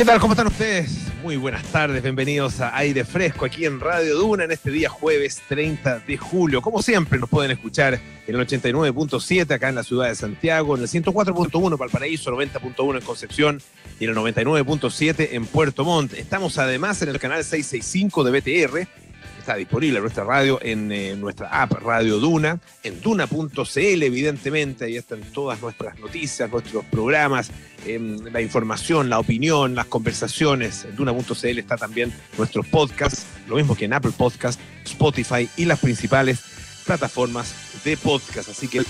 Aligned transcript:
¿Qué 0.00 0.06
tal? 0.06 0.18
¿Cómo 0.18 0.32
están 0.32 0.46
ustedes? 0.46 1.12
Muy 1.22 1.36
buenas 1.36 1.62
tardes, 1.64 2.02
bienvenidos 2.02 2.62
a 2.62 2.74
Aire 2.74 3.04
Fresco 3.04 3.44
aquí 3.44 3.66
en 3.66 3.80
Radio 3.80 4.16
Duna 4.16 4.44
en 4.44 4.50
este 4.50 4.70
día 4.70 4.88
jueves 4.88 5.42
30 5.46 5.98
de 5.98 6.16
julio. 6.16 6.62
Como 6.62 6.80
siempre 6.80 7.18
nos 7.18 7.28
pueden 7.28 7.50
escuchar 7.50 8.00
en 8.26 8.34
el 8.34 8.40
89.7 8.46 9.52
acá 9.52 9.68
en 9.68 9.74
la 9.74 9.82
ciudad 9.82 10.08
de 10.08 10.14
Santiago, 10.14 10.74
en 10.74 10.80
el 10.84 10.88
104.1 10.88 11.76
Valparaíso, 11.76 12.30
90.1 12.30 12.96
en 12.96 13.04
Concepción 13.04 13.62
y 13.98 14.04
en 14.04 14.10
el 14.12 14.16
99.7 14.16 15.28
en 15.32 15.44
Puerto 15.44 15.84
Montt. 15.84 16.14
Estamos 16.14 16.56
además 16.56 17.02
en 17.02 17.10
el 17.10 17.18
canal 17.18 17.44
665 17.44 18.24
de 18.24 18.40
BTR 18.40 18.88
está 19.40 19.56
disponible 19.56 20.00
nuestra 20.00 20.24
radio 20.24 20.58
en 20.62 20.92
eh, 20.92 21.16
nuestra 21.16 21.48
app 21.62 21.72
Radio 21.82 22.18
Duna, 22.18 22.58
en 22.82 23.00
duna.cl, 23.00 24.02
evidentemente, 24.02 24.84
ahí 24.84 24.96
están 24.96 25.20
todas 25.32 25.60
nuestras 25.60 25.98
noticias, 25.98 26.50
nuestros 26.50 26.84
programas, 26.84 27.50
em, 27.86 28.18
la 28.32 28.40
información, 28.40 29.10
la 29.10 29.18
opinión, 29.18 29.74
las 29.74 29.86
conversaciones. 29.86 30.84
En 30.84 30.94
duna.cl 30.96 31.58
está 31.58 31.76
también 31.76 32.12
nuestro 32.38 32.62
podcast, 32.62 33.26
lo 33.48 33.56
mismo 33.56 33.74
que 33.74 33.86
en 33.86 33.94
Apple 33.94 34.12
Podcast, 34.16 34.60
Spotify 34.84 35.48
y 35.56 35.64
las 35.64 35.80
principales 35.80 36.40
plataformas 36.84 37.54
de 37.84 37.96
podcast. 37.96 38.50
Así 38.50 38.68
que 38.68 38.82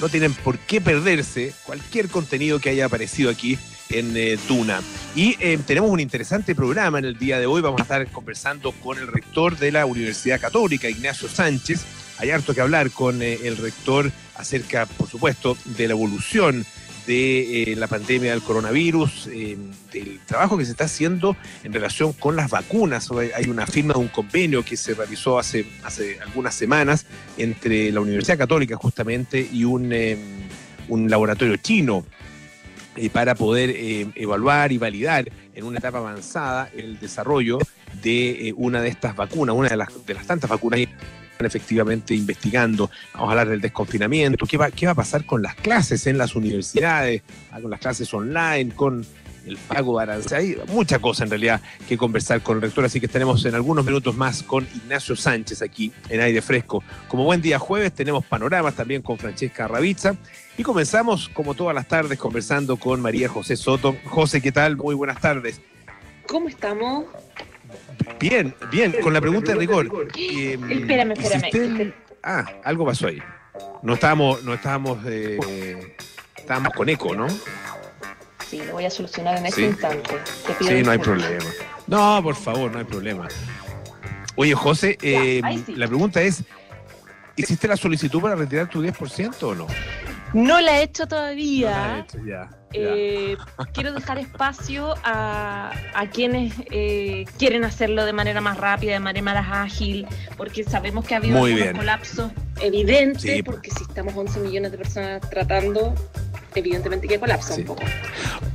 no 0.00 0.08
tienen 0.08 0.32
por 0.34 0.58
qué 0.58 0.80
perderse 0.80 1.52
cualquier 1.64 2.08
contenido 2.08 2.60
que 2.60 2.70
haya 2.70 2.86
aparecido 2.86 3.30
aquí 3.30 3.58
en 3.90 4.16
eh, 4.16 4.38
Duna. 4.48 4.80
Y 5.14 5.36
eh, 5.40 5.58
tenemos 5.66 5.90
un 5.90 6.00
interesante 6.00 6.54
programa 6.54 6.98
en 6.98 7.04
el 7.04 7.18
día 7.18 7.38
de 7.38 7.46
hoy. 7.46 7.62
Vamos 7.62 7.80
a 7.80 7.82
estar 7.84 8.06
conversando 8.08 8.72
con 8.72 8.98
el 8.98 9.06
rector 9.06 9.58
de 9.58 9.72
la 9.72 9.86
Universidad 9.86 10.40
Católica, 10.40 10.88
Ignacio 10.88 11.28
Sánchez. 11.28 11.84
Hay 12.18 12.30
harto 12.30 12.54
que 12.54 12.60
hablar 12.60 12.90
con 12.90 13.22
eh, 13.22 13.38
el 13.44 13.56
rector 13.56 14.10
acerca, 14.36 14.86
por 14.86 15.08
supuesto, 15.08 15.56
de 15.64 15.88
la 15.88 15.94
evolución 15.94 16.64
de 17.06 17.74
la 17.78 17.86
pandemia 17.86 18.32
del 18.32 18.42
coronavirus, 18.42 19.26
del 19.26 20.18
trabajo 20.26 20.58
que 20.58 20.64
se 20.64 20.72
está 20.72 20.86
haciendo 20.86 21.36
en 21.62 21.72
relación 21.72 22.12
con 22.12 22.34
las 22.34 22.50
vacunas. 22.50 23.08
Hay 23.12 23.48
una 23.48 23.64
firma 23.64 23.94
de 23.94 24.00
un 24.00 24.08
convenio 24.08 24.64
que 24.64 24.76
se 24.76 24.92
realizó 24.92 25.38
hace, 25.38 25.66
hace 25.84 26.18
algunas 26.18 26.56
semanas 26.56 27.06
entre 27.38 27.92
la 27.92 28.00
Universidad 28.00 28.38
Católica 28.38 28.74
justamente 28.74 29.48
y 29.52 29.62
un, 29.62 29.94
un 30.88 31.08
laboratorio 31.08 31.56
chino 31.58 32.04
eh, 32.96 33.10
para 33.10 33.34
poder 33.34 33.70
eh, 33.70 34.06
evaluar 34.14 34.72
y 34.72 34.78
validar 34.78 35.30
en 35.54 35.64
una 35.64 35.78
etapa 35.78 35.98
avanzada 35.98 36.70
el 36.74 36.98
desarrollo 36.98 37.58
de 38.02 38.48
eh, 38.48 38.54
una 38.56 38.80
de 38.80 38.88
estas 38.88 39.14
vacunas, 39.14 39.54
una 39.54 39.68
de 39.68 39.76
las, 39.76 39.90
tantas 40.26 40.48
vacunas 40.48 40.78
que 40.78 40.84
están 40.84 41.46
efectivamente 41.46 42.14
investigando. 42.14 42.90
Vamos 43.12 43.28
a 43.28 43.30
hablar 43.32 43.48
del 43.48 43.60
desconfinamiento, 43.60 44.46
qué 44.46 44.56
va, 44.56 44.70
qué 44.70 44.86
va 44.86 44.92
a 44.92 44.96
pasar 44.96 45.26
con 45.26 45.42
las 45.42 45.54
clases 45.56 46.06
en 46.06 46.16
las 46.16 46.34
universidades, 46.34 47.22
ah, 47.50 47.60
con 47.60 47.70
las 47.70 47.80
clases 47.80 48.12
online, 48.14 48.72
con 48.74 49.04
el 49.46 49.56
pago 49.56 49.98
de 49.98 50.02
arancel. 50.04 50.38
Hay 50.38 50.56
mucha 50.68 50.98
cosa 50.98 51.24
en 51.24 51.30
realidad 51.30 51.60
que 51.88 51.96
conversar 51.98 52.42
con 52.42 52.56
el 52.56 52.62
rector, 52.62 52.84
así 52.84 52.98
que 52.98 53.06
estaremos 53.06 53.44
en 53.44 53.54
algunos 53.54 53.84
minutos 53.84 54.16
más 54.16 54.42
con 54.42 54.66
Ignacio 54.74 55.16
Sánchez 55.16 55.62
aquí 55.62 55.92
en 56.08 56.20
Aire 56.20 56.40
Fresco. 56.42 56.82
Como 57.08 57.24
buen 57.24 57.42
día 57.42 57.58
jueves, 57.58 57.92
tenemos 57.92 58.24
panoramas 58.24 58.74
también 58.74 59.02
con 59.02 59.18
Francesca 59.18 59.68
Ravizza 59.68 60.16
y 60.58 60.62
comenzamos, 60.62 61.28
como 61.28 61.54
todas 61.54 61.74
las 61.74 61.86
tardes, 61.86 62.18
conversando 62.18 62.76
con 62.76 63.00
María 63.00 63.28
José 63.28 63.56
Soto. 63.56 63.96
José, 64.06 64.40
¿qué 64.40 64.52
tal? 64.52 64.76
Muy 64.76 64.94
buenas 64.94 65.20
tardes. 65.20 65.60
¿Cómo 66.26 66.48
estamos? 66.48 67.04
Bien, 68.18 68.54
bien, 68.70 68.94
con 69.02 69.12
la 69.12 69.20
pregunta 69.20 69.52
de 69.52 69.58
rigor. 69.58 70.08
Espérame, 70.16 71.12
espérame. 71.12 71.92
Ah, 72.22 72.46
algo 72.64 72.86
pasó 72.86 73.08
ahí. 73.08 73.22
No 73.82 73.94
estábamos, 73.94 74.42
no 74.42 74.54
estábamos, 74.54 74.98
eh, 75.06 75.96
estábamos 76.36 76.72
con 76.72 76.88
eco, 76.88 77.14
¿no? 77.14 77.28
Sí, 78.48 78.62
lo 78.64 78.72
voy 78.72 78.84
a 78.84 78.90
solucionar 78.90 79.36
en 79.38 79.46
este 79.46 79.62
instante. 79.66 80.18
sí, 80.60 80.82
no 80.82 80.90
hay 80.90 80.98
problema. 80.98 81.44
No, 81.86 82.20
por 82.22 82.34
favor, 82.34 82.72
no 82.72 82.78
hay 82.78 82.84
problema. 82.84 83.28
Oye, 84.36 84.54
José, 84.54 84.98
em, 85.02 85.64
la 85.68 85.86
pregunta 85.86 86.22
es, 86.22 86.42
¿hiciste 87.36 87.68
la 87.68 87.76
solicitud 87.76 88.20
para 88.20 88.34
retirar 88.34 88.68
tu 88.68 88.82
10% 88.82 89.42
o 89.42 89.54
no? 89.54 89.66
No 90.36 90.60
la 90.60 90.80
he 90.80 90.82
hecho 90.82 91.06
todavía. 91.06 92.06
Eh, 92.72 93.36
quiero 93.72 93.92
dejar 93.92 94.18
espacio 94.18 94.94
a, 95.02 95.72
quienes 96.12 96.52
eh, 96.70 97.24
quieren 97.38 97.64
hacerlo 97.64 98.04
de 98.04 98.12
manera 98.12 98.42
más 98.42 98.58
rápida, 98.58 98.92
de 98.92 99.00
manera 99.00 99.24
más 99.24 99.46
ágil, 99.50 100.06
porque 100.36 100.62
sabemos 100.62 101.06
que 101.06 101.14
ha 101.14 101.18
habido 101.18 101.42
un 101.42 101.72
colapso 101.72 102.30
evidente, 102.60 103.42
porque 103.44 103.70
si 103.70 103.82
estamos 103.82 104.14
11 104.14 104.40
millones 104.40 104.72
de 104.72 104.78
personas 104.78 105.22
tratando, 105.30 105.94
evidentemente 106.54 107.08
que 107.08 107.18
colapsa 107.18 107.54
un 107.54 107.64
poco. 107.64 107.82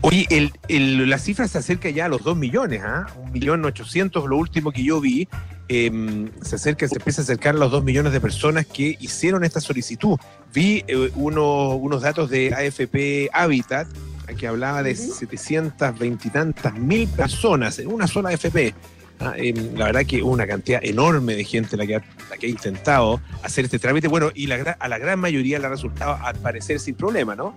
Oye, 0.02 0.52
la 0.68 1.18
cifra 1.18 1.48
se 1.48 1.58
acerca 1.58 1.90
ya 1.90 2.06
a 2.06 2.10
los 2.10 2.24
2 2.24 2.38
millones, 2.38 2.82
¿ah? 2.84 3.08
Un 3.18 3.32
millón 3.32 3.66
ochocientos, 3.66 4.28
lo 4.28 4.38
último 4.38 4.72
que 4.72 4.84
yo 4.84 5.02
vi, 5.02 5.28
em, 5.72 6.30
se 6.42 6.56
acerca, 6.56 6.88
se 6.88 6.96
empieza 6.96 7.22
a 7.22 7.24
acercar 7.24 7.56
a 7.56 7.60
los 7.60 7.72
2 7.72 7.84
millones 7.84 8.14
de 8.14 8.20
personas 8.20 8.66
que 8.66 8.98
hicieron 9.00 9.44
esta 9.44 9.62
solicitud. 9.62 10.18
Vi 10.54 10.84
eh, 10.88 11.12
unos 11.16 12.02
datos 12.02 12.30
de 12.30 12.54
AFP 12.54 13.30
Habitat 13.34 13.88
que 14.38 14.48
hablaba 14.48 14.84
de 14.84 14.96
720 14.96 16.28
y 16.28 16.32
tantas 16.32 16.74
mil 16.74 17.08
personas 17.10 17.80
en 17.80 17.88
una 17.88 18.08
sola 18.08 18.30
AFP. 18.30 18.74
Ah, 19.20 19.34
em, 19.38 19.76
la 19.76 19.86
verdad 19.86 20.06
que 20.06 20.24
una 20.24 20.48
cantidad 20.48 20.84
enorme 20.84 21.36
de 21.36 21.44
gente 21.44 21.78
la 21.78 21.86
que, 21.86 21.98
ha, 21.98 22.02
la 22.30 22.38
que 22.38 22.48
ha 22.48 22.50
intentado 22.50 23.22
hacer 23.44 23.66
este 23.66 23.78
trámite. 23.78 24.08
Bueno, 24.08 24.32
y 24.34 24.48
la, 24.48 24.78
a 24.80 24.88
la 24.88 24.98
gran 24.98 25.20
mayoría 25.20 25.60
le 25.60 25.68
ha 25.68 25.70
resultado 25.70 26.18
al 26.24 26.36
parecer 26.38 26.80
sin 26.80 26.96
problema, 26.96 27.36
¿no? 27.36 27.56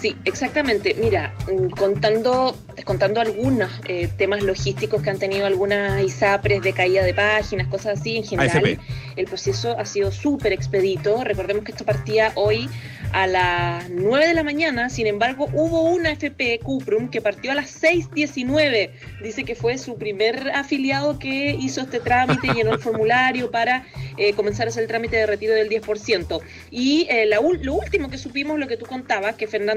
Sí, 0.00 0.16
exactamente. 0.24 0.94
Mira, 0.94 1.34
mm, 1.46 1.70
contando, 1.70 2.56
contando 2.84 3.20
algunos 3.20 3.70
eh, 3.86 4.08
temas 4.16 4.42
logísticos 4.42 5.02
que 5.02 5.10
han 5.10 5.18
tenido 5.18 5.46
algunas 5.46 6.02
ISAPRES 6.02 6.62
de 6.62 6.72
caída 6.72 7.04
de 7.04 7.12
páginas, 7.14 7.68
cosas 7.68 8.00
así, 8.00 8.16
en 8.16 8.24
general, 8.24 8.78
el 9.16 9.24
proceso 9.26 9.78
ha 9.78 9.84
sido 9.84 10.10
súper 10.10 10.52
expedito. 10.52 11.22
Recordemos 11.24 11.64
que 11.64 11.72
esto 11.72 11.84
partía 11.84 12.32
hoy 12.34 12.68
a 13.12 13.26
las 13.26 13.90
9 13.90 14.28
de 14.28 14.34
la 14.34 14.42
mañana, 14.42 14.88
sin 14.88 15.06
embargo, 15.06 15.48
hubo 15.52 15.82
una 15.82 16.12
FP 16.12 16.60
Cuprum 16.60 17.10
que 17.10 17.20
partió 17.20 17.52
a 17.52 17.54
las 17.54 17.82
6.19. 17.82 18.90
Dice 19.22 19.44
que 19.44 19.54
fue 19.54 19.78
su 19.78 19.96
primer 19.96 20.50
afiliado 20.54 21.18
que 21.18 21.56
hizo 21.58 21.80
este 21.82 22.00
trámite, 22.00 22.52
llenó 22.54 22.72
el 22.72 22.78
formulario 22.80 23.50
para 23.50 23.84
eh, 24.16 24.32
comenzar 24.34 24.66
a 24.66 24.70
hacer 24.70 24.82
el 24.82 24.88
trámite 24.88 25.16
de 25.16 25.26
retiro 25.26 25.54
del 25.54 25.68
10%. 25.68 26.40
Y 26.70 27.06
eh, 27.10 27.26
lo 27.26 27.72
último 27.72 28.10
que 28.10 28.18
supimos, 28.18 28.58
lo 28.58 28.68
que 28.68 28.76
tú 28.76 28.86
contabas, 28.86 29.34
que 29.34 29.46
Fernando 29.46 29.69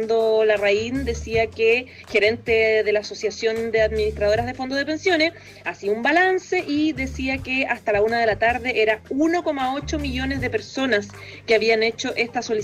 Larraín 0.45 1.05
decía 1.05 1.47
que, 1.47 1.87
gerente 2.09 2.83
de 2.83 2.91
la 2.91 3.01
Asociación 3.01 3.71
de 3.71 3.81
Administradoras 3.81 4.45
de 4.45 4.53
Fondos 4.53 4.77
de 4.77 4.85
Pensiones, 4.85 5.33
hacía 5.65 5.91
un 5.91 6.01
balance 6.01 6.63
y 6.67 6.93
decía 6.93 7.37
que 7.37 7.65
hasta 7.65 7.91
la 7.91 8.01
una 8.01 8.19
de 8.19 8.25
la 8.25 8.37
tarde 8.37 8.81
era 8.81 9.01
1,8 9.09 9.99
millones 9.99 10.41
de 10.41 10.49
personas 10.49 11.09
que 11.45 11.55
habían 11.55 11.83
hecho 11.83 12.13
esta 12.15 12.41
solicitud 12.41 12.63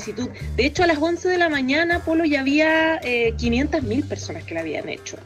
de 0.56 0.66
hecho, 0.66 0.84
a 0.84 0.88
las 0.88 0.98
11 0.98 1.30
de 1.30 1.38
la 1.38 1.50
mañana, 1.50 2.04
Polo, 2.04 2.26
ya 2.26 2.42
había 2.42 3.00
eh, 3.04 3.34
500 3.38 3.84
mil 3.84 4.04
personas 4.04 4.44
que 4.44 4.54
la 4.54 4.62
habían 4.62 4.90
hecho. 4.90 5.18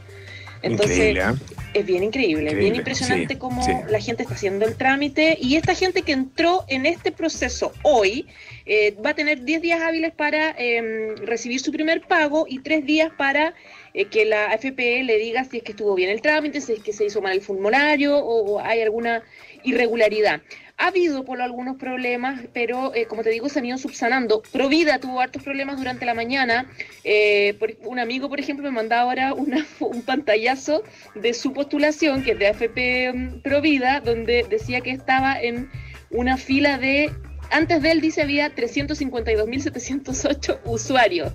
Entonces, 0.63 1.18
¿ah? 1.19 1.35
es 1.74 1.85
bien 1.85 2.03
increíble, 2.03 2.51
es 2.51 2.57
bien 2.57 2.75
impresionante 2.75 3.38
cómo 3.38 3.66
la 3.90 4.00
gente 4.00 4.24
está 4.24 4.35
haciendo 4.35 4.66
el 4.66 4.75
trámite 4.75 5.38
y 5.40 5.56
esta 5.56 5.75
gente 5.75 6.03
que 6.03 6.13
entró 6.13 6.63
en 6.68 6.85
este 6.85 7.12
proceso 7.12 7.74
hoy 7.84 8.28
eh, 8.66 8.96
va 9.06 9.12
a 9.12 9.13
tener 9.13 9.44
10 9.44 9.62
días 9.62 9.81
hábiles 9.81 10.13
para 10.13 10.56
em, 10.57 11.16
recibir 11.18 11.59
su 11.59 11.72
primer 11.72 12.01
pago 12.01 12.46
y 12.47 12.59
3 12.59 12.85
días 12.85 13.12
para 13.18 13.53
eh, 13.94 14.06
que 14.06 14.25
la 14.25 14.51
AFP 14.51 15.03
le 15.03 15.18
diga 15.18 15.44
si 15.44 15.57
es 15.57 15.63
que 15.63 15.72
estuvo 15.74 15.96
bien 15.96 16.09
el 16.09 16.22
trámite, 16.22 16.62
si 16.62 16.74
es 16.74 16.80
que 16.80 16.94
se 16.94 17.06
hizo 17.06 17.22
mal 17.22 17.34
el 17.34 17.41
formulario 17.41 18.18
o 18.18 18.59
hay 18.59 18.81
alguna 18.81 19.24
irregularidad. 19.63 20.41
Ha 20.78 20.88
habido 20.88 21.23
por 21.23 21.41
algunos 21.41 21.78
problemas, 21.78 22.41
pero 22.51 22.94
eh, 22.95 23.06
como 23.06 23.23
te 23.23 23.29
digo, 23.29 23.47
se 23.47 23.59
han 23.59 23.66
ido 23.66 23.78
subsanando. 23.78 24.41
Provida 24.51 25.00
tuvo 25.00 25.22
hartos 25.22 25.44
problemas 25.44 25.78
durante 25.78 26.06
la 26.06 26.13
mañana. 26.13 26.67
Eh, 27.03 27.57
un 27.85 28.00
amigo, 28.00 28.28
por 28.28 28.39
ejemplo, 28.39 28.63
me 28.63 28.72
mandaba 28.72 29.12
ahora 29.12 29.33
un 29.79 30.01
pantallazo 30.01 30.83
de 31.15 31.33
su 31.33 31.53
postulación, 31.53 32.24
que 32.24 32.31
es 32.31 32.39
de 32.39 32.47
AFP 32.47 33.13
mm, 33.13 33.42
Provida, 33.42 34.00
donde 34.00 34.45
decía 34.50 34.81
que 34.81 34.92
estaba 34.92 35.39
en 35.39 35.69
una 36.09 36.38
fila 36.38 36.77
de 36.77 37.12
antes 37.53 37.81
de 37.81 37.91
él 37.91 38.01
dice 38.01 38.21
había 38.21 38.53
352.708 38.53 40.59
usuarios. 40.65 41.31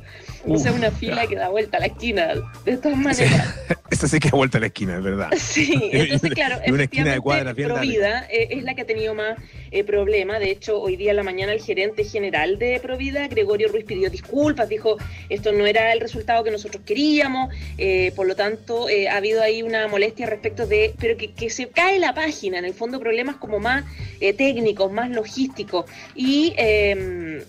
o 0.47 0.59
sea, 0.59 0.73
una 0.73 0.91
fila 0.91 1.27
que 1.27 1.37
da 1.37 1.49
vuelta 1.49 1.79
a 1.79 1.81
la 1.81 1.87
esquina, 1.87 2.35
de 2.65 2.77
todas 2.77 2.99
maneras. 2.99 3.55
Esta 3.91 4.07
sí 4.07 4.21
que 4.21 4.29
da 4.29 4.37
vuelta 4.37 4.59
a 4.59 4.61
la 4.61 4.67
esquina, 4.67 4.99
es 4.99 5.03
verdad. 5.03 5.31
Sí, 5.37 5.73
entonces 5.93 6.31
claro, 6.33 6.59
una 6.69 6.85
esquina 6.85 7.13
de 7.13 7.21
cuadra, 7.21 7.55
Provida 7.55 8.27
eh, 8.31 8.49
es 8.51 8.63
la 8.63 8.75
que 8.75 8.83
ha 8.83 8.87
tenido 8.87 9.15
más 9.15 9.39
eh, 9.71 9.85
problema. 9.85 10.39
De 10.39 10.51
hecho, 10.51 10.81
hoy 10.81 10.97
día 10.97 11.11
en 11.11 11.17
la 11.17 11.23
mañana 11.23 11.53
el 11.53 11.63
gerente 11.63 12.05
general 12.05 12.59
de 12.59 12.79
Provida, 12.81 13.27
Gregorio 13.29 13.69
Ruiz, 13.69 13.85
pidió 13.85 14.11
disculpas, 14.11 14.69
dijo 14.69 14.97
esto 15.29 15.53
no 15.53 15.67
era 15.67 15.93
el 15.93 16.01
resultado 16.01 16.45
que 16.45 16.51
nosotros 16.51 16.83
queríamos, 16.85 17.55
eh, 17.79 18.13
por 18.15 18.27
lo 18.27 18.37
tanto 18.37 18.87
ha 19.11 19.17
habido 19.17 19.43
ahí 19.43 19.63
una 19.63 19.89
molestia 19.89 20.27
respecto 20.27 20.67
de, 20.67 20.95
pero 20.99 21.17
que, 21.17 21.33
que 21.33 21.49
se 21.49 21.69
cae 21.69 21.99
la 21.99 22.15
página, 22.15 22.59
en 22.59 22.65
el 22.65 22.75
fondo 22.75 23.01
problemas 23.01 23.37
como 23.37 23.59
más 23.59 23.85
técnicos, 24.37 24.93
más 24.93 25.11
logísticos. 25.11 25.87
Y 26.15 26.55
em, 26.57 27.41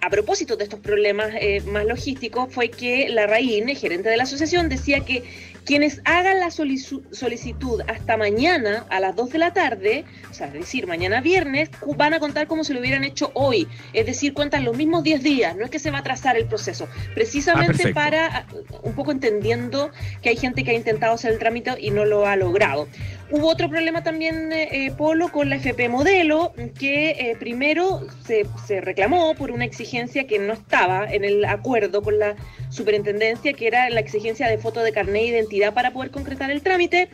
a 0.00 0.10
propósito 0.10 0.56
de 0.56 0.64
estos 0.64 0.80
problemas 0.80 1.30
eh, 1.40 1.60
más 1.62 1.84
logísticos 1.84 2.52
fue 2.52 2.70
que 2.70 3.08
la 3.08 3.26
Raín, 3.26 3.68
gerente 3.74 4.08
de 4.08 4.16
la 4.16 4.22
asociación, 4.22 4.68
decía 4.68 5.00
que 5.00 5.24
quienes 5.66 6.00
hagan 6.04 6.38
la 6.38 6.52
solicitud 6.52 7.82
hasta 7.88 8.16
mañana 8.16 8.86
a 8.88 9.00
las 9.00 9.16
2 9.16 9.30
de 9.30 9.38
la 9.38 9.52
tarde, 9.52 10.04
o 10.30 10.32
sea, 10.32 10.46
es 10.46 10.52
decir, 10.52 10.86
mañana 10.86 11.20
viernes, 11.20 11.70
van 11.96 12.14
a 12.14 12.20
contar 12.20 12.46
como 12.46 12.62
si 12.62 12.72
lo 12.72 12.78
hubieran 12.78 13.02
hecho 13.02 13.32
hoy. 13.34 13.66
Es 13.92 14.06
decir, 14.06 14.32
cuentan 14.32 14.64
los 14.64 14.76
mismos 14.76 15.02
10 15.02 15.24
días, 15.24 15.56
no 15.56 15.64
es 15.64 15.70
que 15.70 15.80
se 15.80 15.90
va 15.90 15.98
a 15.98 16.00
atrasar 16.00 16.36
el 16.36 16.46
proceso. 16.46 16.86
Precisamente 17.14 17.88
ah, 17.88 17.92
para, 17.92 18.46
un 18.84 18.94
poco 18.94 19.10
entendiendo 19.10 19.90
que 20.22 20.28
hay 20.28 20.36
gente 20.36 20.62
que 20.62 20.70
ha 20.70 20.74
intentado 20.74 21.14
hacer 21.14 21.32
el 21.32 21.40
trámite 21.40 21.74
y 21.80 21.90
no 21.90 22.04
lo 22.04 22.26
ha 22.26 22.36
logrado. 22.36 22.86
Hubo 23.28 23.48
otro 23.48 23.68
problema 23.68 24.04
también, 24.04 24.52
eh, 24.52 24.68
eh, 24.70 24.92
Polo, 24.96 25.32
con 25.32 25.50
la 25.50 25.56
FP 25.56 25.88
Modelo, 25.88 26.52
que 26.78 27.10
eh, 27.10 27.36
primero 27.36 28.06
se, 28.24 28.46
se, 28.68 28.80
reclamó 28.80 29.34
por 29.34 29.50
una 29.50 29.64
exigencia 29.64 30.28
que 30.28 30.38
no 30.38 30.52
estaba 30.52 31.12
en 31.12 31.24
el 31.24 31.44
acuerdo 31.44 32.02
con 32.02 32.20
la 32.20 32.36
superintendencia, 32.70 33.52
que 33.52 33.66
era 33.66 33.90
la 33.90 33.98
exigencia 33.98 34.46
de 34.46 34.58
foto 34.58 34.80
de 34.80 34.92
carnet 34.92 35.22
de 35.22 35.28
identidad 35.28 35.74
para 35.74 35.92
poder 35.92 36.12
concretar 36.12 36.52
el 36.52 36.62
trámite. 36.62 37.08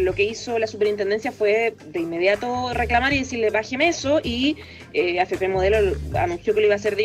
lo 0.00 0.14
que 0.14 0.24
hizo 0.24 0.58
la 0.58 0.66
superintendencia 0.66 1.30
fue 1.30 1.74
de 1.86 2.00
inmediato 2.00 2.74
reclamar 2.74 3.12
y 3.12 3.18
decirle, 3.20 3.50
bájeme 3.50 3.88
eso, 3.88 4.20
y 4.24 4.56
AFP 5.20 5.46
Modelo 5.48 5.96
anunció 6.14 6.54
que 6.54 6.60
lo 6.60 6.66
iba 6.66 6.74
a 6.74 6.78
hacer 6.78 6.96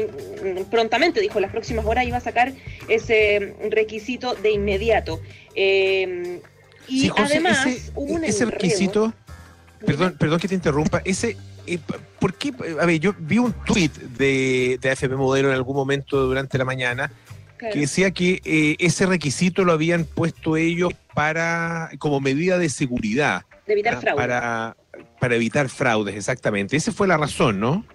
prontamente, 0.71 1.21
dijo, 1.21 1.39
las 1.39 1.51
próximas 1.51 1.85
horas 1.85 2.07
iba 2.07 2.17
a 2.17 2.21
sacar 2.21 2.53
ese 2.87 3.53
requisito 3.69 4.33
de 4.33 4.51
inmediato. 4.51 5.19
Y 6.87 7.11
además 7.15 7.65
ese, 7.65 7.91
hubo 7.95 8.13
un 8.13 8.23
ese 8.23 8.45
requisito, 8.45 9.13
perdón, 9.85 10.15
perdón 10.17 10.39
que 10.39 10.47
te 10.47 10.55
interrumpa, 10.55 11.01
ese 11.05 11.37
eh, 11.67 11.79
¿por 12.19 12.33
qué? 12.33 12.53
A 12.79 12.85
ver, 12.85 12.99
yo 12.99 13.15
vi 13.17 13.37
un 13.37 13.53
tweet 13.53 13.91
de, 14.17 14.77
de 14.81 14.89
AFP 14.91 15.15
Modelo 15.15 15.49
en 15.49 15.55
algún 15.55 15.75
momento 15.75 16.25
durante 16.25 16.57
la 16.57 16.65
mañana 16.65 17.11
que 17.57 17.79
decía 17.79 18.11
que 18.11 18.41
eh, 18.43 18.75
ese 18.79 19.05
requisito 19.05 19.63
lo 19.63 19.71
habían 19.71 20.05
puesto 20.05 20.57
ellos 20.57 20.93
para 21.13 21.89
como 21.99 22.19
medida 22.19 22.57
de 22.57 22.69
seguridad. 22.69 23.43
De 23.65 23.73
evitar 23.73 23.99
fraudes. 23.99 24.15
Para, 24.15 24.77
para 25.19 25.35
evitar 25.35 25.69
fraudes, 25.69 26.15
exactamente. 26.15 26.75
Esa 26.77 26.91
fue 26.91 27.07
la 27.07 27.17
razón, 27.17 27.59
¿no? 27.59 27.85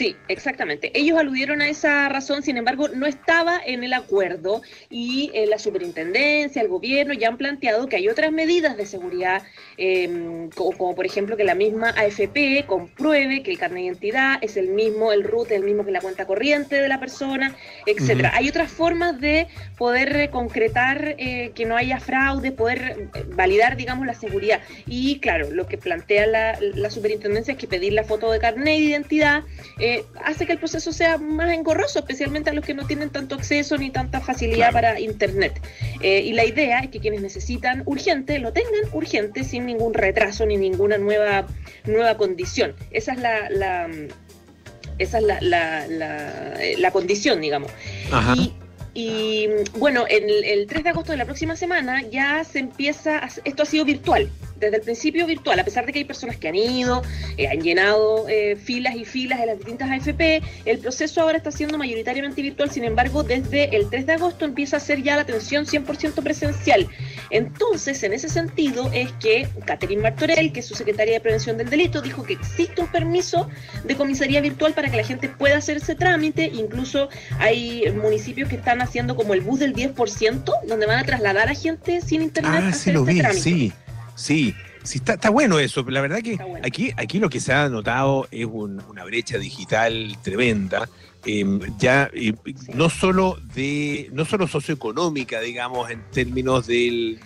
Sí, 0.00 0.16
exactamente. 0.28 0.90
Ellos 0.98 1.18
aludieron 1.18 1.60
a 1.60 1.68
esa 1.68 2.08
razón, 2.08 2.42
sin 2.42 2.56
embargo, 2.56 2.88
no 2.88 3.04
estaba 3.04 3.60
en 3.62 3.84
el 3.84 3.92
acuerdo 3.92 4.62
y 4.88 5.30
eh, 5.34 5.46
la 5.46 5.58
superintendencia, 5.58 6.62
el 6.62 6.68
gobierno 6.68 7.12
ya 7.12 7.28
han 7.28 7.36
planteado 7.36 7.86
que 7.86 7.96
hay 7.96 8.08
otras 8.08 8.32
medidas 8.32 8.78
de 8.78 8.86
seguridad, 8.86 9.42
em, 9.76 10.48
como, 10.52 10.94
por 10.94 11.04
ejemplo 11.04 11.36
que 11.36 11.44
la 11.44 11.54
misma 11.54 11.90
AFP 11.90 12.64
compruebe 12.66 13.42
que 13.42 13.50
el 13.50 13.58
carnet 13.58 13.82
de 13.82 13.86
identidad 13.88 14.38
es 14.40 14.56
el 14.56 14.68
mismo, 14.68 15.12
el 15.12 15.22
RUT 15.22 15.50
es 15.50 15.58
el 15.58 15.64
mismo 15.64 15.84
que 15.84 15.90
la 15.90 16.00
cuenta 16.00 16.24
corriente 16.24 16.80
de 16.80 16.88
la 16.88 16.98
persona, 16.98 17.54
etcétera. 17.84 18.32
Hay 18.34 18.48
otras 18.48 18.72
formas 18.72 19.20
de 19.20 19.48
poder 19.76 20.30
concretar 20.30 21.14
eh, 21.18 21.52
que 21.54 21.66
no 21.66 21.76
haya 21.76 22.00
fraude, 22.00 22.52
poder 22.52 23.10
eh, 23.14 23.24
validar, 23.34 23.76
digamos, 23.76 24.06
la 24.06 24.14
seguridad. 24.14 24.62
Y 24.86 25.18
claro, 25.18 25.50
lo 25.50 25.66
que 25.66 25.76
plantea 25.76 26.26
la, 26.26 26.58
la 26.58 26.88
superintendencia 26.88 27.52
es 27.52 27.58
que 27.58 27.66
pedir 27.66 27.92
la 27.92 28.04
foto 28.04 28.32
de 28.32 28.38
carnet 28.38 28.64
de 28.64 28.76
identidad 28.76 29.44
eh, 29.78 29.89
hace 30.24 30.46
que 30.46 30.52
el 30.52 30.58
proceso 30.58 30.92
sea 30.92 31.18
más 31.18 31.52
engorroso, 31.52 31.98
especialmente 32.00 32.50
a 32.50 32.52
los 32.52 32.64
que 32.64 32.74
no 32.74 32.86
tienen 32.86 33.10
tanto 33.10 33.34
acceso 33.34 33.76
ni 33.78 33.90
tanta 33.90 34.20
facilidad 34.20 34.72
para 34.72 35.00
Internet. 35.00 35.60
Eh, 36.00 36.20
y 36.20 36.32
la 36.32 36.44
idea 36.44 36.80
es 36.80 36.90
que 36.90 37.00
quienes 37.00 37.22
necesitan 37.22 37.82
urgente 37.86 38.38
lo 38.38 38.52
tengan 38.52 38.92
urgente 38.92 39.44
sin 39.44 39.66
ningún 39.66 39.94
retraso 39.94 40.46
ni 40.46 40.56
ninguna 40.56 40.98
nueva, 40.98 41.46
nueva 41.84 42.16
condición. 42.16 42.74
Esa 42.90 43.12
es 43.12 43.18
la, 43.18 43.88
esa 44.98 45.18
es 45.18 45.24
la, 45.24 45.86
la, 46.78 46.90
condición, 46.90 47.40
digamos. 47.40 47.70
Y, 48.92 49.48
bueno, 49.78 50.04
el, 50.08 50.44
el 50.44 50.66
3 50.66 50.84
de 50.84 50.90
agosto 50.90 51.12
de 51.12 51.18
la 51.18 51.24
próxima 51.24 51.56
semana 51.56 52.02
ya 52.02 52.42
se 52.44 52.58
empieza, 52.58 53.20
esto 53.44 53.62
ha 53.62 53.66
sido 53.66 53.84
virtual, 53.84 54.28
desde 54.60 54.76
el 54.76 54.82
principio 54.82 55.26
virtual, 55.26 55.58
a 55.58 55.64
pesar 55.64 55.86
de 55.86 55.92
que 55.92 56.00
hay 56.00 56.04
personas 56.04 56.36
que 56.36 56.48
han 56.48 56.54
ido, 56.54 57.02
eh, 57.36 57.48
han 57.48 57.60
llenado 57.60 58.28
eh, 58.28 58.56
filas 58.56 58.94
y 58.94 59.04
filas 59.04 59.40
en 59.40 59.46
las 59.46 59.58
distintas 59.58 59.90
AFP, 59.90 60.42
el 60.66 60.78
proceso 60.78 61.22
ahora 61.22 61.38
está 61.38 61.50
siendo 61.50 61.78
mayoritariamente 61.78 62.42
virtual, 62.42 62.70
sin 62.70 62.84
embargo, 62.84 63.22
desde 63.22 63.74
el 63.74 63.88
3 63.88 64.06
de 64.06 64.12
agosto 64.12 64.44
empieza 64.44 64.76
a 64.76 64.80
ser 64.80 65.02
ya 65.02 65.16
la 65.16 65.22
atención 65.22 65.66
100% 65.66 66.22
presencial. 66.22 66.88
Entonces, 67.30 68.02
en 68.02 68.12
ese 68.12 68.28
sentido, 68.28 68.90
es 68.92 69.10
que 69.12 69.48
Catherine 69.64 70.02
Martorell, 70.02 70.52
que 70.52 70.60
es 70.60 70.66
su 70.66 70.74
secretaria 70.74 71.14
de 71.14 71.20
Prevención 71.20 71.56
del 71.56 71.70
Delito, 71.70 72.02
dijo 72.02 72.22
que 72.24 72.34
existe 72.34 72.80
un 72.80 72.88
permiso 72.88 73.48
de 73.84 73.96
comisaría 73.96 74.40
virtual 74.40 74.74
para 74.74 74.90
que 74.90 74.96
la 74.96 75.04
gente 75.04 75.28
pueda 75.28 75.56
hacer 75.56 75.78
ese 75.78 75.94
trámite, 75.94 76.50
incluso 76.52 77.08
hay 77.38 77.90
municipios 77.92 78.48
que 78.48 78.56
están 78.56 78.82
haciendo 78.82 79.16
como 79.16 79.34
el 79.34 79.40
bus 79.40 79.60
del 79.60 79.74
10%, 79.74 80.52
donde 80.66 80.86
van 80.86 80.98
a 80.98 81.04
trasladar 81.04 81.48
a 81.48 81.54
gente 81.54 82.00
sin 82.00 82.22
internet. 82.22 82.62
Ah, 82.64 82.72
sí, 82.72 82.92
lo 82.92 83.08
este 83.08 83.28
vi, 83.28 83.40
sí. 83.40 83.72
Sí, 84.20 84.54
sí 84.82 84.98
está, 84.98 85.14
está 85.14 85.30
bueno 85.30 85.58
eso. 85.58 85.82
La 85.88 86.02
verdad 86.02 86.20
que 86.20 86.38
aquí, 86.62 86.92
aquí 86.98 87.18
lo 87.18 87.30
que 87.30 87.40
se 87.40 87.54
ha 87.54 87.68
notado 87.70 88.28
es 88.30 88.44
una 88.44 89.04
brecha 89.04 89.38
digital 89.38 90.16
tremenda. 90.22 90.88
Em, 91.26 91.60
ya 91.78 92.10
no 92.72 92.88
solo 92.88 93.38
de 93.54 94.08
no 94.14 94.24
solo 94.24 94.48
socioeconómica 94.48 95.38
digamos 95.40 95.90
en 95.90 96.02
términos 96.12 96.66
de, 96.66 97.18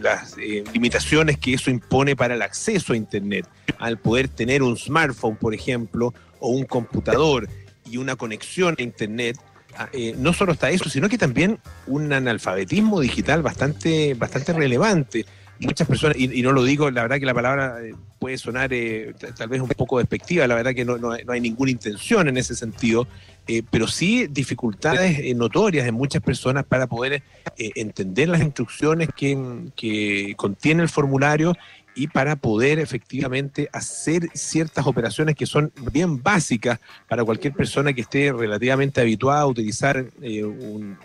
las 0.00 0.34
eh, 0.38 0.64
limitaciones 0.72 1.36
que 1.36 1.52
eso 1.52 1.70
impone 1.70 2.16
para 2.16 2.36
el 2.36 2.40
acceso 2.40 2.94
a 2.94 2.96
internet 2.96 3.46
al 3.78 3.98
poder 3.98 4.28
tener 4.28 4.62
un 4.62 4.78
smartphone 4.78 5.36
por 5.36 5.52
ejemplo 5.52 6.14
o 6.40 6.48
un 6.52 6.64
computador 6.64 7.50
y 7.90 7.98
una 7.98 8.16
conexión 8.16 8.76
a 8.78 8.82
internet 8.82 9.36
ah, 9.76 9.90
eh, 9.92 10.14
no 10.16 10.32
solo 10.32 10.52
está 10.52 10.70
eso 10.70 10.88
sino 10.88 11.10
que 11.10 11.18
también 11.18 11.58
un 11.86 12.10
analfabetismo 12.14 12.98
digital 12.98 13.42
bastante 13.42 14.14
bastante 14.14 14.54
relevante 14.54 15.26
muchas 15.62 15.86
personas, 15.86 16.16
y, 16.18 16.42
no 16.42 16.52
lo 16.52 16.64
digo, 16.64 16.90
la 16.90 17.02
verdad 17.02 17.18
que 17.18 17.26
la 17.26 17.34
palabra 17.34 17.78
eh, 17.82 17.94
puede 18.18 18.38
sonar 18.38 18.72
eh, 18.72 19.14
tal 19.36 19.48
vez 19.48 19.60
un 19.60 19.68
poco 19.68 19.98
despectiva, 19.98 20.46
la 20.46 20.54
verdad 20.54 20.74
que 20.74 20.84
no, 20.84 20.98
no, 20.98 21.12
hay 21.12 21.40
ninguna 21.40 21.70
intención 21.70 22.28
en 22.28 22.36
ese 22.36 22.54
sentido, 22.54 23.06
eh, 23.46 23.62
pero 23.70 23.86
sí 23.86 24.26
dificultades 24.28 25.34
notorias 25.36 25.86
en 25.86 25.94
muchas 25.94 26.22
personas 26.22 26.64
para 26.64 26.86
poder 26.86 27.22
entender 27.56 28.28
las 28.28 28.40
instrucciones 28.40 29.08
que, 29.16 29.36
que 29.74 30.34
contiene 30.36 30.82
el 30.82 30.88
formulario 30.88 31.56
y 31.94 32.06
para 32.06 32.36
poder 32.36 32.78
efectivamente 32.78 33.68
hacer 33.72 34.28
ciertas 34.34 34.86
operaciones 34.86 35.34
que 35.34 35.46
son 35.46 35.72
bien 35.92 36.22
básicas 36.22 36.80
para 37.08 37.24
cualquier 37.24 37.52
persona 37.52 37.92
que 37.92 38.02
esté 38.02 38.32
relativamente 38.32 39.00
habituada 39.00 39.42
a 39.42 39.46
utilizar 39.46 40.06
un 40.20 40.96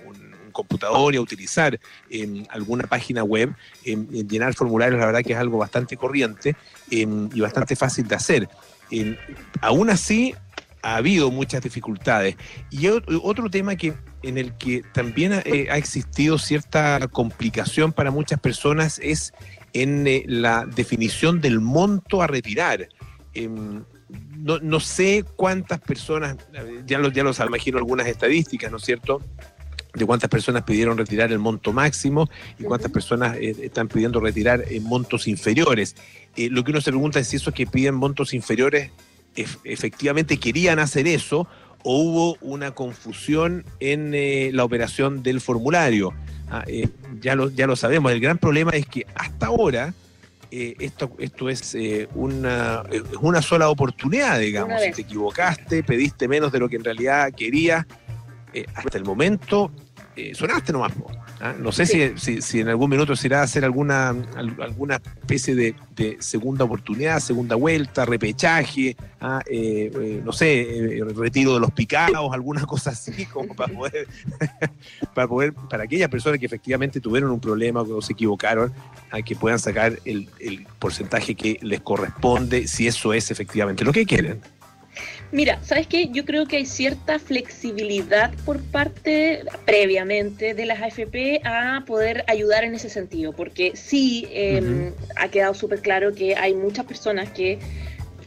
computador 0.58 1.14
y 1.14 1.18
a 1.18 1.22
utilizar 1.22 1.80
en 2.10 2.48
alguna 2.50 2.88
página 2.88 3.24
web, 3.24 3.54
en, 3.86 4.08
llenar 4.28 4.54
formularios, 4.56 5.00
la 5.00 5.06
verdad 5.06 5.22
que 5.24 5.34
es 5.34 5.40
algo 5.40 5.58
bastante 5.58 5.96
corriente 5.96 6.56
y 6.90 7.40
bastante 7.40 7.76
fácil 7.76 8.08
de 8.08 8.16
hacer. 8.16 8.50
aún 9.62 9.90
así, 9.90 10.34
ha 10.82 10.96
habido 10.96 11.32
muchas 11.32 11.62
dificultades. 11.62 12.36
Y 12.70 12.88
otro 12.88 13.50
tema 13.50 13.76
que 13.76 13.94
en 14.24 14.38
el 14.38 14.58
que 14.58 14.84
también 14.94 15.34
eh, 15.46 15.68
ha, 15.70 15.78
existido 15.78 16.38
cierta 16.38 17.08
complicación 17.10 17.92
para 17.92 18.12
muchas 18.12 18.40
personas 18.40 19.00
es 19.04 19.34
en 19.74 20.08
eh, 20.08 20.24
la 20.28 20.66
definición 20.66 21.42
del 21.42 21.60
monto 21.60 22.22
a 22.22 22.28
retirar. 22.28 22.88
Em, 23.34 23.84
no, 24.38 24.60
no, 24.60 24.80
sé 24.80 25.26
cuántas 25.36 25.80
personas, 25.80 26.38
ya 26.86 26.98
los, 27.00 27.12
ya 27.12 27.24
los 27.24 27.40
imagino 27.40 27.78
algunas 27.78 28.08
estadísticas, 28.08 28.72
¿no 28.72 28.78
es 28.78 28.84
cierto? 28.84 29.22
De 29.98 30.06
cuántas 30.06 30.30
personas 30.30 30.64
pidieron 30.64 30.98
retirar 30.98 31.32
el 31.32 31.40
monto 31.40 31.74
máximo 31.74 32.30
y 32.60 32.64
cuántas 32.64 32.92
personas 32.92 33.36
eh, 33.38 33.56
están 33.62 33.88
pidiendo 33.88 34.20
retirar 34.20 34.64
en 34.70 34.84
montos 34.84 35.28
inferiores. 35.28 35.96
Eh, 36.36 36.50
lo 36.50 36.64
que 36.64 36.72
uno 36.72 36.82
se 36.82 36.92
pregunta 36.92 37.20
es 37.20 37.28
si 37.28 37.38
esos 37.38 37.54
que 37.54 37.66
piden 37.66 37.96
montos 37.96 38.34
inferiores 38.34 38.92
efectivamente 39.64 40.38
querían 40.38 40.80
hacer 40.80 41.08
eso 41.08 41.48
o 41.84 42.00
hubo 42.00 42.38
una 42.42 42.72
confusión 42.72 43.66
en 43.80 44.14
eh, 44.14 44.50
la 44.54 44.64
operación 44.64 45.22
del 45.22 45.42
formulario. 45.42 46.14
Ah, 46.50 46.64
ya, 47.20 47.36
lo, 47.36 47.50
ya 47.50 47.68
lo 47.68 47.76
sabemos, 47.76 48.12
el 48.12 48.20
gran 48.20 48.38
problema 48.38 48.72
es 48.72 48.86
que 48.86 49.06
hasta 49.16 49.48
ahora 49.48 49.94
esto, 50.50 51.12
esto 51.20 51.50
es 51.50 51.76
una, 52.16 52.82
una 53.20 53.42
sola 53.42 53.70
oportunidad, 53.70 54.40
digamos. 54.40 54.82
Si 54.82 54.92
te 54.94 55.02
equivocaste, 55.02 55.84
pediste 55.84 56.30
menos 56.30 56.54
de 56.54 56.60
lo 56.60 56.70
que 56.70 56.78
en 56.78 56.86
realidad 56.86 57.34
querías, 57.36 57.86
hasta 58.74 58.98
el 58.98 59.04
momento 59.04 59.72
eh, 60.18 60.34
sonaste 60.34 60.74
nomás. 60.74 60.94
¿ah? 61.40 61.54
No 61.60 61.72
sé 61.72 61.86
si, 61.86 62.42
si, 62.42 62.60
en 62.60 62.70
algún 62.70 62.90
minuto 62.90 63.16
se 63.16 63.28
irá 63.28 63.42
a 63.42 63.44
hacer 63.44 63.64
alguna, 63.64 64.16
alguna 64.36 64.96
especie 64.96 65.54
de, 65.54 65.76
segunda 66.20 66.66
oportunidad, 66.66 67.20
segunda 67.20 67.56
vuelta, 67.56 68.04
repechaje, 68.04 68.98
¿ah? 69.22 69.42
eh, 69.46 69.92
eh, 69.94 70.22
no 70.26 70.32
sé, 70.32 71.04
retiro 71.16 71.54
de 71.54 71.60
los 71.60 71.72
picados, 71.72 72.34
alguna 72.34 72.66
cosa 72.66 72.90
así, 72.92 73.26
como 73.34 73.56
para 73.56 73.72
poder, 73.72 74.08
para 75.14 75.28
poder, 75.28 75.54
para 75.54 75.84
aquellas 75.84 76.10
personas 76.10 76.40
que 76.40 76.48
efectivamente 76.48 77.00
tuvieron 77.00 77.30
un 77.30 77.40
problema 77.40 77.82
o 77.82 78.02
se 78.02 78.14
equivocaron, 78.14 78.74
a 79.12 79.22
que 79.22 79.36
puedan 79.36 79.60
sacar 79.60 80.00
el, 80.04 80.30
el 80.40 80.66
porcentaje 80.80 81.36
que 81.36 81.60
les 81.62 81.82
corresponde, 81.82 82.68
si 82.68 82.88
eso 82.88 83.14
es 83.14 83.30
efectivamente 83.30 83.86
lo 83.86 83.94
que 83.94 84.06
quieren. 84.06 84.42
Mira, 85.32 85.60
¿sabes 85.62 85.88
qué? 85.88 86.10
Yo 86.10 86.24
creo 86.24 86.46
que 86.48 86.56
hay 86.56 86.66
cierta 86.66 87.20
flexibilidad 87.20 88.32
por 88.46 88.64
parte 88.64 89.44
previamente 89.66 90.54
de 90.54 90.66
las 90.66 90.82
AFP 90.82 91.42
a 91.44 91.84
poder 91.86 92.24
ayudar 92.28 92.64
en 92.64 92.76
ese 92.76 92.90
sentido, 92.90 93.34
porque 93.34 93.74
sí 93.76 94.26
em, 94.32 94.94
ha 95.18 95.28
quedado 95.28 95.54
súper 95.54 95.82
claro 95.82 96.14
que 96.14 96.36
hay 96.36 96.56
muchas 96.56 96.86
personas 96.86 97.30
que 97.32 97.60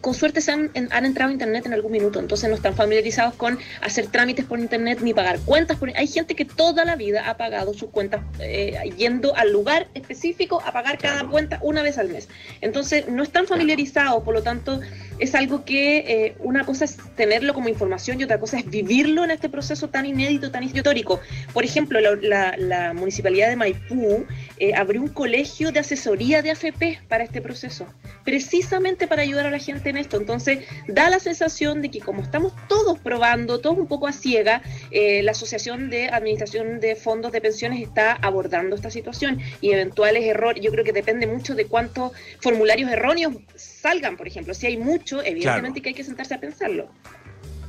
con 0.01 0.15
suerte 0.15 0.41
se 0.41 0.53
han, 0.53 0.71
entrado 0.75 1.31
a 1.31 1.33
Internet 1.33 1.67
en 1.67 1.75
algún 1.75 1.93
minuto, 1.93 2.19
entonces 2.19 2.49
no 2.49 2.57
están 2.57 2.75
familiarizados 2.75 3.35
con 3.35 3.59
hacer 3.83 4.07
trámites 4.07 4.45
por 4.45 4.59
Internet 4.59 5.01
ni 5.03 5.13
pagar 5.15 5.41
cuentas. 5.41 5.79
Por, 5.79 5.91
hay 5.97 6.07
gente 6.07 6.35
que 6.35 6.45
toda 6.45 6.85
la 6.85 6.97
vida 6.97 7.29
ha 7.29 7.37
pagado 7.37 7.75
sus 7.75 7.91
cuentas 7.91 8.23
eh, 8.41 8.79
yendo 8.97 9.35
al 9.37 9.53
lugar 9.53 9.89
específico 9.95 10.63
a 10.65 10.73
pagar 10.73 10.99
cada 10.99 11.27
cuenta 11.29 11.59
una 11.63 11.83
vez 11.83 11.99
al 11.99 12.09
mes. 12.09 12.29
Entonces 12.61 13.09
no 13.09 13.23
están 13.23 13.47
familiarizados, 13.47 14.23
por 14.23 14.35
lo 14.35 14.43
tanto 14.43 14.81
es 15.19 15.35
algo 15.35 15.65
que 15.65 15.99
eh, 15.99 16.37
una 16.41 16.65
cosa 16.65 16.87
es 16.87 16.97
tenerlo 17.17 17.53
como 17.53 17.69
información 17.69 18.19
y 18.21 18.25
otra 18.25 18.41
cosa 18.41 18.59
es 18.59 18.69
vivirlo 18.69 19.25
en 19.25 19.31
este 19.31 19.49
proceso 19.49 19.89
tan 19.89 20.07
inédito, 20.07 20.51
tan 20.51 20.63
histórico. 20.63 21.21
Por 21.53 21.65
ejemplo, 21.65 22.01
la, 22.01 22.95
Municipalidad 22.95 23.49
de 23.49 23.57
Maipú 23.57 24.27
eh, 24.59 24.75
abrió 24.75 25.03
un 25.03 25.09
colegio 25.09 25.73
de 25.73 25.81
asesoría 25.81 26.43
de 26.43 26.51
AFP 26.51 27.01
para 27.09 27.25
este 27.25 27.41
proceso, 27.41 27.87
precisamente 28.25 29.07
para 29.07 29.23
ayudar 29.23 29.47
a 29.47 29.51
la 29.51 29.59
gente 29.59 29.90
en 29.91 29.99
esto. 29.99 30.17
Entonces, 30.17 30.65
da 30.89 31.11
la 31.11 31.21
sensación 31.21 31.83
de 31.83 31.91
que 31.91 32.01
como 32.01 32.23
estamos 32.23 32.55
todos 32.69 32.99
probando, 32.99 33.61
todos 33.61 33.79
un 33.79 33.87
poco 33.87 34.07
a 34.07 34.13
ciega, 34.13 34.63
eh, 34.91 35.23
la 35.23 35.33
Asociación 35.33 35.91
de 35.91 36.09
Administración 36.09 36.81
de 36.81 36.97
Fondos 36.97 37.33
de 37.33 37.41
Pensiones 37.41 37.83
está 37.83 38.13
abordando 38.13 38.77
esta 38.77 38.91
situación 38.91 39.41
y 39.61 39.73
eventuales 39.73 40.25
errores. 40.25 40.63
Yo 40.63 40.71
creo 40.71 40.85
que 40.85 40.93
depende 40.93 41.27
mucho 41.27 41.55
de 41.55 41.67
cuántos 41.67 42.13
formularios 42.41 42.91
erróneos 42.91 43.35
salgan, 43.55 44.17
por 44.17 44.27
ejemplo. 44.27 44.55
Si 44.55 44.67
hay 44.67 44.77
mucho, 44.77 45.23
evidentemente 45.23 45.83
que 45.83 45.91
hay 45.91 45.95
que 45.95 46.05
sentarse 46.05 46.35
a 46.35 46.41
pensarlo. 46.41 46.91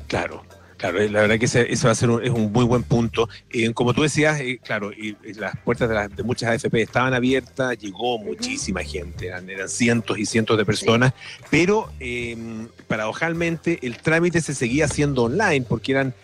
Claro. 0.07 0.43
Claro, 0.81 0.99
eh, 0.99 1.09
la 1.09 1.21
verdad 1.21 1.37
que 1.37 1.45
ese, 1.45 1.85
va 1.85 1.91
a 1.91 1.95
ser 1.95 2.09
un, 2.09 2.23
es 2.23 2.31
un 2.31 2.51
muy 2.51 2.65
buen 2.65 2.81
punto. 2.81 3.29
Eh, 3.51 3.71
como 3.71 3.93
tú 3.93 4.01
decías, 4.01 4.39
eh, 4.41 4.59
claro, 4.63 4.91
y, 4.91 5.15
las 5.35 5.55
puertas 5.57 5.87
de, 5.87 6.15
de, 6.15 6.23
muchas 6.23 6.49
AFP 6.49 6.81
estaban 6.81 7.13
abiertas, 7.13 7.77
llegó 7.77 8.17
muchísima 8.17 8.81
gente, 8.81 9.27
eran, 9.27 9.47
cientos 9.69 10.17
y 10.17 10.25
cientos 10.25 10.57
de 10.57 10.65
personas, 10.65 11.13
pero 11.51 11.91
paradojalmente 12.87 13.77
el 13.83 13.97
trámite 13.97 14.41
se 14.41 14.55
seguía 14.55 14.85
haciendo 14.85 15.25
online 15.25 15.63
porque 15.69 15.91
eran 15.91 16.15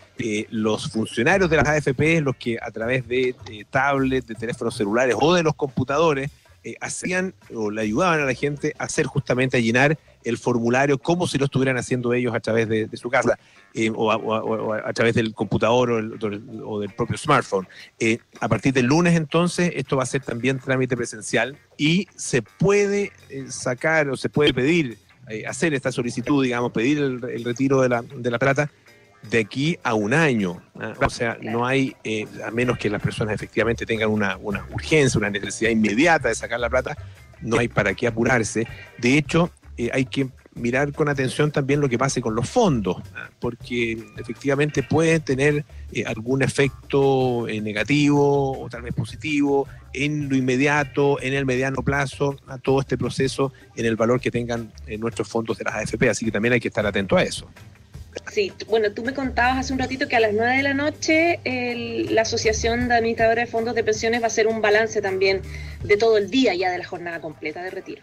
los 0.50 0.90
funcionarios 0.90 1.48
de 1.48 1.56
las 1.56 1.68
AFP 1.68 2.20
los 2.20 2.34
que 2.34 2.58
a 2.60 2.72
través 2.72 3.06
de 3.06 3.36
tablets, 3.70 4.26
de 4.26 4.34
teléfonos 4.34 4.76
celulares 4.76 5.14
o 5.20 5.34
de 5.34 5.44
los 5.44 5.54
computadores 5.54 6.32
hacían 6.80 7.32
o 7.54 7.70
le 7.70 7.82
ayudaban 7.82 8.20
a 8.20 8.24
la 8.24 8.34
gente 8.34 8.74
a 8.78 8.84
hacer 8.84 9.06
justamente 9.06 9.56
a 9.56 9.60
llenar 9.60 9.96
el 10.24 10.36
formulario 10.36 10.98
como 10.98 11.28
si 11.28 11.38
lo 11.38 11.44
estuvieran 11.44 11.78
haciendo 11.78 12.12
ellos 12.12 12.34
a 12.34 12.40
través 12.40 12.68
de 12.68 12.96
su 12.96 13.08
casa. 13.08 13.38
Eh, 13.74 13.92
o, 13.94 14.10
a, 14.10 14.92
través 14.94 15.14
del 15.14 15.34
computador 15.34 15.90
o, 15.90 16.80
del 16.80 16.90
propio 16.94 17.18
smartphone. 17.18 17.68
Eh, 18.00 18.18
a 18.40 18.48
partir 18.48 18.72
del 18.72 18.86
lunes 18.86 19.14
entonces 19.14 19.72
esto 19.76 19.96
va 19.96 20.04
a 20.04 20.06
ser 20.06 20.22
también 20.22 20.58
trámite 20.58 20.96
presencial 20.96 21.56
y 21.76 22.08
se 22.16 22.40
puede 22.40 23.12
eh, 23.28 23.44
sacar 23.50 24.08
o 24.08 24.16
se 24.16 24.30
puede 24.30 24.54
pedir, 24.54 24.98
hacer 25.46 25.74
esta 25.74 25.92
solicitud, 25.92 26.42
digamos, 26.42 26.72
pedir 26.72 26.98
el, 26.98 27.44
retiro 27.44 27.82
de 27.82 27.90
la, 27.90 28.02
de 28.02 28.30
la 28.30 28.38
plata 28.38 28.70
de 29.30 29.38
aquí 29.40 29.78
a 29.82 29.92
un 29.92 30.14
año. 30.14 30.62
¿ah? 30.80 30.94
O 31.04 31.10
sea, 31.10 31.36
no 31.42 31.66
hay, 31.66 31.94
a 32.44 32.50
menos 32.50 32.78
que 32.78 32.88
las 32.88 33.02
personas 33.02 33.34
efectivamente 33.34 33.84
tengan 33.84 34.08
una, 34.08 34.38
una, 34.38 34.66
urgencia, 34.72 35.18
una 35.18 35.28
necesidad 35.30 35.70
inmediata 35.70 36.28
de 36.28 36.34
sacar 36.34 36.58
la 36.58 36.70
plata, 36.70 36.96
no 37.42 37.58
hay 37.58 37.68
para 37.68 37.92
qué 37.92 38.06
apurarse. 38.06 38.66
De 38.96 39.18
hecho, 39.18 39.50
hay 39.92 40.06
que 40.06 40.30
mirar 40.58 40.92
con 40.92 41.08
atención 41.08 41.50
también 41.50 41.80
lo 41.80 41.88
que 41.88 41.98
pase 41.98 42.20
con 42.20 42.34
los 42.34 42.48
fondos, 42.48 42.98
porque 43.40 43.98
efectivamente 44.16 44.82
pueden 44.82 45.22
tener 45.22 45.64
eh, 45.92 46.04
algún 46.04 46.42
efecto 46.42 47.48
eh, 47.48 47.60
negativo 47.60 48.60
o 48.60 48.68
tal 48.68 48.82
vez 48.82 48.94
positivo 48.94 49.66
en 49.94 50.28
lo 50.28 50.36
inmediato, 50.36 51.20
en 51.22 51.34
el 51.34 51.46
mediano 51.46 51.82
plazo, 51.82 52.36
a 52.46 52.58
todo 52.58 52.80
este 52.80 52.98
proceso, 52.98 53.52
en 53.76 53.86
el 53.86 53.96
valor 53.96 54.20
que 54.20 54.30
tengan 54.30 54.70
eh, 54.86 54.98
nuestros 54.98 55.28
fondos 55.28 55.58
de 55.58 55.64
las 55.64 55.74
AFP, 55.74 56.10
así 56.10 56.24
que 56.24 56.30
también 56.30 56.52
hay 56.52 56.60
que 56.60 56.68
estar 56.68 56.86
atento 56.86 57.16
a 57.16 57.22
eso. 57.22 57.48
Sí, 58.32 58.52
bueno, 58.68 58.90
tú 58.90 59.04
me 59.04 59.14
contabas 59.14 59.58
hace 59.58 59.72
un 59.72 59.78
ratito 59.78 60.08
que 60.08 60.16
a 60.16 60.20
las 60.20 60.32
9 60.32 60.56
de 60.56 60.62
la 60.62 60.74
noche 60.74 61.40
la 62.10 62.22
Asociación 62.22 62.88
de 62.88 62.94
Administradores 62.94 63.46
de 63.46 63.50
Fondos 63.50 63.74
de 63.74 63.84
Pensiones 63.84 64.20
va 64.20 64.24
a 64.24 64.26
hacer 64.26 64.48
un 64.48 64.60
balance 64.60 65.00
también 65.00 65.40
de 65.84 65.96
todo 65.96 66.18
el 66.18 66.28
día 66.28 66.54
ya 66.54 66.70
de 66.70 66.78
la 66.78 66.84
jornada 66.84 67.20
completa 67.20 67.62
de 67.62 67.70
retiro. 67.70 68.02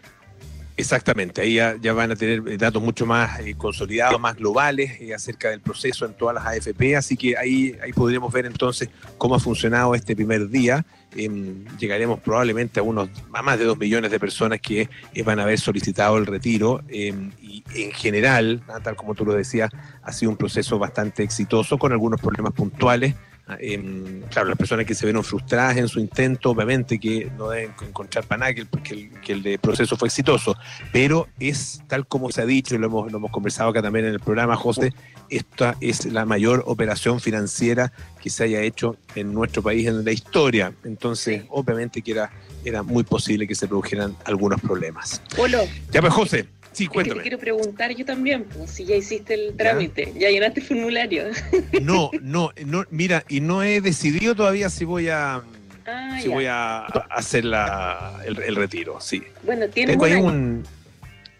Exactamente, 0.78 1.40
ahí 1.40 1.54
ya, 1.54 1.92
van 1.94 2.12
a 2.12 2.16
tener 2.16 2.42
eh, 2.46 2.58
datos 2.58 2.82
mucho 2.82 3.06
más 3.06 3.40
eh, 3.40 3.54
consolidados, 3.56 4.20
más 4.20 4.36
globales 4.36 5.00
eh, 5.00 5.14
acerca 5.14 5.48
del 5.48 5.60
proceso 5.60 6.04
en 6.04 6.12
todas 6.12 6.34
las 6.34 6.44
AFP, 6.44 6.94
así 6.96 7.16
que 7.16 7.34
ahí, 7.38 7.74
ahí 7.82 7.94
podremos 7.94 8.30
ver 8.30 8.44
entonces 8.44 8.90
cómo 9.16 9.36
ha 9.36 9.40
funcionado 9.40 9.94
este 9.94 10.14
primer 10.14 10.50
día. 10.50 10.84
Em, 11.16 11.64
llegaremos 11.78 12.20
probablemente 12.20 12.80
a 12.80 12.82
unos 12.82 13.08
a 13.32 13.40
más 13.40 13.58
de 13.58 13.64
dos 13.64 13.78
millones 13.78 14.10
de 14.10 14.20
personas 14.20 14.60
que 14.60 14.90
van 15.24 15.40
a 15.40 15.44
haber 15.44 15.58
solicitado 15.58 16.18
el 16.18 16.26
retiro 16.26 16.82
em, 16.88 17.30
y 17.40 17.64
en 17.74 17.92
general, 17.92 18.62
tal 18.82 18.96
como 18.96 19.14
tú 19.14 19.24
lo 19.24 19.32
decías, 19.32 19.70
ha 20.02 20.12
sido 20.12 20.30
un 20.30 20.36
proceso 20.36 20.78
bastante 20.78 21.22
exitoso 21.22 21.78
con 21.78 21.92
algunos 21.92 22.20
problemas 22.20 22.52
puntuales 22.52 23.14
eh, 23.60 24.22
claro, 24.30 24.48
las 24.48 24.58
personas 24.58 24.86
que 24.86 24.94
se 24.94 25.06
ven 25.06 25.22
frustradas 25.22 25.76
en 25.76 25.86
su 25.86 26.00
intento, 26.00 26.50
obviamente 26.50 26.98
que 26.98 27.30
no 27.36 27.50
deben 27.50 27.72
encontrar 27.80 28.24
para 28.24 28.40
nada 28.40 28.54
que 28.54 28.62
el, 28.92 29.10
que 29.20 29.32
el, 29.32 29.58
proceso 29.60 29.96
fue 29.96 30.08
exitoso, 30.08 30.56
pero 30.92 31.28
es 31.38 31.80
tal 31.86 32.06
como 32.06 32.30
se 32.32 32.42
ha 32.42 32.46
dicho 32.46 32.74
y 32.74 32.78
lo 32.78 32.86
hemos, 32.86 33.12
lo 33.12 33.18
hemos 33.18 33.30
conversado 33.30 33.70
acá 33.70 33.82
también 33.82 34.06
en 34.06 34.14
el 34.14 34.20
programa, 34.20 34.56
José, 34.56 34.92
esta 35.30 35.76
es 35.80 36.06
la 36.06 36.24
mayor 36.24 36.64
operación 36.66 37.20
financiera 37.20 37.92
que 38.20 38.30
se 38.30 38.44
haya 38.44 38.62
hecho 38.62 38.96
en 39.14 39.32
nuestro 39.32 39.62
país 39.62 39.86
en 39.86 40.04
la 40.04 40.12
historia. 40.12 40.72
Entonces, 40.84 41.44
obviamente 41.50 42.02
que 42.02 42.12
era, 42.12 42.30
era 42.64 42.82
muy 42.82 43.04
posible 43.04 43.46
que 43.46 43.54
se 43.54 43.68
produjeran 43.68 44.16
algunos 44.24 44.60
problemas. 44.60 45.22
Hola. 45.36 45.62
Ya 45.92 46.00
pues, 46.00 46.12
José, 46.12 46.48
Sí, 46.76 46.88
cuéntame. 46.88 47.20
te 47.20 47.22
quiero 47.22 47.38
preguntar 47.38 47.94
yo 47.94 48.04
también, 48.04 48.44
pues, 48.44 48.70
si 48.70 48.84
ya 48.84 48.96
hiciste 48.96 49.32
el 49.32 49.56
trámite, 49.56 50.12
ya, 50.14 50.28
llenaste 50.28 50.60
el 50.60 50.66
formulario. 50.66 51.24
No, 51.80 52.10
no, 52.20 52.52
no, 52.66 52.84
mira, 52.90 53.24
y 53.30 53.40
no 53.40 53.62
he 53.62 53.80
decidido 53.80 54.34
todavía 54.34 54.68
si 54.68 54.84
voy 54.84 55.08
a 55.08 55.42
ah, 55.86 56.18
si 56.20 56.28
voy 56.28 56.44
a 56.44 56.80
hacer 56.84 57.46
la, 57.46 58.20
el, 58.26 58.54
retiro, 58.56 59.00
sí. 59.00 59.22
Bueno, 59.42 59.68
tienes 59.68 59.94
tengo 59.94 60.04
un, 60.04 60.12
ahí 60.12 60.20
un 60.20 60.64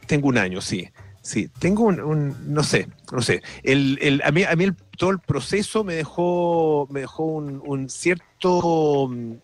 tengo 0.07 0.29
un 0.29 0.39
año, 0.39 0.63
sí. 0.63 0.89
Sí, 1.21 1.51
tengo 1.59 1.85
un, 1.85 2.55
no 2.55 2.63
sé, 2.63 2.89
no 3.13 3.21
sé. 3.21 3.43
El, 3.63 3.99
el, 4.01 4.23
a 4.25 4.31
mí, 4.31 4.45
a 4.45 4.57
mí 4.57 4.69
todo 4.97 5.11
el 5.11 5.19
proceso 5.19 5.85
me 5.85 5.97
dejó, 5.97 6.89
me 6.91 7.01
dejó 7.01 7.25
un, 7.25 7.61
un 7.67 7.91
cierto 7.91 9.09
mm, 9.11 9.35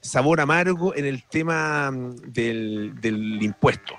sabor 0.00 0.40
amargo 0.40 0.94
en 0.94 1.06
el 1.06 1.24
tema 1.24 1.90
mm, 1.90 2.16
del, 2.30 3.00
del 3.00 3.42
impuesto. 3.42 3.96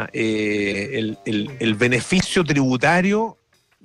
Ah, 0.00 0.08
eh, 0.12 1.16
el, 1.24 1.74
beneficio 1.74 2.44
tributario 2.44 3.36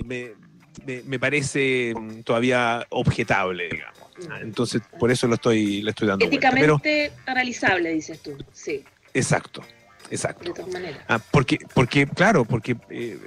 me, 0.06 1.18
parece 1.18 1.92
mm, 1.96 2.22
todavía 2.22 2.86
objetable, 2.90 3.68
digamos. 3.68 4.00
Ah, 4.30 4.38
entonces, 4.40 4.84
por 5.00 5.10
eso 5.10 5.26
lo 5.28 5.34
estoy, 5.34 5.82
le 5.82 5.90
estoy 5.90 6.08
dando. 6.08 6.24
Éticamente 6.24 7.12
analizable, 7.26 7.94
dices 7.94 8.22
tú, 8.22 8.38
sí. 8.52 8.84
Exacto. 9.12 9.64
Exacto. 10.12 10.54
Ah, 11.08 11.20
porque, 11.32 11.58
porque, 11.74 12.06
claro, 12.06 12.46
porque 12.46 12.76
eh, 12.90 13.18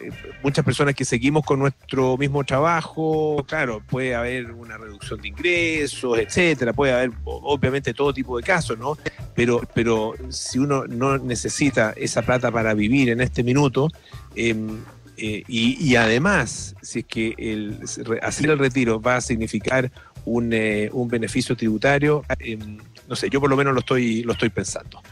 muchas 0.43 0.65
personas 0.65 0.95
que 0.95 1.05
seguimos 1.05 1.45
con 1.45 1.59
nuestro 1.59 2.17
mismo 2.17 2.45
trabajo, 2.45 3.45
claro, 3.49 3.83
puede 3.89 4.15
haber 4.15 4.53
una 4.53 4.79
reducción 4.79 5.21
de 5.21 5.29
ingresos, 5.29 6.19
etcétera, 6.19 6.73
puede 6.73 6.93
haber 6.93 7.11
obviamente 7.25 7.93
todo 7.93 8.13
tipo 8.13 8.37
de 8.37 8.43
casos, 8.43 8.79
¿no? 8.79 8.97
Pero, 9.35 9.63
pero 9.75 10.15
si 10.29 10.59
uno 10.59 10.87
no 10.87 11.19
necesita 11.19 11.93
esa 11.97 12.23
plata 12.23 12.51
para 12.51 12.75
vivir 12.75 13.11
en 13.11 13.21
este 13.21 13.43
minuto, 13.43 13.89
em, 14.35 14.79
eh, 15.19 15.43
y, 15.49 15.97
además, 15.97 16.77
si 16.83 17.01
es 17.01 17.05
que 17.07 17.35
el, 17.39 17.81
hacer 18.23 18.51
el 18.51 18.59
retiro 18.59 19.01
va 19.01 19.17
a 19.17 19.21
significar 19.21 19.91
un, 20.27 20.53
eh, 20.53 20.91
un 20.93 21.09
beneficio 21.09 21.57
tributario, 21.57 22.23
em, 22.39 22.79
no 23.09 23.17
sé, 23.17 23.31
yo 23.31 23.41
por 23.41 23.49
lo 23.49 23.57
menos 23.57 23.73
lo 23.73 23.81
estoy, 23.81 24.23
lo 24.23 24.33
estoy 24.33 24.51
pensando, 24.51 25.03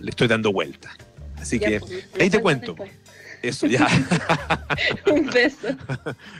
le 0.00 0.10
estoy 0.10 0.26
dando 0.26 0.52
vuelta. 0.52 0.90
Así 1.42 1.58
que 1.58 1.80
pues, 1.80 2.08
ahí 2.18 2.30
te 2.30 2.40
cuento. 2.40 2.76
Eso, 3.42 3.66
ya. 3.66 3.88
un 5.12 5.26
beso. 5.26 5.68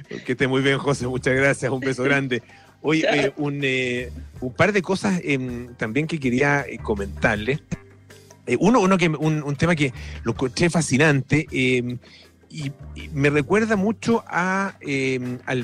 que 0.24 0.32
esté 0.32 0.46
muy 0.46 0.62
bien, 0.62 0.78
José. 0.78 1.08
Muchas 1.08 1.34
gracias. 1.34 1.70
Un 1.70 1.80
beso 1.80 2.04
grande. 2.04 2.42
Oye, 2.80 3.04
eh, 3.10 3.32
un, 3.36 4.52
par 4.56 4.72
de 4.72 4.82
cosas 4.82 5.20
em, 5.24 5.74
también 5.74 6.06
que 6.06 6.20
quería 6.20 6.64
eh, 6.68 6.78
comentarle. 6.78 7.60
Eh, 8.46 8.56
uno, 8.60 8.80
uno 8.80 8.96
que, 8.96 9.08
un, 9.08 9.56
tema 9.56 9.74
que 9.74 9.92
lo 10.22 10.32
encontré 10.32 10.70
fascinante 10.70 11.46
em, 11.50 11.98
y, 12.48 12.70
me 13.12 13.30
recuerda 13.30 13.74
mucho 13.74 14.24
a, 14.26 14.76
em, 14.80 15.38
a, 15.46 15.56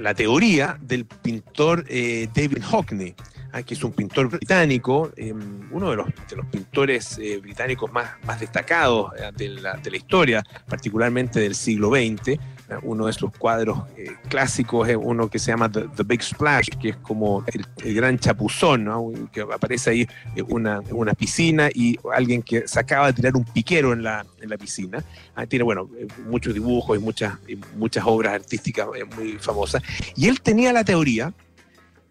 la 0.00 0.14
teoría 0.14 0.78
del 0.80 1.04
pintor 1.04 1.84
David 1.84 2.62
Hockney. 2.62 3.14
Ah, 3.56 3.62
que 3.62 3.72
es 3.72 3.82
un 3.82 3.92
pintor 3.92 4.28
británico, 4.28 5.10
em, 5.16 5.66
uno 5.72 5.88
de 5.88 5.96
los, 5.96 6.08
de 6.28 6.36
los 6.36 6.44
pintores 6.44 7.16
eh, 7.16 7.38
británicos 7.38 7.90
más, 7.90 8.10
más 8.26 8.38
destacados 8.38 9.12
eh, 9.18 9.30
de, 9.34 9.48
la, 9.48 9.78
de, 9.78 9.90
la, 9.92 9.96
historia, 9.96 10.44
particularmente 10.68 11.40
del 11.40 11.54
siglo 11.54 11.88
XX, 11.88 12.38
uno 12.82 13.06
de 13.06 13.14
sus 13.14 13.30
cuadros 13.30 13.84
eh, 13.96 14.10
clásicos 14.28 14.86
es 14.90 14.98
uno 15.00 15.30
que 15.30 15.38
se 15.38 15.52
llama 15.52 15.72
The, 15.72 16.02
Big 16.04 16.22
Splash, 16.22 16.68
que 16.78 16.90
es 16.90 16.96
como 16.98 17.46
el, 17.46 17.94
gran 17.94 18.18
chapuzón, 18.18 19.30
que 19.32 19.40
aparece 19.40 19.88
ahí 19.88 20.08
una, 20.48 20.80
una 20.90 21.14
piscina 21.14 21.70
y 21.72 21.98
alguien 22.12 22.42
que 22.42 22.68
se 22.68 22.78
acaba 22.78 23.06
de 23.06 23.14
tirar 23.14 23.36
un 23.36 23.44
piquero 23.44 23.94
en 23.94 24.02
la, 24.02 24.26
en 24.38 24.50
la 24.50 24.58
piscina. 24.58 25.02
Ah, 25.34 25.46
tiene, 25.46 25.62
bueno, 25.62 25.88
muchos 26.28 26.52
dibujos 26.52 26.98
y 26.98 27.00
muchas, 27.00 27.38
muchas 27.74 28.04
obras 28.04 28.34
artísticas 28.34 28.86
muy 29.16 29.38
famosas. 29.38 29.82
Y 30.14 30.28
él 30.28 30.42
tenía 30.42 30.74
la 30.74 30.84
teoría 30.84 31.32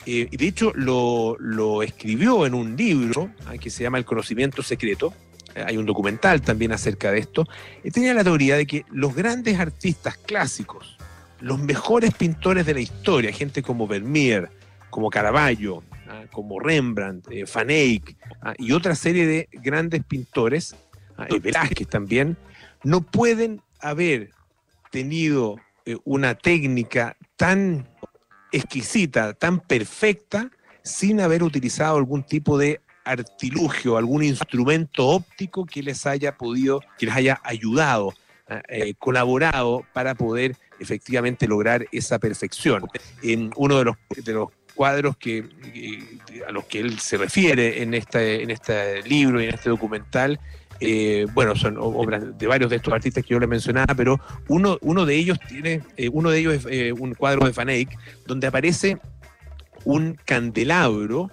y 0.05 0.37
de 0.37 0.47
hecho 0.47 0.71
lo, 0.75 1.35
lo, 1.39 1.83
escribió 1.83 2.45
en 2.45 2.53
un 2.53 2.75
libro 2.75 3.31
ah, 3.47 3.57
que 3.57 3.69
se 3.69 3.83
llama 3.83 3.97
El 3.97 4.05
conocimiento 4.05 4.61
secreto, 4.61 5.13
hay 5.55 5.77
un 5.77 5.85
documental 5.85 6.41
también 6.41 6.71
acerca 6.71 7.11
de 7.11 7.19
esto, 7.19 7.47
tenía 7.93 8.13
la 8.13 8.23
teoría 8.23 8.57
de 8.57 8.65
que 8.65 8.85
los 8.91 9.15
grandes 9.15 9.59
artistas 9.59 10.17
clásicos, 10.17 10.97
los 11.39 11.59
mejores 11.59 12.13
pintores 12.13 12.65
de 12.65 12.73
la 12.73 12.79
historia, 12.81 13.31
gente 13.31 13.61
como 13.61 13.87
Vermeer, 13.87 14.49
como 14.89 15.09
Caravaggio, 15.09 15.83
¿ah? 16.09 16.23
como 16.31 16.59
Rembrandt, 16.59 17.29
eh, 17.31 17.45
Van 17.53 17.69
Eyck 17.69 18.15
¿ah? 18.41 18.53
y 18.57 18.71
otra 18.71 18.95
serie 18.95 19.25
de 19.25 19.49
grandes 19.51 20.03
pintores, 20.03 20.75
¿ah? 21.17 21.27
Velázquez 21.41 21.87
también, 21.87 22.37
no 22.83 23.01
pueden 23.01 23.61
haber 23.79 24.31
tenido 24.91 25.57
eh, 25.85 25.97
una 26.03 26.35
técnica 26.35 27.17
tan 27.35 27.87
exquisita, 28.55 29.33
tan 29.33 29.59
perfecta, 29.59 30.49
sin 30.83 31.19
haber 31.19 31.43
utilizado 31.43 31.97
algún 31.97 32.23
tipo 32.23 32.57
de 32.57 32.81
artilugio, 33.03 33.97
algún 33.97 34.23
instrumento 34.23 35.07
óptico 35.07 35.65
que 35.65 35.83
les 35.83 36.05
haya 36.05 36.37
podido, 36.37 36.81
que 36.97 37.05
les 37.05 37.15
haya 37.15 37.39
ayudado, 37.43 38.13
eh, 38.49 38.61
eh, 38.69 38.93
colaborado 38.97 39.83
para 39.93 40.15
poder 40.15 40.55
efectivamente 40.79 41.47
lograr 41.47 41.85
esa 41.91 42.19
perfección. 42.19 42.87
En 43.21 43.51
uno 43.55 43.77
de 43.77 43.85
los, 43.85 43.95
de 44.23 44.33
los 44.33 44.49
cuadros 44.75 45.17
que, 45.17 45.45
a 46.47 46.51
los 46.51 46.65
que 46.65 46.79
él 46.79 46.99
se 46.99 47.17
refiere 47.17 47.81
en 47.81 47.93
este, 47.93 48.43
en 48.43 48.51
este 48.51 49.01
libro 49.03 49.41
y 49.41 49.45
en 49.45 49.53
este 49.53 49.69
documental, 49.69 50.39
eh, 50.79 51.25
bueno, 51.33 51.55
son 51.55 51.77
obras 51.77 52.37
de 52.37 52.47
varios 52.47 52.69
de 52.69 52.77
estos 52.77 52.93
artistas 52.93 53.23
que 53.23 53.33
yo 53.33 53.39
les 53.39 53.49
mencionaba, 53.49 53.93
pero 53.95 54.19
uno, 54.47 55.05
de 55.05 55.15
ellos 55.15 55.39
tiene, 55.47 55.81
uno 56.11 56.29
de 56.29 56.39
ellos 56.39 56.65
es 56.69 56.93
un 56.93 57.13
cuadro 57.13 57.45
de 57.45 57.51
Van 57.51 57.69
Eyck, 57.69 57.97
donde 58.25 58.47
aparece 58.47 58.97
un 59.85 60.17
candelabro 60.25 61.31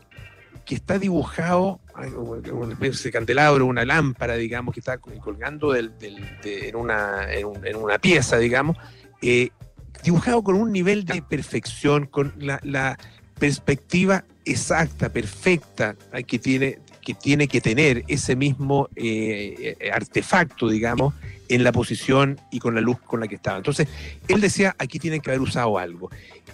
que 0.65 0.77
está 0.77 0.99
dibujado, 0.99 1.81
una 2.53 2.77
candelabro, 3.13 3.67
una 3.67 3.85
lámpara, 3.85 4.37
digamos, 4.37 4.75
que 4.75 4.81
está 4.81 4.99
colgando 4.99 5.75
en, 5.75 5.91
una, 6.75 7.99
pieza, 8.01 8.39
digamos, 8.39 8.77
eh, 9.21 9.51
dibujado 10.05 10.43
con 10.43 10.55
un 10.55 10.71
nivel 10.73 11.05
de 11.05 11.21
perfección, 11.23 12.07
con 12.07 12.33
la, 12.39 12.97
perspectiva 13.39 14.25
exacta, 14.45 15.09
perfecta 15.09 15.97
que 16.29 16.39
tiene 16.39 16.79
que 17.05 17.15
tiene 17.15 17.49
que 17.49 17.61
tener 17.61 18.05
ese 18.09 18.37
mismo 18.37 18.89
eh, 18.97 19.77
artefacto, 19.93 20.69
digamos, 20.69 21.15
en 21.55 21.65
la 21.65 21.73
posición 21.73 22.41
y 22.51 22.61
con 22.61 22.75
la 22.75 22.81
luz 22.81 22.99
con 23.01 23.21
la 23.21 23.29
que 23.29 23.35
estaba. 23.35 23.59
Entonces, 23.59 23.89
él 24.29 24.41
decía, 24.41 24.75
aquí 24.79 24.99
tienen 24.99 25.21
que 25.21 25.31
haber 25.31 25.43
usado 25.43 25.79
algo. 25.79 26.11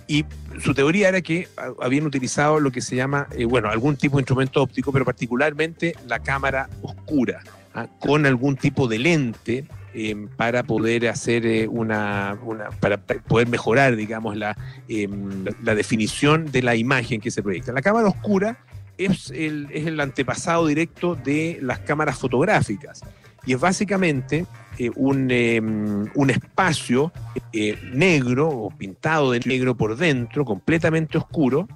Y 0.09 0.25
su 0.61 0.75
teoría 0.75 1.09
era 1.09 1.21
que 1.21 1.49
habían 1.81 2.07
utilizado 2.07 2.59
lo 2.61 2.73
que 2.73 2.81
se 2.81 2.97
llama, 2.97 3.29
eh, 3.37 3.45
bueno, 3.45 3.69
algún 3.69 3.97
tipo 3.97 4.17
de 4.17 4.23
instrumento 4.23 4.63
óptico, 4.63 4.93
pero 4.93 5.05
particularmente 5.05 5.95
la 6.07 6.19
cámara 6.19 6.69
oscura, 6.83 7.43
¿ah? 7.75 7.87
con 8.01 8.27
algún 8.27 8.57
tipo 8.57 8.89
de 8.89 8.99
lente 8.99 9.67
em, 9.95 10.29
para 10.29 10.65
poder 10.65 11.09
hacer 11.09 11.47
eh, 11.47 11.69
una, 11.69 12.39
para 12.81 12.97
poder 12.99 13.49
mejorar, 13.49 13.95
digamos, 13.95 14.37
la, 14.37 14.57
em, 14.89 15.45
la 15.63 15.75
definición 15.75 16.51
de 16.51 16.63
la 16.63 16.75
imagen 16.75 17.21
que 17.21 17.31
se 17.31 17.43
proyecta. 17.43 17.73
La 17.73 17.83
cámara 17.83 18.09
oscura 18.09 18.59
es 18.99 19.31
el, 19.31 19.69
es 19.73 19.87
el 19.87 19.99
antepasado 20.01 20.67
directo 20.67 21.15
de 21.15 21.59
las 21.63 21.79
cámaras 21.81 22.19
fotográficas 22.19 23.03
y 23.47 23.55
es 23.55 23.61
básicamente 23.61 24.47
eh, 24.79 24.91
un, 24.95 25.31
em, 25.31 26.07
un, 26.15 26.31
espacio 26.31 27.13
eh, 27.53 27.79
negro 27.93 28.49
o 28.49 28.71
pintado 28.71 29.33
de 29.33 29.41
negro 29.41 29.77
por 29.77 29.97
dentro, 29.97 30.45
completamente 30.45 31.17
oscuro, 31.17 31.67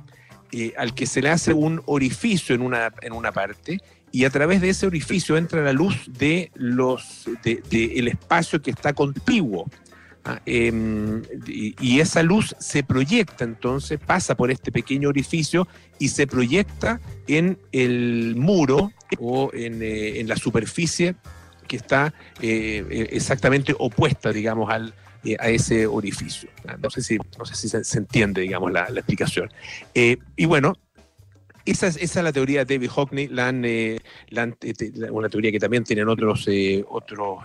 eh, 0.52 0.74
al 0.76 0.94
que 0.94 1.06
se 1.06 1.22
le 1.22 1.30
hace 1.30 1.54
un 1.54 1.82
orificio 1.87 2.54
en 2.54 2.62
una, 2.62 2.92
en 3.00 3.12
una 3.12 3.32
parte 3.32 3.80
y 4.12 4.26
a 4.26 4.30
través 4.30 4.61
de 4.61 4.68
ese 4.68 4.87
orificio 4.87 5.38
entra 5.38 5.62
la 5.62 5.72
luz 5.72 5.96
de 6.06 6.50
los 6.54 7.24
de, 7.42 7.62
el 7.96 8.08
espacio 8.08 8.61
que 8.61 8.70
está 8.70 8.92
contiguo. 8.92 9.70
Ah, 10.24 10.40
em, 10.46 11.22
y, 11.48 11.98
esa 11.98 12.22
luz 12.22 12.54
se 12.61 12.85
proyecta 12.85 13.42
entonces, 13.42 13.98
pasa 13.98 14.37
por 14.37 14.52
este 14.52 14.70
pequeño 14.70 15.08
orificio 15.08 15.66
y 15.98 16.08
se 16.08 16.28
proyecta 16.28 17.00
en 17.26 17.58
el 17.72 18.35
muro 18.37 18.92
o 19.18 19.50
en, 19.52 19.82
en 19.82 20.28
la 20.28 20.37
superficie 20.37 21.16
que 21.72 21.76
está 21.76 22.12
eh, 22.42 22.85
eh, 22.90 23.08
exactamente 23.12 23.74
opuesta, 23.78 24.30
digamos, 24.30 24.70
al, 24.70 24.92
eh, 25.24 25.37
a 25.40 25.48
ese 25.48 25.87
orificio. 25.87 26.50
Ah, 26.68 26.76
no 26.78 26.90
sé 26.90 27.00
si, 27.00 27.16
no 27.38 27.46
sé 27.46 27.54
si 27.54 27.68
se, 27.68 27.98
entiende, 27.98 28.42
digamos, 28.42 28.70
la, 28.70 28.82
explicación. 28.88 29.48
y 29.94 30.44
bueno, 30.44 30.74
esa 31.64 31.87
es, 31.87 31.96
esa 31.96 32.20
es 32.20 32.24
la 32.24 32.32
teoría 32.32 32.66
de 32.66 32.74
David 32.74 32.90
Hockney, 32.90 33.28
la, 33.28 33.48
una 35.11 35.28
teoría 35.30 35.50
que 35.50 35.61
también 35.61 35.85
tienen 35.85 36.08
otros, 36.08 36.46
otros 36.88 37.38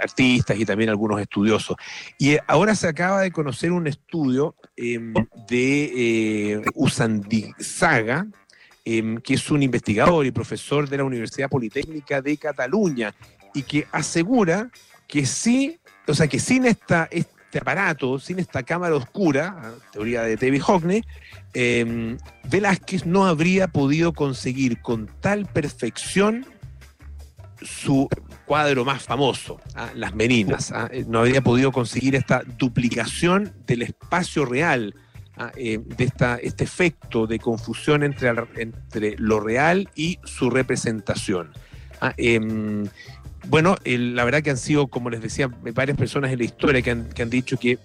artistas 0.00 0.58
y 0.58 0.64
también 0.64 0.90
algunos 0.90 1.20
estudiosos. 1.20 1.76
Y 2.18 2.36
ahora 2.46 2.74
se 2.74 2.88
acaba 2.88 3.20
de 3.20 3.30
conocer 3.30 3.72
un 3.72 3.86
estudio 3.86 4.54
em, 4.76 5.14
de 5.48 6.62
Usandizaga, 6.74 8.26
em, 8.84 9.18
que 9.18 9.34
es 9.34 9.50
un 9.50 9.62
investigador 9.62 10.26
y 10.26 10.30
profesor 10.30 10.88
de 10.88 10.96
la 10.98 11.04
Universidad 11.04 11.48
Politécnica 11.48 12.20
de 12.20 12.36
Cataluña, 12.36 13.14
y 13.54 13.62
que 13.62 13.86
asegura 13.92 14.70
que 15.06 15.26
sí, 15.26 15.78
o 16.06 16.14
sea, 16.14 16.26
que 16.26 16.40
sin 16.40 16.64
esta, 16.64 17.08
este 17.10 17.58
aparato, 17.58 18.18
sin 18.18 18.38
esta 18.38 18.62
cámara 18.62 18.94
oscura, 18.94 19.54
ah, 19.58 19.72
teoría 19.92 20.22
de 20.22 20.36
David 20.36 20.62
Hockney, 20.62 21.04
em, 21.52 22.16
Velázquez 22.48 23.04
no 23.04 23.26
habría 23.26 23.68
podido 23.68 24.12
conseguir 24.14 24.80
con 24.80 25.08
tal 25.20 25.46
perfección 25.46 26.46
su 27.60 28.08
cuadro 28.52 28.84
más 28.84 29.02
famoso, 29.02 29.62
ah, 29.74 29.88
Las 29.94 30.14
Meninas. 30.14 30.72
Ah, 30.72 30.86
eh, 30.92 31.06
no 31.08 31.20
habría 31.20 31.40
podido 31.40 31.72
conseguir 31.72 32.14
esta 32.14 32.42
duplicación 32.58 33.50
del 33.66 33.80
espacio 33.80 34.44
real, 34.44 34.94
eh, 35.56 35.80
de 35.82 36.04
esta, 36.04 36.36
este 36.36 36.64
efecto 36.64 37.26
de 37.26 37.38
confusión 37.38 38.02
entre, 38.02 38.30
entre 38.56 39.16
lo 39.16 39.40
real 39.40 39.88
y 39.94 40.18
su 40.24 40.50
representación. 40.50 41.54
Em, 42.18 42.86
bueno, 43.48 43.76
la 43.86 44.22
verdad 44.26 44.42
que 44.42 44.50
han 44.50 44.58
sido, 44.58 44.88
como 44.88 45.08
les 45.08 45.22
decía, 45.22 45.48
varias 45.72 45.96
personas 45.96 46.30
en 46.30 46.40
la 46.40 46.44
historia 46.44 46.82
que 46.82 46.90
han, 46.90 47.30
dicho 47.30 47.56
que 47.56 47.78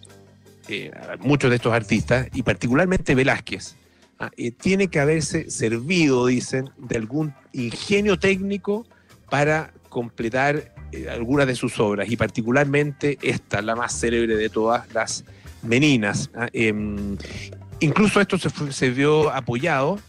eh, 0.67 0.91
muchos 1.21 1.49
de 1.49 1.55
estos 1.55 1.71
artistas, 1.71 2.27
y 2.33 2.43
particularmente 2.43 3.15
Velázquez, 3.15 3.77
ah, 4.19 4.31
tiene 4.59 4.89
que 4.89 4.99
haberse 4.99 5.49
servido, 5.49 6.25
dicen, 6.25 6.71
de 6.75 6.97
algún 6.97 7.33
ingenio 7.53 8.19
técnico 8.19 8.85
para 9.29 9.71
completar 9.87 10.73
eh, 10.91 11.09
algunas 11.09 11.47
de 11.47 11.55
sus 11.55 11.79
obras, 11.79 12.09
y 12.09 12.15
particularmente 12.15 13.17
esta, 13.21 13.61
la 13.61 13.75
más 13.75 13.99
célebre 13.99 14.35
de 14.35 14.49
todas, 14.49 14.91
las 14.93 15.25
Meninas. 15.63 16.29
Ah, 16.35 16.47
em, 16.53 17.17
incluso 17.79 18.21
esto 18.21 18.37
se, 18.37 18.89
vio 18.91 19.31
apoyado 19.31 19.99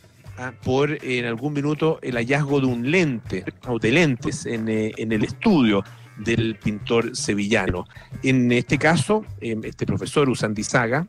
por 0.62 1.04
en 1.04 1.24
algún 1.24 1.52
minuto 1.52 1.98
el 2.02 2.14
hallazgo 2.14 2.60
de 2.60 2.66
un 2.66 2.90
lente 2.90 3.44
o 3.66 3.78
de 3.78 3.90
lentes 3.90 4.46
en, 4.46 4.68
eh, 4.68 4.92
en 4.96 5.10
el 5.10 5.24
estudio 5.24 5.82
del 6.18 6.56
pintor 6.56 7.16
sevillano. 7.16 7.86
En 8.22 8.52
este 8.52 8.78
caso, 8.78 9.24
em, 9.40 9.64
este 9.64 9.86
profesor 9.86 10.28
Usandizaga 10.28 11.08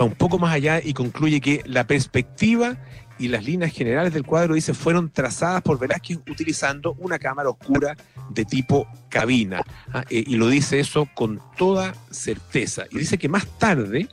va 0.00 0.04
un 0.04 0.14
poco 0.14 0.38
más 0.38 0.54
allá 0.54 0.80
y 0.82 0.94
concluye 0.94 1.40
que 1.40 1.62
la 1.66 1.86
perspectiva 1.86 2.78
y 3.20 3.28
las 3.28 3.44
líneas 3.44 3.72
generales 3.72 4.12
del 4.12 4.24
cuadro, 4.24 4.54
dice, 4.54 4.74
fueron 4.74 5.10
trazadas 5.10 5.62
por 5.62 5.78
Velázquez 5.78 6.18
utilizando 6.28 6.94
una 6.98 7.18
cámara 7.18 7.50
oscura 7.50 7.96
de 8.30 8.44
tipo 8.44 8.88
cabina. 9.08 9.62
¿ah? 9.92 10.04
Eh, 10.10 10.24
y 10.26 10.36
lo 10.36 10.48
dice 10.48 10.80
eso 10.80 11.08
con 11.14 11.40
toda 11.56 11.94
certeza. 12.10 12.84
Y 12.90 12.98
dice 12.98 13.18
que 13.18 13.28
más 13.28 13.46
tarde, 13.58 14.08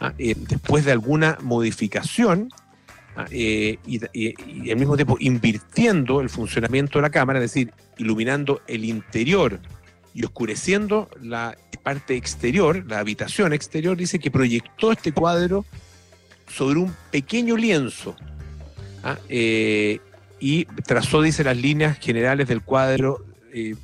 ¿ah? 0.00 0.12
eh, 0.18 0.34
después 0.36 0.84
de 0.84 0.92
alguna 0.92 1.38
modificación, 1.40 2.50
Ah, 3.16 3.26
eh, 3.30 3.78
y, 3.86 4.70
al 4.70 4.78
mismo 4.78 4.96
tiempo 4.96 5.16
invirtiendo 5.18 6.20
el 6.20 6.30
funcionamiento 6.30 6.98
de 6.98 7.02
la 7.02 7.10
cámara, 7.10 7.38
es 7.40 7.52
decir, 7.52 7.72
iluminando 7.98 8.62
el 8.68 8.84
interior 8.84 9.58
y 10.14 10.24
oscureciendo 10.24 11.08
la 11.20 11.56
parte 11.82 12.16
exterior, 12.16 12.84
la 12.86 13.00
habitación 13.00 13.52
exterior, 13.52 13.96
dice 13.96 14.18
que 14.18 14.30
proyectó 14.30 14.92
este 14.92 15.12
cuadro 15.12 15.64
sobre 16.48 16.78
un 16.78 16.94
pequeño 17.10 17.56
lienzo 17.56 18.16
ah, 19.02 19.18
eh, 19.28 20.00
y 20.38 20.64
trazó, 20.64 21.22
dice, 21.22 21.44
las 21.44 21.56
líneas 21.56 21.98
generales 21.98 22.48
del 22.48 22.62
cuadro 22.62 23.24
eh, 23.52 23.74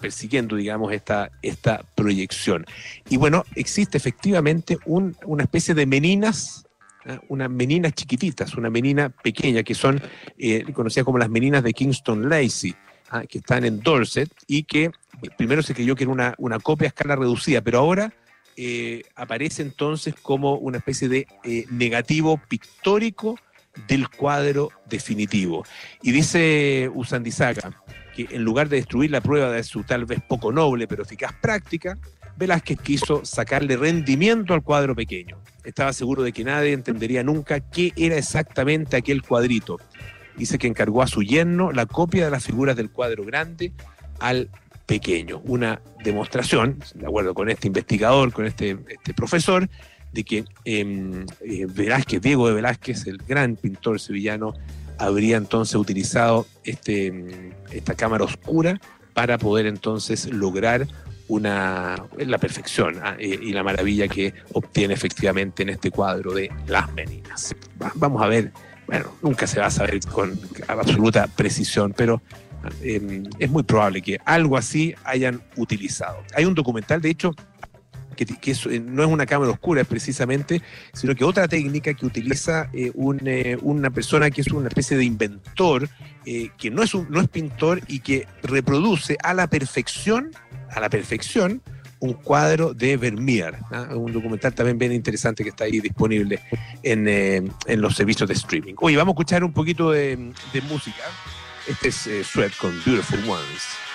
persiguiendo, 0.00 0.56
digamos, 0.56 0.92
esta, 0.92 1.30
esta 1.42 1.82
proyección. 1.94 2.66
Y 3.08 3.16
bueno, 3.16 3.44
existe 3.54 3.96
efectivamente 3.96 4.78
una 4.84 5.42
especie 5.42 5.74
de 5.74 5.86
meninas 5.86 6.66
unas 7.28 7.48
meninas 7.48 7.94
chiquititas, 7.94 8.54
una 8.56 8.68
menina 8.68 9.08
pequeña, 9.08 9.62
que 9.62 9.74
son 9.74 10.02
conocidas 10.74 11.06
como 11.06 11.16
las 11.16 11.30
meninas 11.30 11.64
de 11.64 11.72
Kingston 11.72 12.28
Lacey, 12.28 12.74
¿ah? 13.10 13.22
que 13.26 13.38
están 13.38 13.64
en 13.64 13.80
Dorset 13.80 14.30
y 14.46 14.64
que 14.64 14.90
primero 15.36 15.62
se 15.62 15.74
creyó 15.74 15.96
que 15.96 16.04
era 16.04 16.12
una, 16.12 16.34
una 16.38 16.58
copia 16.58 16.86
a 16.86 16.88
escala 16.88 17.16
reducida, 17.16 17.60
pero 17.60 17.78
ahora 17.78 18.12
eh, 18.56 19.04
aparece 19.14 19.62
entonces 19.62 20.14
como 20.20 20.56
una 20.56 20.78
especie 20.78 21.08
de 21.08 21.26
eh, 21.44 21.64
negativo 21.70 22.40
pictórico 22.48 23.38
del 23.86 24.08
cuadro 24.08 24.70
definitivo. 24.88 25.64
Y 26.02 26.12
dice 26.12 26.90
Usandizaga 26.94 27.82
que 28.14 28.28
en 28.30 28.42
lugar 28.42 28.68
de 28.68 28.76
destruir 28.76 29.10
la 29.10 29.20
prueba 29.20 29.50
de 29.50 29.62
su 29.62 29.84
tal 29.84 30.04
vez 30.04 30.20
poco 30.26 30.52
noble 30.52 30.88
pero 30.88 31.02
eficaz 31.02 31.32
práctica, 31.40 31.96
Velázquez 32.36 32.80
quiso 32.80 33.24
sacarle 33.24 33.76
rendimiento 33.76 34.54
al 34.54 34.62
cuadro 34.62 34.96
pequeño. 34.96 35.38
Estaba 35.62 35.92
seguro 35.92 36.22
de 36.22 36.32
que 36.32 36.42
nadie 36.42 36.72
entendería 36.72 37.22
nunca 37.22 37.60
qué 37.60 37.92
era 37.96 38.16
exactamente 38.16 38.96
aquel 38.96 39.22
cuadrito. 39.22 39.78
Dice 40.36 40.56
que 40.56 40.66
encargó 40.66 41.02
a 41.02 41.06
su 41.06 41.22
yerno 41.22 41.70
la 41.70 41.84
copia 41.86 42.24
de 42.24 42.30
las 42.30 42.44
figuras 42.44 42.76
del 42.76 42.90
cuadro 42.90 43.24
grande 43.24 43.72
al 44.20 44.48
pequeño. 44.86 45.42
Una 45.44 45.82
demostración, 46.02 46.78
de 46.94 47.06
acuerdo 47.06 47.34
con 47.34 47.50
este 47.50 47.66
investigador, 47.66 48.32
con 48.32 48.46
este, 48.46 48.78
este 48.88 49.12
profesor, 49.12 49.68
de 50.12 50.24
que 50.24 50.44
em, 50.64 51.26
eh, 51.40 51.66
Velázquez, 51.66 52.20
Diego 52.20 52.48
de 52.48 52.54
Velázquez, 52.54 53.06
el 53.06 53.18
gran 53.18 53.56
pintor 53.56 54.00
sevillano, 54.00 54.54
habría 54.98 55.36
entonces 55.36 55.76
utilizado 55.76 56.46
este, 56.64 57.06
em, 57.06 57.52
esta 57.70 57.94
cámara 57.94 58.24
oscura 58.24 58.80
para 59.14 59.38
poder 59.38 59.66
entonces 59.66 60.26
lograr 60.32 60.86
una, 61.28 61.96
la 62.18 62.38
perfección 62.38 62.96
ah, 63.02 63.16
y 63.20 63.52
la 63.52 63.62
maravilla 63.62 64.08
que 64.08 64.34
obtiene 64.52 64.94
efectivamente 64.94 65.62
en 65.62 65.68
este 65.68 65.90
cuadro 65.90 66.34
de 66.34 66.50
Las 66.66 66.92
Meninas. 66.92 67.54
Vamos 67.94 68.20
a 68.20 68.26
ver, 68.26 68.52
bueno, 68.88 69.12
nunca 69.22 69.46
se 69.46 69.60
va 69.60 69.66
a 69.66 69.70
saber 69.70 70.00
con 70.00 70.38
absoluta 70.66 71.28
precisión, 71.28 71.94
pero 71.96 72.20
Em, 72.82 73.24
es 73.38 73.50
muy 73.50 73.62
probable 73.62 74.02
que 74.02 74.18
algo 74.24 74.56
así 74.56 74.94
hayan 75.04 75.42
utilizado. 75.56 76.18
Hay 76.34 76.44
un 76.44 76.54
documental, 76.54 77.00
de 77.00 77.10
hecho, 77.10 77.34
que, 78.26 78.52
eh, 78.52 78.80
no 78.80 79.02
es 79.02 79.08
una 79.08 79.26
cámara 79.26 79.50
oscura 79.50 79.84
precisamente, 79.84 80.62
sino 80.92 81.14
que 81.14 81.24
otra 81.24 81.48
técnica 81.48 81.94
que 81.94 82.06
utiliza 82.06 82.68
eh, 82.72 82.92
eh, 83.24 83.58
una 83.62 83.90
persona 83.90 84.30
que 84.30 84.40
es 84.40 84.48
una 84.48 84.68
especie 84.68 84.96
de 84.96 85.04
inventor, 85.04 85.88
que 86.24 86.70
no 86.70 86.82
es, 86.82 86.94
no 86.94 87.20
es 87.20 87.28
pintor 87.28 87.80
y 87.88 88.00
que 88.00 88.28
reproduce 88.42 89.16
a 89.22 89.34
la 89.34 89.48
perfección, 89.48 90.30
a 90.70 90.80
la 90.80 90.88
perfección, 90.90 91.62
un 91.98 92.14
cuadro 92.14 92.72
de 92.72 92.96
Vermeer, 92.96 93.56
¿ah? 93.72 93.88
un 93.94 94.12
documental 94.12 94.54
también 94.54 94.78
bien 94.78 94.92
interesante 94.92 95.42
que 95.42 95.50
está 95.50 95.64
ahí 95.64 95.80
disponible 95.80 96.40
en, 96.82 97.52
los 97.80 97.96
servicios 97.96 98.28
de 98.28 98.34
streaming. 98.34 98.74
Oye, 98.78 98.96
vamos 98.96 99.12
a 99.12 99.14
escuchar 99.14 99.44
un 99.44 99.52
poquito 99.52 99.90
de, 99.90 100.32
de 100.52 100.60
música. 100.62 101.04
Este 101.66 101.88
es 101.88 102.06
eh, 102.06 102.24
Sweat 102.24 102.56
con 102.56 102.72
Beautiful 102.84 103.20
Ones. 103.28 103.89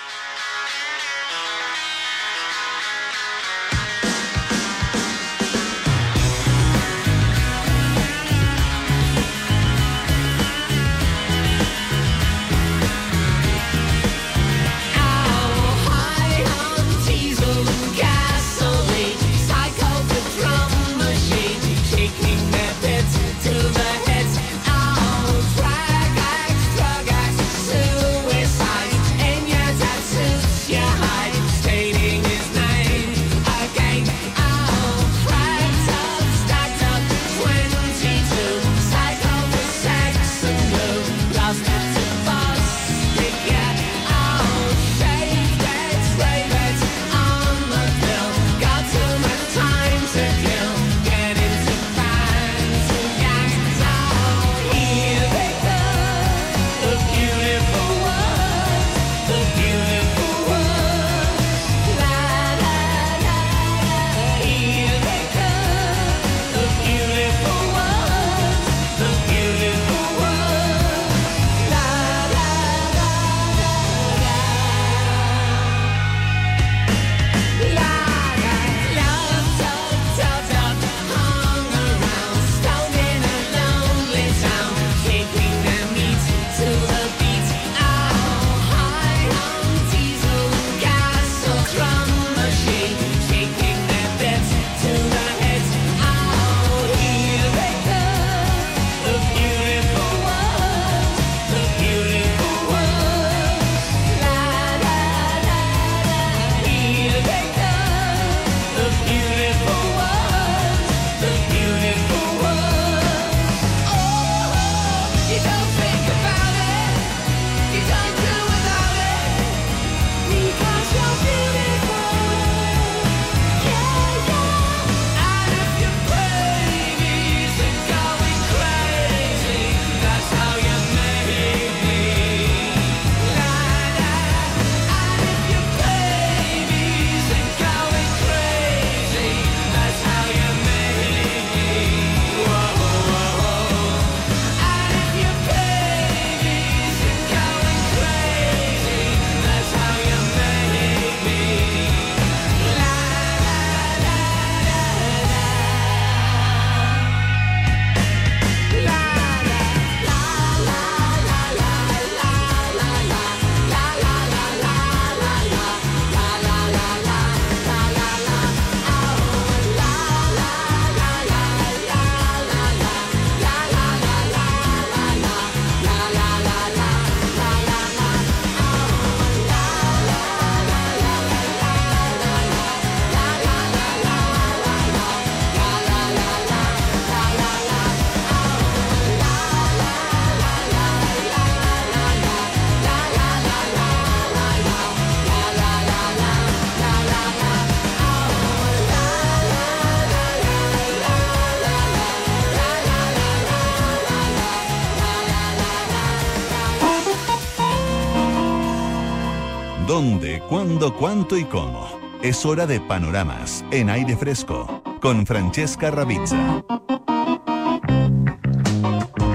Cuándo, 210.66 210.94
cuánto 210.96 211.38
y 211.38 211.44
cómo? 211.44 211.88
Es 212.22 212.44
hora 212.44 212.66
de 212.66 212.80
panoramas 212.80 213.64
en 213.70 213.88
aire 213.88 214.16
fresco 214.16 214.82
con 215.00 215.24
Francesca 215.24 215.92
Ravizza. 215.92 216.64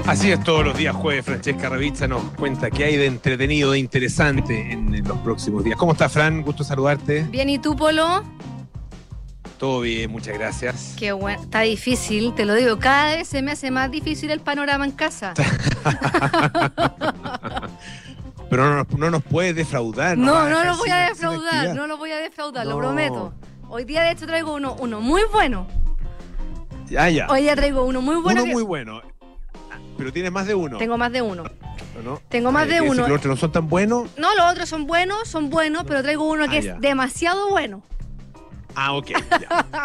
Así 0.06 0.30
es, 0.30 0.44
todos 0.44 0.62
los 0.62 0.76
días 0.76 0.94
jueves 0.94 1.24
Francesca 1.24 1.70
Ravizza 1.70 2.06
nos 2.06 2.22
cuenta 2.32 2.70
qué 2.70 2.84
hay 2.84 2.96
de 2.98 3.06
entretenido, 3.06 3.70
de 3.70 3.78
interesante 3.78 4.72
en, 4.72 4.94
en 4.94 5.08
los 5.08 5.16
próximos 5.20 5.64
días. 5.64 5.78
¿Cómo 5.78 5.92
estás, 5.92 6.12
Fran? 6.12 6.42
Gusto 6.42 6.64
saludarte. 6.64 7.22
Bien, 7.30 7.48
¿y 7.48 7.58
tú, 7.58 7.74
Polo? 7.76 8.22
Todo 9.56 9.80
bien, 9.80 10.10
muchas 10.10 10.36
gracias. 10.36 10.96
Qué 10.98 11.12
bueno, 11.12 11.40
está 11.40 11.60
difícil, 11.60 12.34
te 12.34 12.44
lo 12.44 12.54
digo, 12.54 12.78
cada 12.78 13.16
vez 13.16 13.28
se 13.28 13.40
me 13.40 13.52
hace 13.52 13.70
más 13.70 13.90
difícil 13.90 14.30
el 14.32 14.40
panorama 14.40 14.84
en 14.84 14.90
casa. 14.90 15.32
Pero 18.52 18.68
no, 18.68 18.86
no 18.98 19.10
nos 19.10 19.22
puedes 19.22 19.56
defraudar. 19.56 20.18
No, 20.18 20.46
no, 20.46 20.62
lo 20.62 20.76
voy 20.76 20.90
a 20.90 21.08
defraudar, 21.08 21.74
no 21.74 21.86
lo 21.86 21.96
voy 21.96 22.10
a 22.10 22.18
defraudar, 22.18 22.66
lo 22.66 22.76
prometo. 22.76 23.32
Hoy 23.70 23.86
día, 23.86 24.02
de 24.02 24.10
hecho, 24.10 24.26
traigo 24.26 24.52
uno, 24.52 24.76
uno 24.78 25.00
muy 25.00 25.22
bueno. 25.32 25.66
Ya, 26.84 27.08
ya. 27.08 27.28
Hoy 27.30 27.40
día 27.40 27.56
traigo 27.56 27.82
uno 27.86 28.02
muy 28.02 28.16
bueno. 28.16 28.42
Uno 28.42 28.52
muy 28.52 28.62
bueno. 28.62 29.00
Pero 29.96 30.12
tienes 30.12 30.32
más 30.32 30.46
de 30.46 30.54
uno. 30.54 30.76
Tengo 30.76 30.98
más 30.98 31.10
de 31.10 31.22
uno. 31.22 31.44
¿No? 32.04 32.20
Tengo 32.28 32.52
más 32.52 32.68
de 32.68 32.82
uno. 32.82 33.08
¿Los 33.08 33.16
otros 33.16 33.36
no 33.36 33.36
son 33.38 33.52
tan 33.52 33.70
buenos? 33.70 34.10
No, 34.18 34.34
los 34.34 34.52
otros 34.52 34.68
son 34.68 34.86
buenos, 34.86 35.28
son 35.28 35.48
buenos, 35.48 35.84
pero 35.84 36.02
traigo 36.02 36.28
uno 36.28 36.46
que 36.46 36.56
ah, 36.56 36.58
es 36.58 36.80
demasiado 36.82 37.48
bueno. 37.48 37.82
Ah, 38.74 38.92
ok. 38.92 39.12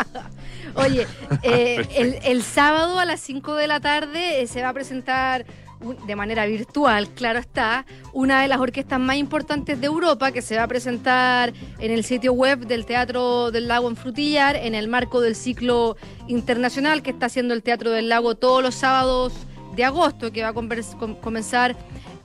Oye, 0.75 1.07
eh, 1.43 1.87
el, 1.95 2.19
el, 2.21 2.43
sábado 2.43 2.99
a 2.99 3.05
las 3.05 3.21
5 3.21 3.55
de 3.55 3.67
la 3.67 3.79
tarde 3.79 4.41
eh, 4.41 4.47
se 4.47 4.61
va 4.61 4.69
a 4.69 4.73
presentar 4.73 5.45
de 5.79 6.15
manera 6.15 6.45
virtual, 6.45 7.09
claro 7.09 7.39
está, 7.39 7.85
una 8.13 8.41
de 8.41 8.47
las 8.47 8.59
orquestas 8.59 8.99
más 8.99 9.17
importantes 9.17 9.79
de 9.79 9.87
Europa 9.87 10.31
que 10.31 10.41
se 10.41 10.57
va 10.57 10.63
a 10.63 10.67
presentar 10.67 11.53
en 11.79 11.91
el 11.91 12.03
sitio 12.03 12.33
web 12.33 12.65
del 12.65 12.85
Teatro 12.85 13.51
del 13.51 13.67
Lago 13.67 13.87
en 13.87 13.95
Frutillar 13.95 14.55
en 14.55 14.73
el 14.73 14.87
marco 14.87 15.21
del 15.21 15.35
ciclo 15.35 15.95
internacional 16.27 17.03
que 17.03 17.11
está 17.11 17.27
haciendo 17.27 17.53
el 17.53 17.61
Teatro 17.61 17.91
del 17.91 18.09
Lago 18.09 18.35
todos 18.35 18.63
los 18.63 18.75
sábados 18.75 19.33
de 19.75 19.85
agosto, 19.85 20.31
que 20.31 20.41
va 20.41 20.49
a 20.49 20.53
comenzar 20.53 21.75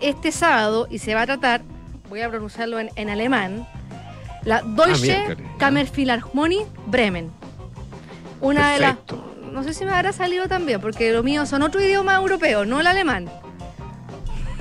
este 0.01 0.33
sábado 0.33 0.89
y 0.91 0.99
se 0.99 1.15
va 1.15 1.23
a 1.23 1.27
tratar, 1.27 1.63
voy 2.09 2.23
a 2.23 2.31
pronunciarlo 2.31 2.79
en, 2.81 3.11
alemán, 3.11 3.69
la 4.45 4.63
Deutsche 4.63 5.15
ah, 5.15 5.37
Kammerphilharmonie 5.59 6.67
Bremen. 6.87 7.31
Una 8.41 8.73
de 8.73 8.81
las 8.81 8.97
no 9.53 9.63
sé 9.63 9.75
si 9.75 9.85
me 9.85 9.93
habrá 9.93 10.13
salido 10.13 10.49
también, 10.49 10.81
porque 10.81 11.13
lo 11.13 11.23
mío 11.23 11.47
son 11.47 11.63
otro 11.63 11.83
idioma 11.83 12.17
europeo, 12.17 12.65
no 12.65 12.81
el 12.81 12.87
alemán. 12.87 13.31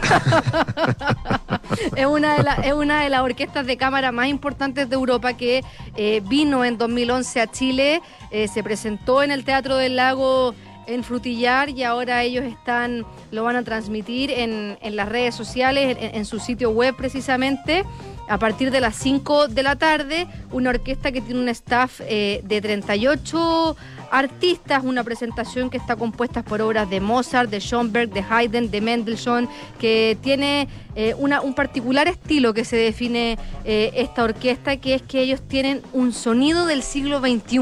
es, 1.96 2.06
una 2.06 2.36
de 2.36 2.68
es 2.68 2.74
una 2.74 3.04
de 3.04 3.10
las 3.10 3.22
orquestas 3.22 3.66
de 3.66 3.78
cámara 3.78 4.12
más 4.12 4.28
importantes 4.28 4.90
de 4.90 4.96
Europa 4.96 5.34
que 5.34 5.64
eh, 5.96 6.22
vino 6.28 6.66
en 6.66 6.78
2011 6.78 7.42
a 7.42 7.48
Chile, 7.48 8.02
eh, 8.32 8.48
se 8.48 8.64
presentó 8.64 9.24
en 9.24 9.32
el 9.32 9.44
Teatro 9.44 9.78
del 9.78 9.96
Lago 9.96 10.54
en 10.88 11.04
Frutillar 11.04 11.70
y 11.70 11.84
ahora 11.84 12.24
ellos 12.24 12.44
están, 12.44 13.06
lo 13.32 13.44
van 13.44 13.56
a 13.56 13.64
transmitir 13.64 14.32
en, 14.32 14.78
las 14.82 15.08
redes 15.08 15.36
sociales, 15.36 15.98
en, 16.00 16.26
su 16.26 16.40
sitio 16.40 16.72
web 16.72 16.96
precisamente. 16.96 17.86
A 18.28 18.38
partir 18.38 18.72
de 18.72 18.80
las 18.80 18.96
5 18.96 19.50
de 19.50 19.62
la 19.62 19.76
tarde, 19.76 20.26
una 20.52 20.70
orquesta 20.70 21.12
que 21.12 21.20
tiene 21.22 21.42
un 21.42 21.50
staff 21.50 22.00
eh, 22.02 22.42
de 22.46 22.62
38 22.62 23.76
artistas, 24.12 24.84
una 24.84 25.04
presentación 25.04 25.70
que 25.70 25.78
está 25.78 25.96
compuesta 25.96 26.44
por 26.44 26.62
obras 26.62 26.90
de 26.90 27.00
Mozart, 27.00 27.50
de 27.50 27.60
Schoenberg, 27.60 28.12
de 28.12 28.24
Haydn, 28.30 28.70
de 28.70 28.82
Mendelssohn, 28.82 29.50
que 29.80 30.18
tiene 30.22 30.68
eh, 30.96 31.16
un 31.16 31.54
particular 31.54 32.08
estilo 32.08 32.54
que 32.54 32.66
se 32.66 32.76
define 32.76 33.38
eh, 33.64 33.92
esta 33.96 34.24
orquesta, 34.24 34.78
que 34.78 34.96
es 34.96 35.02
que 35.02 35.22
ellos 35.22 35.42
tienen 35.48 35.82
un 35.94 36.12
sonido 36.12 36.66
del 36.66 36.84
siglo 36.84 37.22
XXI, 37.22 37.60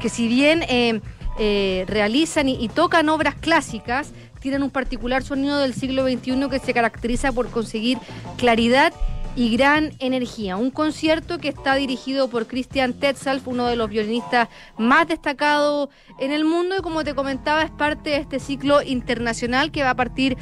que 0.00 0.08
si 0.08 0.26
bien 0.26 0.64
eh, 0.68 1.84
realizan 1.86 2.48
y, 2.48 2.54
y 2.54 2.68
tocan 2.68 3.08
obras 3.10 3.34
clásicas, 3.34 4.12
tienen 4.40 4.62
un 4.62 4.70
particular 4.70 5.22
sonido 5.22 5.58
del 5.58 5.74
siglo 5.74 6.04
XXI 6.04 6.48
que 6.50 6.58
se 6.58 6.74
caracteriza 6.74 7.30
por 7.32 7.48
conseguir 7.50 7.98
claridad 8.38 8.92
y 9.34 9.56
gran 9.56 9.92
energía. 9.98 10.56
Un 10.56 10.70
concierto 10.70 11.38
que 11.38 11.48
está 11.48 11.74
dirigido 11.74 12.28
por 12.28 12.46
Christian 12.46 12.92
Tetzalf, 12.92 13.46
uno 13.48 13.66
de 13.66 13.76
los 13.76 13.88
violinistas 13.88 14.48
más 14.76 15.08
destacados 15.08 15.88
en 16.18 16.32
el 16.32 16.44
mundo 16.44 16.76
y 16.78 16.82
como 16.82 17.04
te 17.04 17.14
comentaba 17.14 17.62
es 17.62 17.70
parte 17.70 18.10
de 18.10 18.16
este 18.16 18.40
ciclo 18.40 18.82
internacional 18.82 19.70
que 19.70 19.82
va 19.82 19.90
a 19.90 19.96
partir 19.96 20.36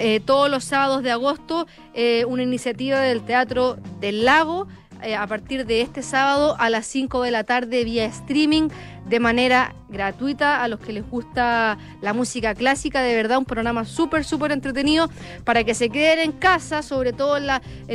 eh, 0.00 0.20
todos 0.20 0.50
los 0.50 0.64
sábados 0.64 1.02
de 1.02 1.12
agosto, 1.12 1.66
eh, 1.94 2.24
una 2.26 2.42
iniciativa 2.42 3.00
del 3.00 3.22
Teatro 3.22 3.76
del 4.00 4.24
Lago 4.24 4.66
eh, 5.02 5.16
a 5.16 5.26
partir 5.26 5.66
de 5.66 5.80
este 5.80 6.00
sábado 6.00 6.54
a 6.60 6.70
las 6.70 6.86
5 6.86 7.22
de 7.22 7.32
la 7.32 7.42
tarde 7.42 7.82
vía 7.82 8.04
streaming 8.04 8.68
de 9.06 9.20
manera 9.20 9.74
gratuita 9.88 10.62
a 10.62 10.68
los 10.68 10.80
que 10.80 10.92
les 10.92 11.08
gusta 11.08 11.78
la 12.00 12.12
música 12.12 12.54
clásica. 12.54 13.02
De 13.02 13.14
verdad, 13.14 13.38
un 13.38 13.44
programa 13.44 13.84
súper, 13.84 14.24
súper 14.24 14.52
entretenido 14.52 15.10
para 15.44 15.64
que 15.64 15.74
se 15.74 15.90
queden 15.90 16.18
en 16.20 16.32
casa, 16.32 16.82
sobre 16.82 17.12
todo 17.12 17.36
en, 17.36 17.46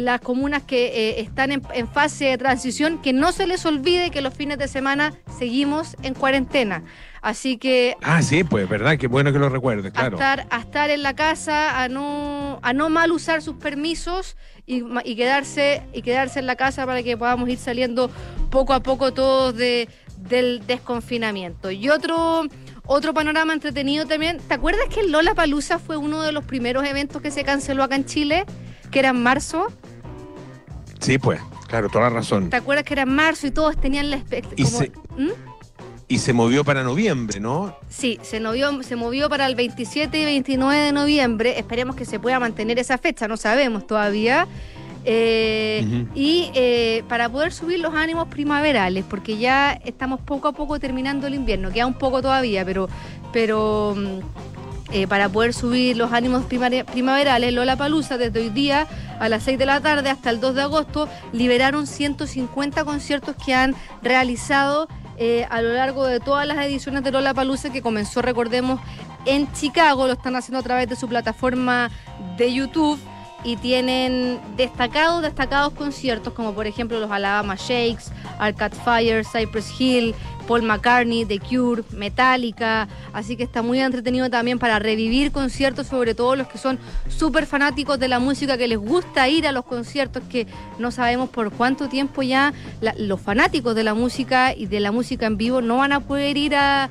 las 0.05 0.21
comunas 0.21 0.63
que 0.63 0.87
eh, 0.87 1.21
están 1.21 1.51
en, 1.51 1.87
fase 1.87 2.25
de 2.25 2.37
transición, 2.37 3.01
que 3.01 3.13
no 3.13 3.31
se 3.31 3.47
les 3.47 3.65
olvide 3.65 4.11
que 4.11 4.21
los 4.21 4.33
fines 4.33 4.57
de 4.57 4.67
semana 4.67 5.13
seguimos 5.37 5.95
en 6.03 6.13
cuarentena. 6.13 6.83
Así 7.21 7.57
que. 7.57 7.97
Ah, 8.03 8.21
sí, 8.21 8.43
pues, 8.43 8.69
verdad, 8.69 8.97
qué 8.97 9.07
bueno 9.07 9.33
que 9.33 9.39
lo 9.39 9.49
recuerdes, 9.49 9.91
claro. 9.91 10.17
A 10.17 10.21
estar, 10.21 10.47
a 10.49 10.59
estar 10.59 10.89
en 10.91 11.01
la 11.01 11.15
casa, 11.15 11.81
a 11.81 11.89
no, 11.89 12.59
a 12.61 12.73
no 12.73 12.89
mal 12.89 13.11
usar 13.11 13.41
sus 13.41 13.55
permisos 13.55 14.37
y, 14.65 15.15
quedarse, 15.15 15.81
y 15.93 16.01
quedarse 16.01 16.39
en 16.39 16.45
la 16.45 16.55
casa 16.55 16.85
para 16.85 17.01
que 17.01 17.17
podamos 17.17 17.49
ir 17.49 17.57
saliendo 17.57 18.11
poco 18.49 18.73
a 18.73 18.81
poco 18.81 19.13
todos 19.13 19.55
de, 19.55 19.89
del 20.27 20.65
desconfinamiento. 20.65 21.71
Y 21.71 21.89
otro, 21.89 22.43
otro 22.85 23.13
panorama 23.13 23.53
entretenido 23.53 24.05
también, 24.05 24.39
¿te 24.39 24.53
acuerdas 24.53 24.87
que 24.93 25.01
el 25.01 25.11
Lola 25.11 25.33
Palusa 25.33 25.79
fue 25.79 25.97
uno 25.97 26.21
de 26.21 26.31
los 26.31 26.45
primeros 26.45 26.85
eventos 26.85 27.21
que 27.21 27.31
se 27.31 27.43
canceló 27.43 27.83
acá 27.83 27.95
en 27.95 28.05
Chile? 28.05 28.45
Que 28.91 28.99
era 28.99 29.09
en 29.09 29.21
marzo. 29.21 29.67
Sí, 30.99 31.17
pues, 31.17 31.39
claro, 31.67 31.89
toda 31.89 32.09
la 32.09 32.15
razón. 32.17 32.49
¿Te 32.49 32.57
acuerdas 32.57 32.85
que 32.85 32.93
era 32.93 33.03
en 33.03 33.13
marzo 33.13 33.47
y 33.47 33.51
todos 33.51 33.75
tenían 33.77 34.09
la 34.09 34.17
expectativa? 34.17 34.67
y 36.09 36.19
se 36.19 36.31
movió 36.31 36.63
para 36.63 36.83
noviembre, 36.83 37.39
¿no? 37.39 37.75
Sí, 37.89 38.17
se 38.21 38.39
movió, 38.39 38.81
se 38.83 38.95
movió 38.95 39.29
para 39.29 39.45
el 39.45 39.55
27 39.55 40.21
y 40.21 40.25
29 40.25 40.81
de 40.81 40.91
noviembre. 40.93 41.59
Esperemos 41.59 41.95
que 41.95 42.05
se 42.05 42.19
pueda 42.19 42.39
mantener 42.39 42.79
esa 42.79 42.97
fecha, 42.97 43.27
no 43.27 43.35
sabemos 43.35 43.85
todavía. 43.85 44.47
Eh, 45.09 46.05
y 46.15 46.51
eh, 46.53 47.01
para 47.07 47.29
poder 47.29 47.53
subir 47.53 47.79
los 47.79 47.93
ánimos 47.93 48.27
primaverales, 48.27 49.05
porque 49.05 49.37
ya 49.37 49.71
estamos 49.71 50.19
poco 50.19 50.49
a 50.49 50.51
poco 50.51 50.81
terminando 50.81 51.27
el 51.27 51.33
invierno, 51.33 51.71
queda 51.71 51.85
un 51.85 51.93
poco 51.93 52.21
todavía, 52.21 52.65
pero, 52.65 52.89
pero 53.31 53.95
mm, 53.95 54.19
eh, 54.91 55.07
para 55.07 55.29
poder 55.29 55.53
subir 55.53 55.95
los 55.95 56.11
ánimos 56.11 56.43
primaverales, 56.43 57.53
Lola 57.53 57.77
Palusa 57.77 58.17
desde 58.17 58.41
hoy 58.41 58.49
día 58.49 58.85
a 59.21 59.29
las 59.29 59.43
6 59.43 59.57
de 59.57 59.65
la 59.65 59.79
tarde 59.79 60.09
hasta 60.09 60.29
el 60.29 60.41
2 60.41 60.55
de 60.55 60.61
agosto 60.63 61.07
liberaron 61.31 61.87
150 61.87 62.83
conciertos 62.83 63.33
que 63.37 63.53
han 63.53 63.75
realizado 64.01 64.89
a 65.49 65.61
lo 65.61 65.73
largo 65.73 66.05
de 66.05 66.19
todas 66.19 66.45
las 66.45 66.57
ediciones 66.57 67.01
de 67.03 67.11
Lola 67.11 67.33
Palusa 67.33 67.71
que 67.71 67.81
comenzó, 67.81 68.21
recordemos, 68.21 68.81
en 69.25 69.49
Chicago, 69.53 70.05
lo 70.05 70.13
están 70.13 70.35
haciendo 70.35 70.59
a 70.59 70.63
través 70.63 70.89
de 70.89 70.97
su 70.97 71.07
plataforma 71.07 71.91
de 72.37 72.53
YouTube 72.53 72.99
y 73.43 73.55
tienen 73.57 74.39
destacados, 74.55 75.21
destacados 75.21 75.73
conciertos 75.73 76.33
como 76.33 76.53
por 76.53 76.67
ejemplo 76.67 76.99
los 76.99 77.11
Alabama 77.11 77.55
Shakes, 77.55 78.11
Arcade 78.39 78.75
Fire, 78.83 79.25
Cypress 79.25 79.73
Hill, 79.79 80.15
Paul 80.47 80.63
McCartney, 80.63 81.25
The 81.25 81.39
Cure, 81.39 81.83
Metallica, 81.91 82.87
así 83.13 83.35
que 83.35 83.43
está 83.43 83.61
muy 83.61 83.79
entretenido 83.79 84.29
también 84.29 84.57
para 84.57 84.79
revivir 84.79 85.31
conciertos, 85.31 85.87
sobre 85.87 86.15
todo 86.15 86.35
los 86.35 86.47
que 86.47 86.57
son 86.57 86.79
súper 87.09 87.45
fanáticos 87.45 87.99
de 87.99 88.07
la 88.07 88.19
música, 88.19 88.57
que 88.57 88.67
les 88.67 88.79
gusta 88.79 89.27
ir 89.27 89.45
a 89.45 89.51
los 89.51 89.65
conciertos, 89.65 90.23
que 90.29 90.47
no 90.79 90.89
sabemos 90.89 91.29
por 91.29 91.51
cuánto 91.51 91.89
tiempo 91.89 92.23
ya 92.23 92.53
los 92.97 93.21
fanáticos 93.21 93.75
de 93.75 93.83
la 93.83 93.93
música 93.93 94.55
y 94.55 94.65
de 94.65 94.79
la 94.79 94.91
música 94.91 95.25
en 95.25 95.37
vivo 95.37 95.61
no 95.61 95.77
van 95.77 95.91
a 95.91 95.99
poder 95.99 96.37
ir 96.37 96.55
a, 96.55 96.89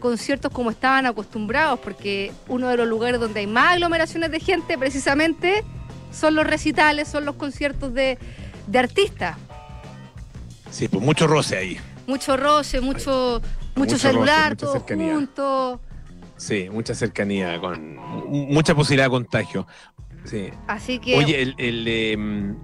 conciertos 0.00 0.52
como 0.52 0.68
estaban 0.70 1.06
acostumbrados, 1.06 1.80
porque 1.80 2.30
uno 2.46 2.68
de 2.68 2.76
los 2.76 2.86
lugares 2.86 3.18
donde 3.18 3.40
hay 3.40 3.46
más 3.46 3.72
aglomeraciones 3.72 4.30
de 4.30 4.38
gente 4.38 4.76
precisamente 4.76 5.64
son 6.12 6.34
los 6.34 6.46
recitales, 6.46 7.08
son 7.08 7.24
los 7.24 7.36
conciertos 7.36 7.94
de, 7.94 8.18
de 8.66 8.78
artistas. 8.78 9.36
Sí, 10.70 10.88
pues 10.88 11.02
mucho 11.02 11.26
roce 11.26 11.56
ahí 11.56 11.80
mucho 12.08 12.36
roce, 12.36 12.80
mucho, 12.80 13.40
mucho, 13.76 13.98
celular, 13.98 14.56
todo 14.56 14.80
junto. 14.80 15.80
Sí, 16.36 16.68
mucha 16.72 16.94
cercanía, 16.94 17.60
con 17.60 17.96
mucha 18.28 18.74
posibilidad 18.74 19.06
de 19.06 19.10
contagio. 19.10 19.66
Sí. 20.24 20.48
Así 20.66 20.98
que. 20.98 21.16
Oye, 21.16 21.42
el, 21.42 21.54
el 21.58 22.56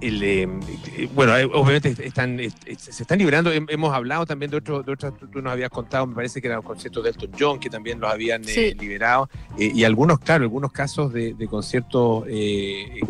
em, 0.00 0.60
eh, 0.96 1.08
bueno, 1.14 1.32
obviamente 1.54 1.94
están, 2.06 2.38
se 2.38 3.02
están 3.02 3.18
liberando. 3.18 3.50
Hemos 3.52 3.94
hablado 3.94 4.26
también 4.26 4.50
de 4.50 4.58
otros, 4.58 4.84
de 4.84 4.92
otras, 4.92 5.12
tú 5.16 5.42
nos 5.42 5.52
habías 5.52 5.70
contado, 5.70 6.06
me 6.06 6.14
parece 6.14 6.40
que 6.40 6.48
eran 6.48 6.62
conciertos 6.62 7.04
de 7.04 7.10
Elton 7.10 7.30
John, 7.38 7.60
que 7.60 7.70
también 7.70 8.00
los 8.00 8.10
habían 8.10 8.42
liberado. 8.42 9.28
y 9.58 9.84
algunos, 9.84 10.18
claro, 10.18 10.44
algunos 10.44 10.72
casos 10.72 11.12
de, 11.12 11.34
conciertos 11.48 12.24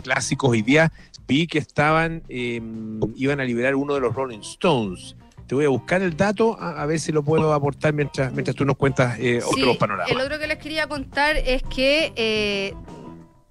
clásicos. 0.02 0.50
Hoy 0.50 0.62
día 0.62 0.92
vi 1.26 1.46
que 1.46 1.58
estaban, 1.58 2.22
em, 2.28 3.00
iban 3.16 3.40
a 3.40 3.44
liberar 3.44 3.74
uno 3.74 3.94
de 3.94 4.00
los 4.00 4.14
Rolling 4.14 4.40
Stones. 4.40 5.16
Te 5.46 5.54
voy 5.54 5.66
a 5.66 5.68
buscar 5.68 6.02
el 6.02 6.16
dato 6.16 6.58
a, 6.58 6.84
ver 6.86 6.98
si 6.98 7.12
lo 7.12 7.22
puedo 7.22 7.52
aportar 7.52 7.92
mientras, 7.92 8.32
mientras 8.32 8.56
tú 8.56 8.64
nos 8.64 8.76
cuentas 8.76 9.18
eh, 9.18 9.42
otros 9.44 9.76
panoramas. 9.76 10.10
El 10.10 10.20
otro 10.20 10.38
que 10.38 10.46
les 10.46 10.58
quería 10.58 10.86
contar 10.86 11.36
es 11.36 11.62
que 11.62 12.12
eh, 12.16 12.74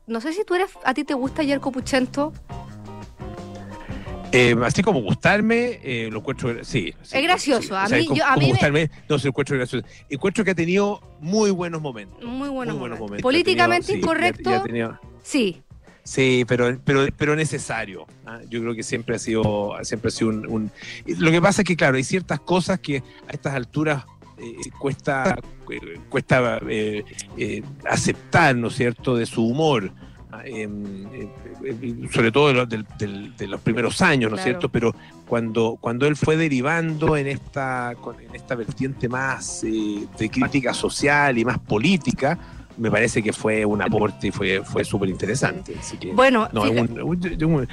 no 0.08 0.20
sé 0.20 0.34
si 0.34 0.44
tú 0.44 0.56
eres, 0.56 0.72
a 0.84 0.94
ti 0.94 1.04
te 1.04 1.14
gusta 1.14 1.44
Yerko 1.44 1.72
Puchento. 1.72 2.34
Eh, 4.34 4.56
así 4.64 4.82
como 4.82 5.00
gustarme, 5.02 5.80
eh, 5.84 6.10
lo 6.12 6.20
encuentro, 6.20 6.64
sí. 6.64 6.92
es 7.04 7.24
gracioso. 7.24 7.78
a 7.78 7.88
mí, 7.88 8.08
yo, 8.16 8.26
a 8.26 8.36
mí 8.36 8.50
gustarme, 8.50 8.90
no, 9.08 9.20
se 9.20 9.28
encuentro 9.28 9.56
gracioso. 9.56 9.86
Encuentro 10.10 10.44
que 10.44 10.52
ha 10.52 10.56
tenido 10.56 11.02
muy 11.20 11.52
buenos 11.52 11.82
momentos. 11.82 12.24
Muy 12.24 12.50
buenos, 12.50 12.76
momentos. 12.76 13.22
Políticamente 13.22 13.94
incorrecto. 13.94 14.64
sí. 15.22 15.62
Sí, 16.06 16.44
pero, 16.50 16.78
pero, 16.84 17.06
pero 17.16 17.36
necesario. 17.36 18.06
¿ah? 18.26 18.42
Yo 18.50 18.60
creo 18.60 18.76
que 18.76 18.84
siempre 18.84 19.16
ha 19.16 19.20
sido, 19.20 19.74
siempre 19.84 20.10
ha 20.10 20.12
sido 20.12 20.32
un, 20.32 20.70
Lo 21.06 21.32
que 21.32 21.42
pasa 21.42 21.62
es 21.62 21.68
que, 21.68 21.78
claro, 21.78 21.96
hay 21.96 22.04
ciertas 22.04 22.42
cosas 22.42 22.80
que 22.80 22.98
a 22.98 23.32
estas 23.32 23.54
alturas 23.54 24.04
eh, 24.38 24.70
cuesta, 24.78 25.40
eh, 25.70 26.00
cuesta 26.10 26.60
eh, 26.68 27.64
aceptar, 27.90 28.56
¿no 28.56 28.68
es 28.68 28.76
cierto?, 28.76 29.16
de 29.16 29.26
su 29.26 29.46
humor. 29.46 29.92
¿Ah? 30.34 30.42
Em, 30.46 31.06
sobre 32.12 32.32
todo 32.32 32.66
de 32.66 33.48
los, 33.48 33.62
primeros 33.62 34.02
años, 34.02 34.32
¿no 34.32 34.38
es 34.38 34.44
cierto? 34.44 34.70
Pero 34.70 34.96
cuando, 35.28 35.78
cuando 35.80 36.06
él 36.08 36.16
fue 36.16 36.38
derivando 36.38 37.16
en 37.18 37.28
esta, 37.28 37.92
en 37.92 38.36
esta 38.36 38.56
vertiente 38.56 39.08
más 39.08 39.62
de 39.62 40.30
crítica 40.30 40.74
social 40.74 41.38
y 41.38 41.46
más 41.46 41.60
política, 41.60 42.38
me 42.78 42.92
parece 42.92 43.22
que 43.22 43.34
fue 43.34 43.66
un 43.66 43.82
aporte 43.82 44.28
y 44.28 44.32
fue, 44.32 44.64
fue 44.64 44.84
súper 44.84 45.10
interesante. 45.10 45.76
bueno, 46.14 46.48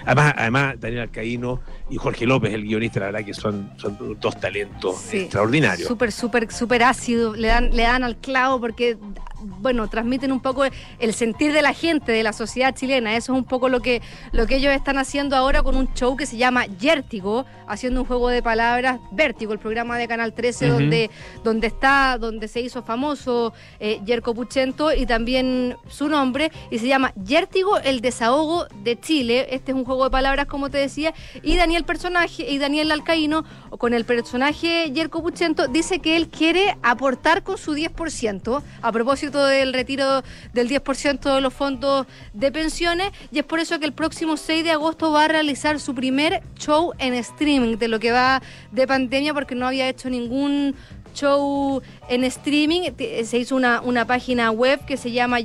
además, 0.04 0.34
además, 0.36 0.80
Daniel 0.80 1.02
Alcaíno 1.02 1.60
y 1.88 1.96
Jorge 1.96 2.26
López, 2.26 2.52
el 2.52 2.64
guionista, 2.64 3.00
la 3.00 3.06
verdad 3.06 3.24
que 3.24 3.34
son, 3.34 3.70
son 3.76 4.16
dos 4.20 4.38
talentos 4.38 5.12
extraordinarios. 5.12 5.88
Súper, 5.88 6.12
súper, 6.12 6.52
súper 6.52 6.82
ácido, 6.82 7.34
le 7.34 7.48
dan, 7.48 7.74
le 7.74 7.82
dan 7.82 8.04
al 8.04 8.16
clavo 8.16 8.60
porque 8.60 8.96
bueno, 9.42 9.88
transmiten 9.88 10.32
un 10.32 10.40
poco 10.40 10.64
el 10.98 11.14
sentir 11.14 11.52
de 11.52 11.62
la 11.62 11.72
gente, 11.72 12.12
de 12.12 12.22
la 12.22 12.32
sociedad 12.32 12.74
chilena. 12.74 13.16
Eso 13.16 13.32
es 13.32 13.38
un 13.38 13.44
poco 13.44 13.68
lo 13.68 13.80
que, 13.80 14.02
lo 14.32 14.46
que 14.46 14.56
ellos 14.56 14.72
están 14.72 14.98
haciendo 14.98 15.36
ahora 15.36 15.62
con 15.62 15.76
un 15.76 15.92
show 15.94 16.16
que 16.16 16.26
se 16.26 16.36
llama 16.36 16.66
Yértigo, 16.66 17.46
haciendo 17.66 18.00
un 18.00 18.06
juego 18.06 18.28
de 18.28 18.42
palabras, 18.42 19.00
Vértigo, 19.12 19.52
el 19.52 19.58
programa 19.58 19.98
de 19.98 20.08
Canal 20.08 20.32
13 20.32 20.68
donde, 20.68 21.10
donde 21.44 21.66
está, 21.66 22.18
donde 22.18 22.48
se 22.48 22.60
hizo 22.60 22.82
famoso 22.82 23.52
eh, 23.78 24.00
Yerko 24.04 24.34
Puchento 24.34 24.89
y 24.92 25.06
también 25.06 25.76
su 25.88 26.08
nombre, 26.08 26.50
y 26.70 26.78
se 26.78 26.86
llama 26.86 27.12
Yértigo, 27.14 27.78
el 27.78 28.00
desahogo 28.00 28.66
de 28.82 28.98
Chile. 28.98 29.48
Este 29.50 29.72
es 29.72 29.76
un 29.76 29.84
juego 29.84 30.04
de 30.04 30.10
palabras, 30.10 30.46
como 30.46 30.70
te 30.70 30.78
decía, 30.78 31.14
y 31.42 31.56
Daniel 31.56 31.84
personaje, 31.84 32.50
y 32.50 32.58
Daniel 32.58 32.92
Alcaíno, 32.92 33.44
con 33.78 33.94
el 33.94 34.04
personaje 34.04 34.90
Yerko 34.92 35.22
Puchento, 35.22 35.68
dice 35.68 36.00
que 36.00 36.16
él 36.16 36.28
quiere 36.28 36.76
aportar 36.82 37.42
con 37.42 37.58
su 37.58 37.74
10%, 37.74 38.62
a 38.82 38.92
propósito 38.92 39.44
del 39.44 39.72
retiro 39.72 40.22
del 40.52 40.68
10% 40.68 41.34
de 41.34 41.40
los 41.40 41.54
fondos 41.54 42.06
de 42.32 42.52
pensiones 42.52 43.10
y 43.32 43.38
es 43.38 43.44
por 43.44 43.60
eso 43.60 43.78
que 43.78 43.86
el 43.86 43.92
próximo 43.92 44.36
6 44.36 44.64
de 44.64 44.70
agosto 44.70 45.12
va 45.12 45.24
a 45.24 45.28
realizar 45.28 45.80
su 45.80 45.94
primer 45.94 46.42
show 46.56 46.92
en 46.98 47.14
streaming 47.14 47.76
de 47.76 47.88
lo 47.88 48.00
que 48.00 48.12
va 48.12 48.42
de 48.72 48.86
pandemia 48.86 49.34
porque 49.34 49.54
no 49.54 49.66
había 49.66 49.88
hecho 49.88 50.10
ningún 50.10 50.74
show 51.12 51.82
en 52.08 52.24
streaming. 52.24 52.90
Se 53.24 53.38
hizo 53.38 53.56
una, 53.56 53.80
una 53.80 54.06
página 54.06 54.50
web 54.50 54.84
que 54.86 54.96
se 54.96 55.10
llama 55.10 55.38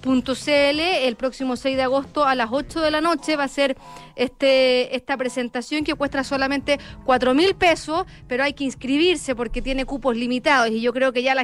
yercopuchento.cl. 0.00 0.80
El 1.06 1.16
próximo 1.16 1.56
6 1.56 1.76
de 1.76 1.82
agosto 1.82 2.24
a 2.24 2.34
las 2.34 2.48
8 2.50 2.80
de 2.80 2.90
la 2.90 3.00
noche 3.00 3.36
va 3.36 3.44
a 3.44 3.48
ser 3.48 3.76
este, 4.16 4.94
esta 4.96 5.16
presentación 5.16 5.84
que 5.84 5.94
cuesta 5.94 6.24
solamente 6.24 6.78
4 7.04 7.34
mil 7.34 7.54
pesos, 7.54 8.04
pero 8.26 8.44
hay 8.44 8.52
que 8.52 8.64
inscribirse 8.64 9.34
porque 9.34 9.62
tiene 9.62 9.84
cupos 9.84 10.16
limitados 10.16 10.70
y 10.70 10.80
yo 10.80 10.92
creo 10.92 11.12
que 11.12 11.22
ya 11.22 11.34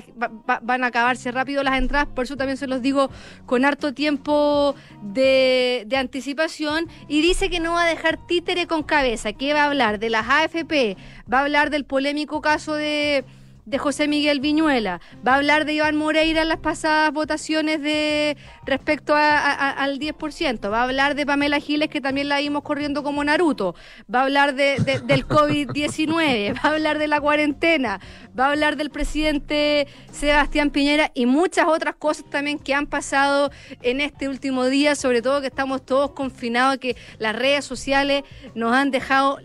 van 0.62 0.84
a 0.84 0.88
acabarse 0.88 1.32
rápido 1.32 1.62
las 1.62 1.78
entradas, 1.78 2.08
por 2.14 2.24
eso 2.24 2.36
también 2.36 2.56
se 2.56 2.66
los 2.66 2.82
digo 2.82 3.10
con 3.46 3.64
harto 3.64 3.94
tiempo 3.94 4.74
de, 5.02 5.84
de 5.86 5.96
anticipación 5.96 6.88
y 7.08 7.22
dice 7.22 7.48
que 7.50 7.60
no 7.60 7.72
va 7.72 7.84
a 7.84 7.88
dejar 7.88 8.18
títere 8.26 8.66
con 8.66 8.82
cabeza, 8.82 9.32
que 9.32 9.54
va 9.54 9.62
a 9.62 9.66
hablar 9.66 9.98
de 9.98 10.10
las 10.10 10.28
AFP, 10.28 10.96
va 11.32 11.38
a 11.38 11.42
hablar 11.42 11.70
del 11.70 11.84
polémico 11.84 12.40
caso 12.40 12.74
de 12.74 13.24
de 13.66 13.78
José 13.78 14.06
Miguel 14.06 14.38
Viñuela, 14.40 15.00
va 15.26 15.32
a 15.32 15.36
hablar 15.36 15.64
de 15.64 15.74
Iván 15.74 15.96
Moreira 15.96 16.42
en 16.42 16.48
las 16.48 16.60
pasadas 16.60 17.12
votaciones 17.12 17.82
de 17.82 18.36
respecto 18.64 19.14
al 19.16 19.98
10%, 19.98 20.72
va 20.72 20.80
a 20.80 20.84
hablar 20.84 21.16
de 21.16 21.26
Pamela 21.26 21.58
Giles, 21.58 21.88
que 21.88 22.00
también 22.00 22.28
la 22.28 22.38
vimos 22.38 22.62
corriendo 22.62 23.02
como 23.02 23.24
Naruto, 23.24 23.74
va 24.12 24.20
a 24.20 24.22
hablar 24.22 24.54
de, 24.54 24.76
del 25.04 25.26
COVID-19, 25.26 26.54
va 26.56 26.60
a 26.62 26.72
hablar 26.72 26.98
de 26.98 27.08
la 27.08 27.20
cuarentena, 27.20 28.00
va 28.38 28.46
a 28.46 28.50
hablar 28.50 28.76
del 28.76 28.90
presidente 28.90 29.88
Sebastián 30.12 30.70
Piñera 30.70 31.10
y 31.12 31.26
muchas 31.26 31.66
otras 31.66 31.96
cosas 31.96 32.24
también 32.30 32.60
que 32.60 32.72
han 32.72 32.86
pasado 32.86 33.50
en 33.82 34.00
este 34.00 34.28
último 34.28 34.66
día, 34.66 34.94
sobre 34.94 35.22
todo 35.22 35.40
que 35.40 35.48
estamos 35.48 35.84
todos 35.84 36.12
confinados, 36.12 36.78
que 36.78 36.96
las 37.18 37.34
redes 37.34 37.64
sociales 37.64 38.22
nos 38.54 38.72
han 38.72 38.92
dejado 38.92 39.38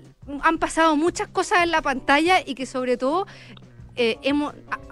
han 0.44 0.60
pasado 0.60 0.96
muchas 0.96 1.28
cosas 1.28 1.64
en 1.64 1.72
la 1.72 1.82
pantalla 1.82 2.40
y 2.46 2.56
que 2.56 2.66
sobre 2.66 2.96
todo 2.96 3.26
eh, 3.96 4.18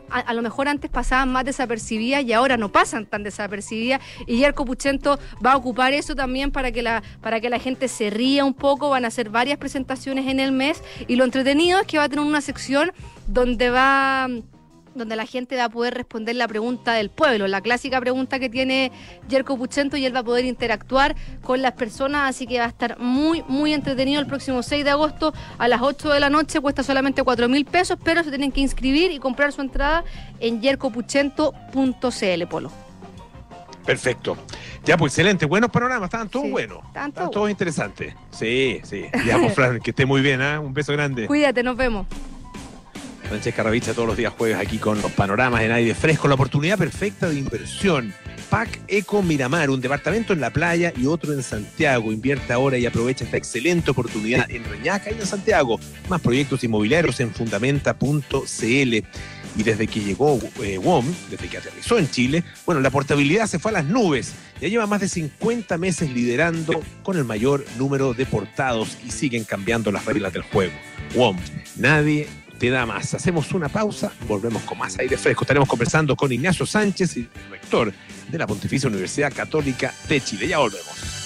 a, 0.10 0.34
lo 0.34 0.42
mejor 0.42 0.68
antes 0.68 0.90
pasaban 0.90 1.32
más 1.32 1.46
desapercibidas 1.46 2.24
y 2.24 2.34
ahora 2.34 2.58
no 2.58 2.72
pasan 2.72 3.06
tan 3.06 3.24
desapercibidas. 3.24 4.02
Y 4.28 4.38
Yerko 4.38 4.66
Puchento 4.66 5.20
va 5.46 5.54
a 5.54 5.58
ocupar 5.58 5.94
eso 5.94 6.16
también 6.16 6.52
para 6.52 6.72
que, 6.72 6.82
la, 6.82 7.04
para 7.22 7.40
que 7.40 7.50
la 7.50 7.60
gente 7.60 7.88
se 7.88 8.10
ría 8.10 8.46
un 8.46 8.54
poco. 8.54 8.90
Van 8.90 9.06
a 9.06 9.10
hacer 9.10 9.30
varias 9.30 9.58
presentaciones 9.58 10.28
en 10.28 10.40
el 10.40 10.52
mes. 10.52 10.84
Y 11.08 11.16
lo 11.16 11.26
entretenido 11.26 11.80
es 11.80 11.88
que 11.88 11.98
va 11.98 12.06
a 12.06 12.10
tener 12.10 12.26
una 12.26 12.42
sección 12.42 12.92
donde 13.28 13.70
va 13.70 14.28
donde 14.96 15.16
la 15.16 15.26
gente 15.26 15.56
va 15.56 15.66
a 15.66 15.70
poder 15.70 15.94
responder 15.94 16.36
la 16.36 16.48
pregunta 16.48 16.94
del 16.94 17.10
pueblo, 17.10 17.48
la 17.48 17.62
clásica 17.62 18.00
pregunta 18.00 18.40
que 18.40 18.50
tiene 18.50 18.92
Yerko 19.28 19.58
Puchento 19.58 19.98
y 19.98 20.06
él 20.06 20.16
va 20.16 20.20
a 20.20 20.24
poder 20.24 20.46
interactuar 20.46 21.16
con 21.42 21.62
las 21.62 21.74
personas, 21.74 22.30
así 22.30 22.48
que 22.48 22.60
va 22.60 22.66
a 22.66 22.70
estar 22.70 23.00
muy, 23.00 23.44
muy 23.48 23.74
entretenido 23.74 24.20
el 24.20 24.28
próximo 24.28 24.64
6 24.64 24.84
de 24.84 24.92
agosto 24.92 25.34
a 25.58 25.68
las 25.68 25.82
8 25.82 26.10
de 26.10 26.20
la 26.20 26.30
noche, 26.30 26.60
cuesta 26.60 26.84
solamente 26.84 27.24
4 27.24 27.50
mil 27.50 27.66
pesos, 27.66 27.98
pero 28.04 28.24
se 28.24 28.30
tienen 28.30 28.52
que 28.52 28.62
inscribir 28.62 29.12
y 29.12 29.20
comprar 29.20 29.52
su 29.52 29.62
entrada 29.62 30.04
en 30.40 30.62
yercopuchento.cl, 30.62 32.48
Polo. 32.50 32.72
Perfecto. 33.86 34.38
Ya, 34.86 34.98
pues 34.98 35.14
excelente. 35.14 35.46
Buenos 35.46 35.72
panoramas, 35.72 36.08
estaban 36.08 36.30
todos 36.30 36.50
buenos. 36.50 36.80
Estaban 36.88 37.12
todos 37.12 37.50
interesantes. 37.50 38.14
Sí, 38.32 38.80
sí. 38.84 39.06
Ya, 39.26 39.40
pues, 39.40 39.54
Fran, 39.56 39.80
que 39.80 39.92
esté 39.92 40.06
muy 40.06 40.22
bien, 40.22 40.42
¿eh? 40.42 40.60
Un 40.60 40.74
beso 40.74 40.94
grande. 40.94 41.28
Cuídate, 41.28 41.64
nos 41.64 41.76
vemos. 41.76 42.06
Francesca 43.30 43.62
Ravizza 43.62 43.94
todos 43.94 44.08
los 44.08 44.18
días 44.18 44.34
jueves 44.36 44.58
aquí 44.58 44.80
con 44.80 45.00
los 45.04 45.12
panoramas 45.12 45.62
en 45.62 45.72
aire 45.72 45.94
fresco, 45.94 46.28
la 46.28 46.34
oportunidad 46.34 46.80
perfecta 46.80 47.30
de 47.30 47.38
inversión. 47.38 48.12
PAC 48.50 48.80
Eco 48.88 49.22
Miramar, 49.22 49.70
un 49.70 49.80
departamento 49.80 50.34
en 50.34 50.42
la 50.42 50.50
playa 50.50 50.92
y 50.98 51.06
otro 51.06 51.32
en 51.34 51.44
Santiago. 51.44 52.12
Invierte 52.12 52.52
ahora 52.52 52.80
y 52.80 52.88
aprovecha 52.88 53.26
esta 53.26 53.38
excelente 53.38 53.92
oportunidad 53.92 54.50
en 54.50 54.64
Reñaca 54.64 55.12
y 55.12 55.14
en 55.14 55.28
Santiago. 55.28 55.80
Más 56.10 56.20
proyectos 56.22 56.64
inmobiliarios 56.64 57.20
en 57.20 57.32
fundamenta.cl. 57.32 58.96
Y 59.56 59.64
desde 59.64 59.86
que 59.86 60.00
llegó 60.00 60.40
eh, 60.64 60.80
WOM, 60.80 61.06
desde 61.30 61.48
que 61.48 61.58
aterrizó 61.58 62.00
en 62.00 62.10
Chile, 62.10 62.44
bueno, 62.66 62.82
la 62.82 62.90
portabilidad 62.90 63.46
se 63.46 63.60
fue 63.60 63.70
a 63.70 63.76
las 63.76 63.86
nubes. 63.86 64.34
Ya 64.60 64.68
lleva 64.68 64.88
más 64.88 65.02
de 65.02 65.08
50 65.08 65.78
meses 65.78 66.10
liderando 66.10 66.82
con 67.04 67.16
el 67.16 67.26
mayor 67.26 67.64
número 67.78 68.16
de 68.16 68.26
portados 68.26 68.98
y 69.06 69.12
siguen 69.12 69.44
cambiando 69.44 69.92
las 69.92 70.06
reglas 70.06 70.34
del 70.34 70.42
juego. 70.42 70.74
WOM, 71.16 71.38
nadie 71.76 72.28
te 72.60 72.70
da 72.70 72.86
más. 72.86 73.14
Hacemos 73.14 73.52
una 73.54 73.70
pausa, 73.70 74.12
volvemos 74.28 74.62
con 74.64 74.78
más 74.78 75.00
aire 75.00 75.18
fresco. 75.18 75.44
Estaremos 75.44 75.68
conversando 75.68 76.16
con 76.16 76.32
Ignacio 76.32 76.66
Sánchez, 76.66 77.18
rector 77.50 77.92
de 78.28 78.38
la 78.38 78.46
Pontificia 78.46 78.90
Universidad 78.90 79.34
Católica 79.34 79.94
de 80.08 80.22
Chile. 80.22 80.48
Ya 80.48 80.60
volvemos. 80.60 81.19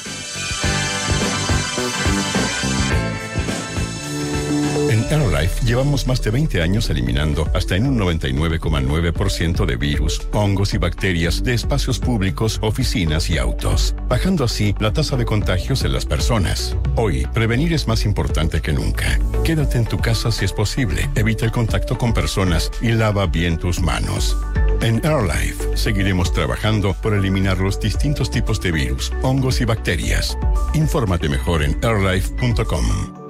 En 5.09 5.19
Aerolife 5.19 5.65
llevamos 5.65 6.07
más 6.07 6.21
de 6.21 6.31
20 6.31 6.61
años 6.61 6.89
eliminando 6.89 7.49
hasta 7.53 7.75
en 7.75 7.87
un 7.87 7.99
99,9% 7.99 9.65
de 9.65 9.75
virus, 9.75 10.27
hongos 10.31 10.73
y 10.73 10.77
bacterias 10.77 11.43
de 11.43 11.53
espacios 11.53 11.99
públicos, 11.99 12.57
oficinas 12.61 13.29
y 13.29 13.37
autos, 13.37 13.95
bajando 14.07 14.45
así 14.45 14.73
la 14.79 14.93
tasa 14.93 15.17
de 15.17 15.25
contagios 15.25 15.83
en 15.83 15.93
las 15.93 16.05
personas. 16.05 16.77
Hoy, 16.95 17.27
prevenir 17.33 17.73
es 17.73 17.87
más 17.87 18.05
importante 18.05 18.61
que 18.61 18.71
nunca. 18.71 19.19
Quédate 19.43 19.77
en 19.77 19.85
tu 19.85 19.97
casa 19.97 20.31
si 20.31 20.45
es 20.45 20.53
posible, 20.53 21.09
evita 21.15 21.45
el 21.45 21.51
contacto 21.51 21.97
con 21.97 22.13
personas 22.13 22.71
y 22.81 22.91
lava 22.91 23.25
bien 23.25 23.57
tus 23.57 23.81
manos. 23.81 24.37
En 24.81 25.05
AirLife 25.05 25.75
seguiremos 25.77 26.31
trabajando 26.31 26.93
por 26.93 27.13
eliminar 27.13 27.57
los 27.57 27.79
distintos 27.79 28.31
tipos 28.31 28.61
de 28.61 28.71
virus, 28.71 29.11
hongos 29.21 29.59
y 29.61 29.65
bacterias. 29.65 30.37
Infórmate 30.73 31.29
mejor 31.29 31.63
en 31.63 31.77
airlife.com. 31.83 33.22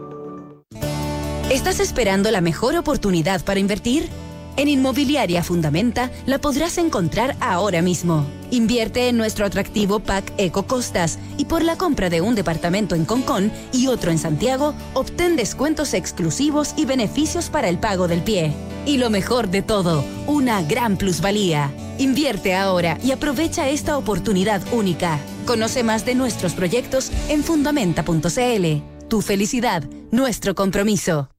¿Estás 1.53 1.79
esperando 1.79 2.31
la 2.31 2.41
mejor 2.41 2.75
oportunidad 2.75 3.45
para 3.45 3.59
invertir? 3.59 4.09
En 4.57 4.67
Inmobiliaria 4.67 5.43
Fundamenta 5.43 6.09
la 6.25 6.39
podrás 6.39 6.79
encontrar 6.79 7.35
ahora 7.39 7.83
mismo. 7.83 8.25
Invierte 8.49 9.07
en 9.07 9.17
nuestro 9.17 9.45
atractivo 9.45 9.99
pack 9.99 10.33
Eco 10.39 10.65
Costas 10.65 11.19
y 11.37 11.45
por 11.45 11.63
la 11.63 11.77
compra 11.77 12.09
de 12.09 12.21
un 12.21 12.33
departamento 12.33 12.95
en 12.95 13.05
Concón 13.05 13.51
y 13.71 13.85
otro 13.85 14.09
en 14.09 14.17
Santiago, 14.17 14.73
obtén 14.95 15.35
descuentos 15.35 15.93
exclusivos 15.93 16.73
y 16.75 16.85
beneficios 16.85 17.51
para 17.51 17.69
el 17.69 17.77
pago 17.77 18.07
del 18.07 18.23
pie. 18.23 18.51
Y 18.87 18.97
lo 18.97 19.11
mejor 19.11 19.47
de 19.47 19.61
todo, 19.61 20.03
una 20.25 20.63
gran 20.63 20.97
plusvalía. 20.97 21.71
Invierte 21.99 22.55
ahora 22.55 22.97
y 23.03 23.11
aprovecha 23.11 23.69
esta 23.69 23.99
oportunidad 23.99 24.63
única. 24.73 25.19
Conoce 25.45 25.83
más 25.83 26.03
de 26.03 26.15
nuestros 26.15 26.53
proyectos 26.53 27.11
en 27.29 27.43
fundamenta.cl. 27.43 29.07
Tu 29.07 29.21
felicidad, 29.21 29.83
nuestro 30.09 30.55
compromiso. 30.55 31.32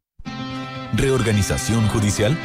¿Reorganización 0.96 1.88
judicial? 1.88 2.38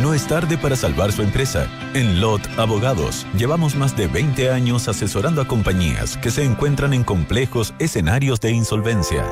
No 0.00 0.14
es 0.14 0.26
tarde 0.26 0.56
para 0.56 0.76
salvar 0.76 1.12
su 1.12 1.22
empresa. 1.22 1.68
En 1.94 2.20
LOT 2.20 2.40
Abogados 2.58 3.26
llevamos 3.36 3.76
más 3.76 3.96
de 3.96 4.06
20 4.06 4.50
años 4.50 4.88
asesorando 4.88 5.42
a 5.42 5.46
compañías 5.46 6.16
que 6.16 6.30
se 6.30 6.44
encuentran 6.44 6.94
en 6.94 7.04
complejos 7.04 7.74
escenarios 7.78 8.40
de 8.40 8.52
insolvencia. 8.52 9.26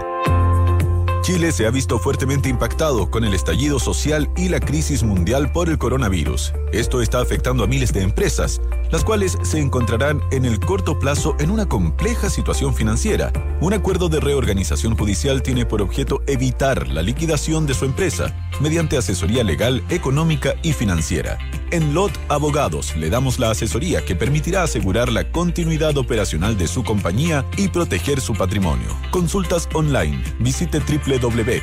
Chile 1.22 1.52
se 1.52 1.66
ha 1.66 1.70
visto 1.70 1.98
fuertemente 1.98 2.48
impactado 2.48 3.10
con 3.10 3.24
el 3.24 3.34
estallido 3.34 3.78
social 3.78 4.30
y 4.36 4.48
la 4.48 4.58
crisis 4.58 5.02
mundial 5.02 5.52
por 5.52 5.68
el 5.68 5.76
coronavirus. 5.76 6.54
Esto 6.72 7.02
está 7.02 7.20
afectando 7.20 7.62
a 7.62 7.66
miles 7.66 7.92
de 7.92 8.00
empresas, 8.00 8.60
las 8.90 9.04
cuales 9.04 9.36
se 9.42 9.58
encontrarán 9.58 10.22
en 10.30 10.46
el 10.46 10.58
corto 10.58 10.98
plazo 10.98 11.36
en 11.38 11.50
una 11.50 11.66
compleja 11.66 12.30
situación 12.30 12.74
financiera. 12.74 13.32
Un 13.60 13.74
acuerdo 13.74 14.08
de 14.08 14.18
reorganización 14.18 14.96
judicial 14.96 15.42
tiene 15.42 15.66
por 15.66 15.82
objeto 15.82 16.22
evitar 16.26 16.88
la 16.88 17.02
liquidación 17.02 17.66
de 17.66 17.74
su 17.74 17.84
empresa 17.84 18.34
mediante 18.60 18.96
asesoría 18.96 19.44
legal, 19.44 19.84
económica 19.90 20.54
y 20.62 20.72
financiera. 20.72 21.38
En 21.70 21.94
LOT 21.94 22.10
Abogados 22.28 22.96
le 22.96 23.10
damos 23.10 23.38
la 23.38 23.50
asesoría 23.50 24.04
que 24.04 24.16
permitirá 24.16 24.64
asegurar 24.64 25.10
la 25.10 25.30
continuidad 25.30 25.96
operacional 25.98 26.58
de 26.58 26.66
su 26.66 26.82
compañía 26.82 27.44
y 27.56 27.68
proteger 27.68 28.20
su 28.20 28.34
patrimonio. 28.34 28.88
Consultas 29.10 29.68
online. 29.72 30.20
Visite 30.40 30.80
www.lot.cl 30.80 31.54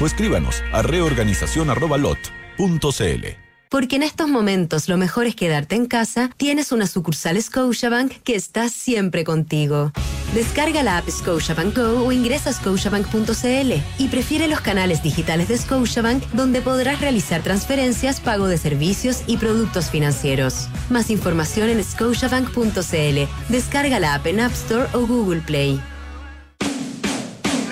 o 0.00 0.06
escríbanos 0.06 0.62
a 0.72 0.82
reorganización.lot.cl. 0.82 3.47
Porque 3.68 3.96
en 3.96 4.02
estos 4.02 4.28
momentos 4.28 4.88
lo 4.88 4.96
mejor 4.96 5.26
es 5.26 5.34
quedarte 5.34 5.76
en 5.76 5.86
casa, 5.86 6.30
tienes 6.36 6.72
una 6.72 6.86
sucursal 6.86 7.40
Scotiabank 7.40 8.12
que 8.24 8.34
está 8.34 8.68
siempre 8.68 9.24
contigo. 9.24 9.92
Descarga 10.34 10.82
la 10.82 10.98
app 10.98 11.08
Scotiabank 11.08 11.76
Go 11.76 12.04
o 12.04 12.12
ingresa 12.12 12.50
a 12.50 12.52
scotiabank.cl 12.52 13.72
y 13.98 14.08
prefiere 14.08 14.46
los 14.46 14.60
canales 14.60 15.02
digitales 15.02 15.48
de 15.48 15.56
Scotiabank 15.56 16.22
donde 16.32 16.60
podrás 16.60 17.00
realizar 17.00 17.42
transferencias, 17.42 18.20
pago 18.20 18.46
de 18.46 18.58
servicios 18.58 19.22
y 19.26 19.38
productos 19.38 19.90
financieros. 19.90 20.68
Más 20.90 21.10
información 21.10 21.70
en 21.70 21.82
scotiabank.cl. 21.82 23.48
Descarga 23.48 24.00
la 24.00 24.14
app 24.14 24.26
en 24.26 24.40
App 24.40 24.52
Store 24.52 24.88
o 24.92 25.06
Google 25.06 25.40
Play. 25.40 25.80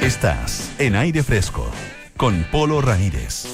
Estás 0.01 0.71
en 0.79 0.95
aire 0.95 1.23
fresco 1.23 1.71
con 2.17 2.45
Polo 2.53 2.81
Ramírez. 2.81 3.47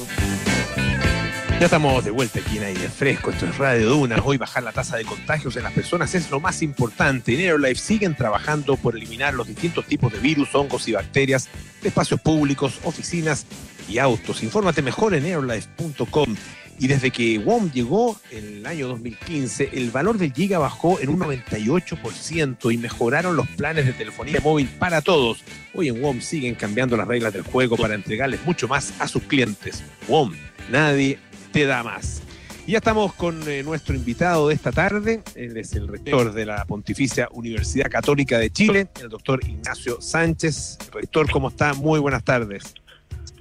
Ya 1.63 1.67
estamos 1.67 2.05
de 2.05 2.11
vuelta 2.11 2.41
aquí 2.41 2.59
en 2.59 2.65
aire 2.65 2.89
fresco, 2.89 3.31
esto 3.31 3.47
es 3.47 3.57
Radio 3.57 3.91
Duna. 3.91 4.21
Hoy 4.25 4.37
bajar 4.37 4.65
la 4.65 4.73
tasa 4.73 4.97
de 4.97 5.05
contagios 5.05 5.55
en 5.55 5.63
las 5.63 5.73
personas 5.73 6.13
es 6.17 6.29
lo 6.29 6.41
más 6.41 6.61
importante. 6.61 7.35
En 7.35 7.49
Airlife 7.49 7.77
siguen 7.77 8.17
trabajando 8.17 8.77
por 8.77 8.97
eliminar 8.97 9.33
los 9.33 9.47
distintos 9.47 9.87
tipos 9.87 10.13
de 10.13 10.19
virus, 10.19 10.53
hongos 10.57 10.89
y 10.89 10.93
bacterias 10.95 11.49
de 11.81 11.91
espacios 11.91 12.21
públicos, 12.21 12.81
oficinas 12.83 13.47
y 13.89 13.99
autos. 13.99 14.43
Infórmate 14.43 14.83
mejor 14.83 15.15
en 15.15 15.25
airlife.com. 15.25 16.35
Y 16.81 16.89
desde 16.89 17.13
que 17.13 17.39
WOM 17.39 17.71
llegó 17.71 18.21
en 18.33 18.57
el 18.57 18.67
año 18.67 18.89
2015, 18.89 19.71
el 19.73 19.93
valor 19.93 20.19
del 20.19 20.33
giga 20.33 20.59
bajó 20.59 20.99
en 20.99 21.11
un 21.11 21.21
98% 21.21 22.75
y 22.75 22.77
mejoraron 22.77 23.37
los 23.37 23.47
planes 23.47 23.87
de 23.87 23.93
telefonía 23.93 24.41
móvil 24.43 24.67
para 24.81 25.01
todos. 25.01 25.45
Hoy 25.75 25.91
en 25.91 26.03
WOM 26.03 26.23
siguen 26.23 26.57
cambiando 26.57 26.97
las 26.97 27.07
reglas 27.07 27.33
del 27.33 27.43
juego 27.43 27.77
para 27.77 27.95
entregarles 27.95 28.45
mucho 28.45 28.67
más 28.67 28.93
a 28.99 29.07
sus 29.07 29.23
clientes. 29.23 29.85
WOM, 30.09 30.33
nadie 30.73 31.21
te 31.53 31.67
da 31.67 31.83
más. 31.83 32.23
Y 32.67 32.73
ya 32.73 32.79
estamos 32.79 33.13
con 33.15 33.49
eh, 33.49 33.63
nuestro 33.63 33.95
invitado 33.95 34.49
de 34.49 34.55
esta 34.55 34.71
tarde. 34.71 35.23
Él 35.35 35.57
es 35.57 35.75
el 35.75 35.89
rector 35.89 36.33
de 36.33 36.47
la 36.47 36.65
Pontificia 36.65 37.29
Universidad 37.33 37.91
Católica 37.91 38.39
de 38.39 38.51
Chile, 38.51 38.89
el 39.01 39.09
doctor 39.09 39.41
Ignacio 39.45 40.01
Sánchez. 40.01 40.79
Rector, 40.93 41.31
¿cómo 41.31 41.49
está? 41.49 41.75
Muy 41.75 41.99
buenas 41.99 42.23
tardes. 42.25 42.75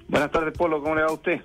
Buenas 0.07 0.31
tardes, 0.31 0.53
Polo. 0.57 0.81
¿Cómo 0.81 0.95
le 0.95 1.03
va 1.03 1.09
a 1.09 1.13
usted? 1.13 1.39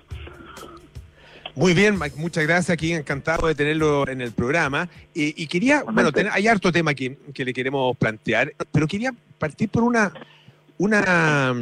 Muy 1.55 1.73
bien, 1.73 1.97
Mike, 1.99 2.15
muchas 2.17 2.43
gracias. 2.43 2.71
Aquí 2.71 2.93
encantado 2.93 3.47
de 3.47 3.55
tenerlo 3.55 4.07
en 4.07 4.21
el 4.21 4.31
programa. 4.31 4.89
y 5.13 5.47
quería, 5.47 5.83
bueno, 5.83 6.09
hay 6.31 6.47
harto 6.47 6.71
tema 6.71 6.93
que, 6.93 7.17
que, 7.33 7.45
le 7.45 7.53
queremos 7.53 7.95
plantear, 7.97 8.53
pero 8.71 8.87
quería 8.87 9.13
partir 9.39 9.69
por 9.69 9.83
una, 9.83 10.13
una 10.77 11.55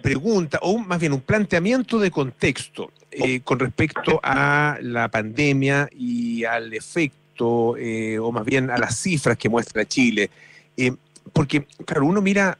pregunta, 0.00 0.58
o 0.62 0.78
más 0.78 1.00
bien 1.00 1.12
un 1.12 1.20
planteamiento 1.20 1.98
de 1.98 2.10
contexto. 2.10 2.90
Eh, 3.12 3.40
con 3.40 3.58
respecto 3.58 4.20
a 4.22 4.78
la 4.80 5.08
pandemia 5.08 5.88
y 5.92 6.44
al 6.44 6.72
efecto, 6.72 7.76
eh, 7.76 8.20
o 8.20 8.30
más 8.30 8.44
bien 8.44 8.70
a 8.70 8.78
las 8.78 8.98
cifras 8.98 9.36
que 9.36 9.48
muestra 9.48 9.84
Chile. 9.84 10.30
Eh, 10.76 10.92
porque, 11.32 11.66
claro, 11.84 12.06
uno 12.06 12.22
mira, 12.22 12.56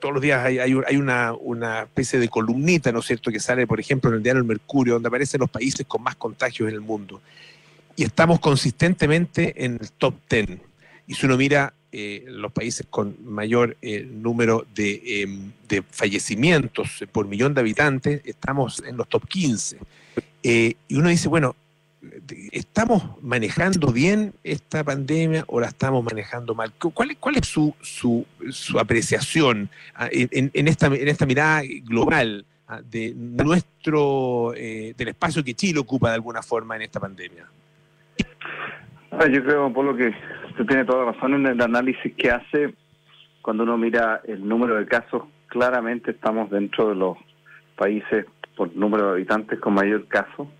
todos 0.00 0.14
los 0.14 0.22
días 0.22 0.44
hay, 0.44 0.74
una, 0.96 1.32
una, 1.32 1.82
especie 1.82 2.18
de 2.18 2.28
columnita, 2.28 2.90
¿no 2.90 2.98
es 2.98 3.06
cierto?, 3.06 3.30
que 3.30 3.38
sale, 3.38 3.68
por 3.68 3.78
ejemplo, 3.78 4.10
en 4.10 4.16
el 4.16 4.22
diario 4.22 4.40
El 4.40 4.48
Mercurio, 4.48 4.94
donde 4.94 5.08
aparecen 5.08 5.40
los 5.40 5.50
países 5.50 5.86
con 5.86 6.02
más 6.02 6.16
contagios 6.16 6.68
en 6.68 6.74
el 6.74 6.80
mundo. 6.80 7.20
Y 7.94 8.02
estamos 8.02 8.40
consistentemente 8.40 9.64
en 9.64 9.78
el 9.80 9.92
top 9.92 10.14
10. 10.28 10.58
Y 11.06 11.14
si 11.14 11.24
uno 11.24 11.36
mira 11.36 11.72
eh, 11.98 12.24
los 12.26 12.52
países 12.52 12.86
con 12.90 13.16
mayor 13.24 13.78
eh, 13.80 14.06
número 14.06 14.66
em, 14.76 15.50
de, 15.66 15.82
fallecimientos 15.90 17.02
por 17.10 17.26
millón 17.26 17.54
de 17.54 17.62
habitantes, 17.62 18.20
estamos 18.26 18.82
en 18.86 18.98
los 18.98 19.08
top 19.08 19.26
15. 19.26 19.78
Eh, 20.42 20.74
y 20.88 20.94
uno 20.94 21.08
dice, 21.08 21.28
bueno, 21.28 21.56
¿estamos 22.52 23.02
manejando 23.22 23.92
bien 23.92 24.34
esta 24.44 24.84
pandemia 24.84 25.44
o 25.46 25.58
la 25.58 25.68
estamos 25.68 26.04
manejando 26.04 26.54
mal? 26.54 26.70
¿Cuál, 26.92 27.16
cuál 27.16 27.38
es 27.38 27.46
su, 27.46 27.74
su, 27.80 28.26
su 28.50 28.78
apreciación 28.78 29.70
ah, 29.94 30.10
en, 30.12 30.50
en, 30.52 30.68
esta, 30.68 30.88
en 30.88 31.08
esta 31.08 31.24
mirada 31.24 31.62
global 31.82 32.44
ah, 32.68 32.82
de 32.82 33.14
nuestro, 33.16 34.52
del 34.54 35.08
espacio 35.08 35.42
que 35.42 35.54
Chile 35.54 35.78
ocupa 35.78 36.10
de 36.10 36.16
alguna 36.16 36.42
forma 36.42 36.76
en 36.76 36.82
esta 36.82 37.00
pandemia? 37.00 37.46
Ah, 39.12 39.26
yo 39.28 39.42
creo, 39.42 39.72
por 39.72 39.86
lo 39.86 39.96
que 39.96 40.12
usted 40.56 40.68
tiene 40.68 40.84
toda 40.86 41.12
razón 41.12 41.34
en 41.34 41.46
el 41.46 41.60
análisis 41.60 42.14
que 42.14 42.30
hace. 42.30 42.74
Cuando 43.42 43.64
uno 43.64 43.76
mira 43.76 44.22
el 44.24 44.46
número 44.48 44.76
de 44.76 44.86
casos, 44.86 45.24
claramente 45.48 46.12
estamos 46.12 46.50
dentro 46.50 46.88
de 46.88 46.94
los 46.94 47.18
países 47.76 48.24
por 48.56 48.74
número 48.74 49.08
de 49.08 49.12
habitantes 49.12 49.60
con 49.60 49.74
mayor 49.74 50.08
caso, 50.08 50.50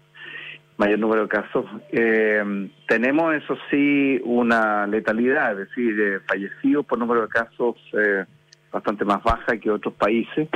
mayor 0.77 0.99
número 0.99 1.23
de 1.23 1.29
casos. 1.29 1.65
Eh, 1.91 2.69
tenemos, 2.87 3.35
eso 3.35 3.57
sí, 3.71 4.21
una 4.25 4.87
letalidad, 4.87 5.53
es 5.53 5.69
decir, 5.69 6.21
fallecidos 6.29 6.85
por 6.85 6.99
número 6.99 7.23
de 7.23 7.29
casos 7.29 7.77
eh, 7.95 8.27
bastante 8.71 9.07
más 9.07 9.23
baja 9.23 9.57
que 9.57 9.71
otros 9.71 9.95
países. 9.95 10.49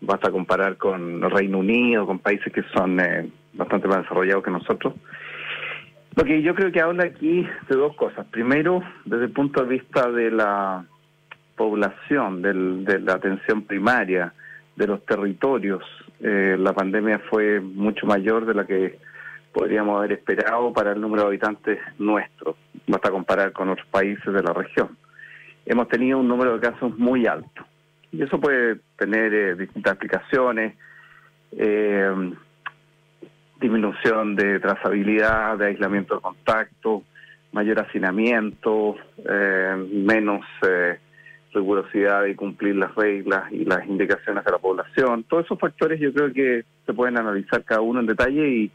Basta 0.00 0.30
comparar 0.30 0.76
con 0.76 1.24
el 1.24 1.30
Reino 1.30 1.58
Unido, 1.58 2.06
con 2.06 2.20
países 2.20 2.52
que 2.52 2.62
son 2.72 3.00
eh, 3.00 3.28
bastante 3.52 3.88
más 3.88 4.02
desarrollados 4.02 4.44
que 4.44 4.50
nosotros. 4.52 4.94
Que 6.24 6.42
yo 6.42 6.56
creo 6.56 6.72
que 6.72 6.80
habla 6.80 7.04
aquí 7.04 7.46
de 7.68 7.76
dos 7.76 7.94
cosas. 7.94 8.26
Primero, 8.26 8.82
desde 9.04 9.26
el 9.26 9.30
punto 9.30 9.62
de 9.62 9.68
vista 9.68 10.10
de 10.10 10.32
la 10.32 10.84
población, 11.56 12.42
de 12.42 12.98
la 13.00 13.12
atención 13.12 13.62
primaria, 13.62 14.32
de 14.74 14.86
los 14.88 15.04
territorios, 15.06 15.84
eh, 16.20 16.56
la 16.58 16.72
pandemia 16.72 17.20
fue 17.30 17.60
mucho 17.60 18.06
mayor 18.06 18.44
de 18.44 18.54
la 18.54 18.66
que 18.66 18.98
podríamos 19.52 19.98
haber 19.98 20.12
esperado 20.12 20.72
para 20.72 20.92
el 20.92 21.00
número 21.00 21.22
de 21.22 21.28
habitantes 21.28 21.78
nuestros. 21.98 22.56
Basta 22.88 23.10
comparar 23.10 23.52
con 23.52 23.68
otros 23.68 23.86
países 23.86 24.26
de 24.26 24.42
la 24.42 24.52
región. 24.52 24.96
Hemos 25.64 25.88
tenido 25.88 26.18
un 26.18 26.26
número 26.26 26.54
de 26.54 26.60
casos 26.60 26.98
muy 26.98 27.26
alto. 27.26 27.64
Y 28.10 28.22
eso 28.22 28.40
puede 28.40 28.80
tener 28.98 29.32
eh, 29.32 29.54
distintas 29.54 29.92
explicaciones. 29.92 30.74
Eh, 31.52 32.32
disminución 33.60 34.36
de 34.36 34.60
trazabilidad, 34.60 35.58
de 35.58 35.66
aislamiento 35.66 36.16
de 36.16 36.20
contacto, 36.20 37.02
mayor 37.52 37.80
hacinamiento, 37.80 38.96
eh, 39.18 39.76
menos 39.92 40.44
eh, 40.68 40.98
rigurosidad 41.54 42.22
de 42.22 42.36
cumplir 42.36 42.76
las 42.76 42.94
reglas 42.94 43.50
y 43.50 43.64
las 43.64 43.86
indicaciones 43.86 44.44
de 44.44 44.52
la 44.52 44.58
población. 44.58 45.24
Todos 45.24 45.46
esos 45.46 45.58
factores 45.58 45.98
yo 45.98 46.12
creo 46.12 46.32
que 46.32 46.64
se 46.84 46.92
pueden 46.92 47.18
analizar 47.18 47.64
cada 47.64 47.80
uno 47.80 48.00
en 48.00 48.06
detalle 48.06 48.48
y, 48.48 48.70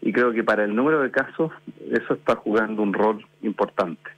y 0.00 0.12
creo 0.12 0.32
que 0.32 0.42
para 0.42 0.64
el 0.64 0.74
número 0.74 1.02
de 1.02 1.10
casos 1.10 1.52
eso 1.90 2.14
está 2.14 2.36
jugando 2.36 2.82
un 2.82 2.94
rol 2.94 3.24
importante. 3.42 4.10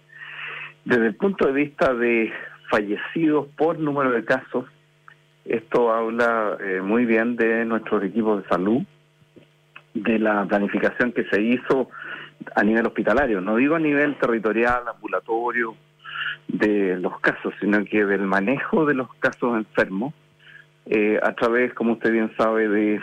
Desde 0.85 1.07
el 1.07 1.17
punto 1.17 1.47
de 1.47 1.53
vista 1.53 1.95
de 1.95 2.33
fallecidos 2.71 3.49
por 3.57 3.79
número 3.79 4.13
de 4.13 4.25
casos, 4.25 4.67
esto 5.45 5.93
habla 5.93 6.57
eh, 6.61 6.81
muy 6.81 7.05
bien 7.05 7.37
de 7.37 7.65
nuestros 7.65 8.03
equipos 8.05 8.43
de 8.43 8.49
salud, 8.49 8.83
de 9.95 10.19
la 10.19 10.45
planificación 10.45 11.13
que 11.13 11.25
se 11.25 11.41
hizo 11.41 11.89
a 12.55 12.63
nivel 12.63 12.87
hospitalario, 12.87 13.41
no 13.41 13.57
digo 13.57 13.77
a 13.77 13.81
nivel 13.81 14.17
territorial, 14.19 14.83
ambulatorio, 14.89 15.77
de 16.49 16.99
los 16.99 17.19
casos, 17.21 17.55
sino 17.61 17.85
que 17.85 18.05
del 18.05 18.23
manejo 18.23 18.85
de 18.85 18.95
los 18.95 19.13
casos 19.15 19.57
enfermos, 19.57 20.13
eh, 20.87 21.19
a 21.23 21.33
través, 21.33 21.73
como 21.75 21.95
usted 21.95 22.13
bien 22.13 22.31
sabe, 22.37 22.69
de 22.69 23.01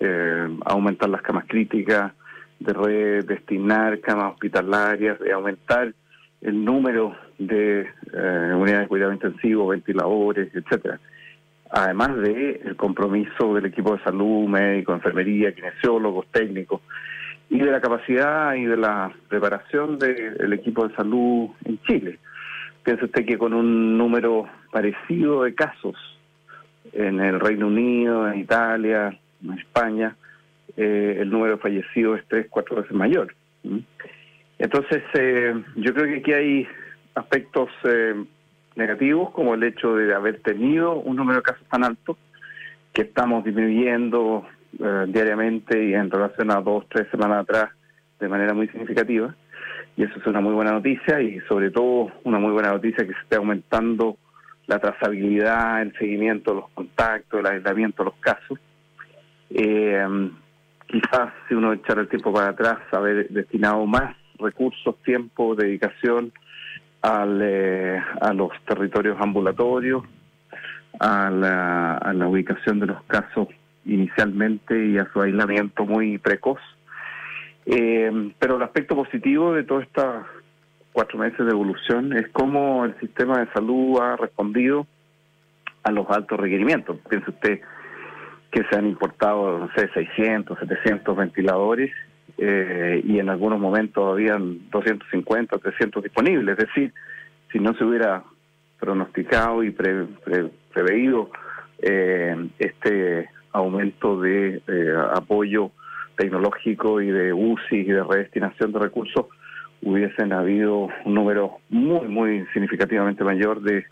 eh, 0.00 0.58
aumentar 0.64 1.10
las 1.10 1.22
camas 1.22 1.44
críticas, 1.46 2.12
de 2.58 2.72
redestinar 2.72 4.00
camas 4.00 4.32
hospitalarias, 4.32 5.18
de 5.18 5.32
aumentar 5.32 5.92
el 6.40 6.64
número 6.64 7.14
de 7.38 7.82
eh, 8.12 8.52
unidades 8.54 8.82
de 8.82 8.88
cuidado 8.88 9.12
intensivo, 9.12 9.68
ventiladores, 9.68 10.54
etcétera. 10.54 10.98
Además 11.72 12.16
de 12.16 12.60
el 12.64 12.76
compromiso 12.76 13.54
del 13.54 13.66
equipo 13.66 13.96
de 13.96 14.02
salud, 14.02 14.48
médico, 14.48 14.92
enfermería, 14.92 15.54
kinesiólogos, 15.54 16.26
técnicos, 16.32 16.80
y 17.48 17.58
de 17.58 17.70
la 17.70 17.80
capacidad 17.80 18.54
y 18.54 18.64
de 18.64 18.76
la 18.76 19.12
preparación 19.28 19.98
del 19.98 20.52
equipo 20.52 20.86
de 20.86 20.94
salud 20.94 21.50
en 21.64 21.80
Chile. 21.82 22.18
Piensa 22.84 23.04
usted 23.04 23.26
que 23.26 23.38
con 23.38 23.52
un 23.52 23.98
número 23.98 24.48
parecido 24.72 25.42
de 25.42 25.54
casos 25.54 25.96
en 26.92 27.20
el 27.20 27.40
Reino 27.40 27.66
Unido, 27.66 28.30
en 28.30 28.40
Italia, 28.40 29.18
en 29.42 29.58
España, 29.58 30.16
eh, 30.76 31.18
el 31.20 31.30
número 31.30 31.56
de 31.56 31.62
fallecidos 31.62 32.20
es 32.20 32.28
tres, 32.28 32.46
cuatro 32.48 32.76
veces 32.76 32.92
mayor. 32.92 33.34
Entonces, 34.58 35.02
eh, 35.14 35.54
yo 35.76 35.94
creo 35.94 36.06
que 36.06 36.18
aquí 36.20 36.32
hay 36.32 36.68
aspectos 37.14 37.68
eh, 37.84 38.24
negativos, 38.76 39.30
como 39.30 39.54
el 39.54 39.62
hecho 39.62 39.94
de 39.94 40.14
haber 40.14 40.40
tenido 40.40 40.94
un 40.94 41.16
número 41.16 41.38
de 41.38 41.42
casos 41.42 41.66
tan 41.70 41.84
alto, 41.84 42.16
que 42.92 43.02
estamos 43.02 43.44
disminuyendo 43.44 44.46
diariamente 45.08 45.84
y 45.84 45.94
en 45.94 46.10
relación 46.10 46.50
a 46.50 46.60
dos, 46.60 46.86
tres 46.88 47.08
semanas 47.10 47.42
atrás 47.42 47.70
de 48.18 48.28
manera 48.28 48.54
muy 48.54 48.68
significativa. 48.68 49.34
Y 49.96 50.04
eso 50.04 50.18
es 50.18 50.26
una 50.26 50.40
muy 50.40 50.54
buena 50.54 50.72
noticia 50.72 51.20
y 51.20 51.40
sobre 51.48 51.70
todo 51.70 52.12
una 52.24 52.38
muy 52.38 52.52
buena 52.52 52.70
noticia 52.70 53.06
que 53.06 53.12
se 53.12 53.20
esté 53.20 53.36
aumentando 53.36 54.16
la 54.66 54.78
trazabilidad, 54.78 55.82
el 55.82 55.92
seguimiento 55.98 56.52
de 56.52 56.60
los 56.60 56.70
contactos, 56.70 57.40
el 57.40 57.46
aislamiento 57.46 58.04
de 58.04 58.10
los 58.10 58.20
casos. 58.20 58.58
Eh, 59.50 60.30
quizás 60.86 61.32
si 61.48 61.54
uno 61.54 61.72
echara 61.72 62.02
el 62.02 62.08
tiempo 62.08 62.32
para 62.32 62.50
atrás, 62.50 62.78
haber 62.92 63.28
destinado 63.28 63.84
más 63.86 64.16
recursos, 64.38 64.96
tiempo, 65.02 65.56
dedicación 65.56 66.32
al, 67.02 67.40
eh, 67.42 68.02
a 68.20 68.32
los 68.32 68.50
territorios 68.66 69.16
ambulatorios, 69.20 70.04
a 70.98 71.30
la, 71.30 71.96
a 71.96 72.12
la 72.12 72.28
ubicación 72.28 72.80
de 72.80 72.86
los 72.86 73.02
casos 73.04 73.48
inicialmente 73.84 74.86
y 74.86 74.98
a 74.98 75.10
su 75.12 75.20
aislamiento 75.20 75.84
muy 75.86 76.18
precoz. 76.18 76.60
Eh, 77.66 78.32
pero 78.38 78.56
el 78.56 78.62
aspecto 78.62 78.94
positivo 78.96 79.54
de 79.54 79.64
todos 79.64 79.84
estos 79.84 80.26
cuatro 80.92 81.18
meses 81.18 81.38
de 81.38 81.52
evolución 81.52 82.12
es 82.12 82.28
cómo 82.32 82.84
el 82.84 82.98
sistema 82.98 83.38
de 83.38 83.52
salud 83.52 84.00
ha 84.00 84.16
respondido 84.16 84.86
a 85.82 85.90
los 85.90 86.08
altos 86.10 86.38
requerimientos. 86.38 86.98
Piense 87.08 87.30
usted 87.30 87.60
que 88.50 88.64
se 88.64 88.76
han 88.76 88.86
importado, 88.86 89.58
no 89.58 89.70
sé, 89.74 89.88
600, 89.94 90.58
700 90.58 91.16
ventiladores 91.16 91.92
eh, 92.42 93.02
y 93.04 93.18
en 93.18 93.28
algunos 93.28 93.60
momentos 93.60 94.12
habían 94.12 94.70
250, 94.70 95.58
300 95.58 96.02
disponibles. 96.02 96.58
Es 96.58 96.66
decir, 96.66 96.92
si 97.52 97.58
no 97.58 97.74
se 97.74 97.84
hubiera 97.84 98.24
pronosticado 98.78 99.62
y 99.62 99.70
preveído 99.70 101.30
eh, 101.82 102.48
este 102.58 103.28
aumento 103.52 104.18
de 104.20 104.62
eh, 104.66 104.94
apoyo 105.14 105.70
tecnológico 106.16 107.02
y 107.02 107.10
de 107.10 107.34
UCI 107.34 107.76
y 107.76 107.84
de 107.84 108.04
redestinación 108.04 108.72
de 108.72 108.78
recursos, 108.78 109.26
hubiesen 109.82 110.32
habido 110.32 110.88
un 111.04 111.14
número 111.14 111.58
muy, 111.68 112.08
muy 112.08 112.46
significativamente 112.54 113.22
mayor 113.22 113.60
de 113.60 113.84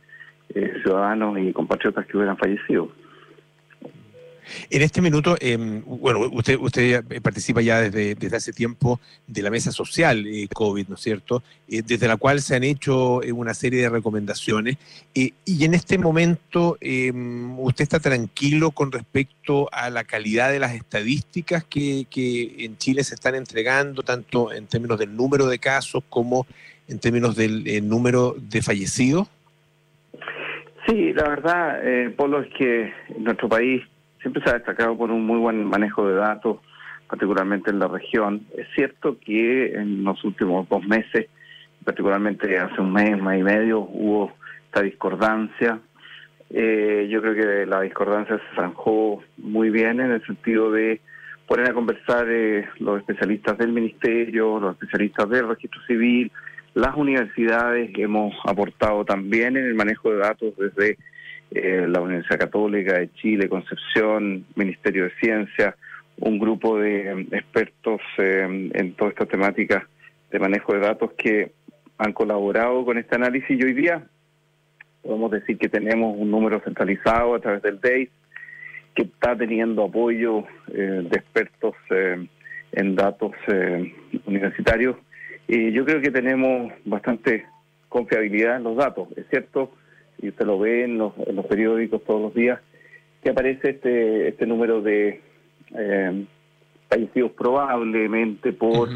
eh, 0.54 0.72
ciudadanos 0.82 1.38
y 1.38 1.52
compatriotas 1.52 2.06
que 2.06 2.16
hubieran 2.16 2.38
fallecido. 2.38 2.90
En 4.70 4.82
este 4.82 5.00
minuto, 5.00 5.36
em, 5.40 5.82
bueno, 5.84 6.28
usted, 6.32 6.58
usted 6.58 7.04
participa 7.22 7.60
ya 7.60 7.80
desde, 7.80 8.14
desde 8.14 8.36
hace 8.36 8.52
tiempo 8.52 9.00
de 9.26 9.42
la 9.42 9.50
mesa 9.50 9.72
social 9.72 10.26
eh, 10.26 10.48
COVID, 10.52 10.88
¿no 10.88 10.94
es 10.94 11.00
cierto? 11.00 11.42
Eh, 11.68 11.82
desde 11.84 12.08
la 12.08 12.16
cual 12.16 12.40
se 12.40 12.56
han 12.56 12.64
hecho 12.64 13.22
eh, 13.22 13.32
una 13.32 13.54
serie 13.54 13.82
de 13.82 13.88
recomendaciones. 13.88 14.76
y 15.14 15.64
en 15.64 15.74
este 15.74 15.98
momento, 15.98 16.78
em, 16.80 17.58
¿usted 17.58 17.82
está 17.82 17.98
tranquilo 17.98 18.70
con 18.70 18.92
respecto 18.92 19.68
a 19.72 19.90
la 19.90 20.04
calidad 20.04 20.50
de 20.50 20.60
las 20.60 20.74
estadísticas 20.74 21.64
que, 21.64 22.06
que 22.10 22.64
en 22.64 22.78
Chile 22.78 23.02
se 23.04 23.14
están 23.14 23.34
entregando, 23.34 24.02
tanto 24.02 24.52
en 24.52 24.66
términos 24.66 24.98
del 24.98 25.16
número 25.16 25.46
de 25.46 25.58
casos 25.58 26.02
como 26.08 26.46
en 26.88 26.98
términos 26.98 27.36
del 27.36 27.86
número 27.88 28.36
de 28.38 28.62
fallecidos? 28.62 29.28
Sí, 30.86 31.12
la 31.12 31.28
verdad, 31.28 31.80
Polo, 32.16 32.40
es 32.40 32.48
que 32.56 32.92
nuestro 33.18 33.48
país 33.48 33.82
siempre 34.20 34.42
se 34.42 34.50
ha 34.50 34.54
destacado 34.54 34.96
por 34.96 35.10
un 35.10 35.26
muy 35.26 35.38
buen 35.38 35.64
manejo 35.64 36.08
de 36.08 36.14
datos, 36.14 36.58
particularmente 37.08 37.70
en 37.70 37.78
la 37.78 37.88
región. 37.88 38.46
Es 38.56 38.66
cierto 38.74 39.18
que 39.18 39.74
en 39.74 40.04
los 40.04 40.22
últimos 40.24 40.68
dos 40.68 40.84
meses, 40.86 41.28
particularmente 41.84 42.58
hace 42.58 42.80
un 42.80 42.92
mes, 42.92 43.20
mes 43.20 43.40
y 43.40 43.42
medio, 43.42 43.80
hubo 43.80 44.32
esta 44.66 44.82
discordancia. 44.82 45.80
Eh, 46.50 47.08
yo 47.10 47.20
creo 47.20 47.34
que 47.34 47.66
la 47.66 47.82
discordancia 47.82 48.38
se 48.38 48.56
zanjó 48.56 49.22
muy 49.36 49.70
bien 49.70 50.00
en 50.00 50.12
el 50.12 50.24
sentido 50.26 50.70
de 50.70 51.00
poner 51.46 51.70
a 51.70 51.74
conversar 51.74 52.26
eh, 52.28 52.68
los 52.78 53.00
especialistas 53.00 53.56
del 53.58 53.72
ministerio, 53.72 54.60
los 54.60 54.72
especialistas 54.72 55.28
del 55.30 55.48
registro 55.48 55.80
civil, 55.86 56.30
las 56.74 56.94
universidades 56.94 57.90
hemos 57.96 58.34
aportado 58.44 59.04
también 59.04 59.56
en 59.56 59.64
el 59.64 59.74
manejo 59.74 60.12
de 60.12 60.18
datos 60.18 60.54
desde 60.56 60.98
eh, 61.50 61.86
la 61.88 62.00
Universidad 62.00 62.38
Católica 62.38 62.98
de 62.98 63.10
Chile, 63.14 63.48
Concepción, 63.48 64.44
Ministerio 64.54 65.04
de 65.04 65.10
Ciencia, 65.20 65.74
un 66.18 66.38
grupo 66.38 66.78
de 66.78 67.10
em, 67.10 67.20
expertos 67.32 68.00
em, 68.18 68.70
en 68.74 68.94
todas 68.94 69.12
estas 69.12 69.28
temáticas 69.28 69.84
de 70.30 70.38
manejo 70.38 70.74
de 70.74 70.80
datos 70.80 71.12
que 71.12 71.52
han 71.96 72.12
colaborado 72.12 72.84
con 72.84 72.98
este 72.98 73.16
análisis 73.16 73.50
y 73.50 73.62
hoy 73.62 73.72
día 73.72 74.06
podemos 75.02 75.30
decir 75.30 75.56
que 75.56 75.68
tenemos 75.68 76.16
un 76.18 76.30
número 76.30 76.60
centralizado 76.60 77.34
a 77.34 77.40
través 77.40 77.62
del 77.62 77.80
DAIS 77.80 78.10
que 78.94 79.02
está 79.02 79.36
teniendo 79.36 79.84
apoyo 79.84 80.44
eh, 80.72 81.06
de 81.08 81.16
expertos 81.16 81.74
em, 81.90 82.28
en 82.72 82.94
datos 82.94 83.32
universitarios 84.26 84.96
y 85.46 85.72
yo 85.72 85.86
creo 85.86 86.02
que 86.02 86.10
tenemos 86.10 86.70
bastante 86.84 87.46
confiabilidad 87.88 88.56
en 88.56 88.64
los 88.64 88.76
datos. 88.76 89.08
Es 89.16 89.24
cierto 89.30 89.72
y 90.20 90.28
usted 90.28 90.46
lo 90.46 90.58
ve 90.58 90.84
en 90.84 90.98
los, 90.98 91.12
periódicos 91.48 92.04
todos 92.04 92.20
los 92.20 92.34
días, 92.34 92.60
que 93.22 93.30
aparece 93.30 93.70
este, 93.70 94.28
este 94.28 94.46
número 94.46 94.80
de 94.80 95.20
eh, 95.74 96.26
fallecidos 96.88 97.32
probablemente 97.32 98.52
por 98.52 98.88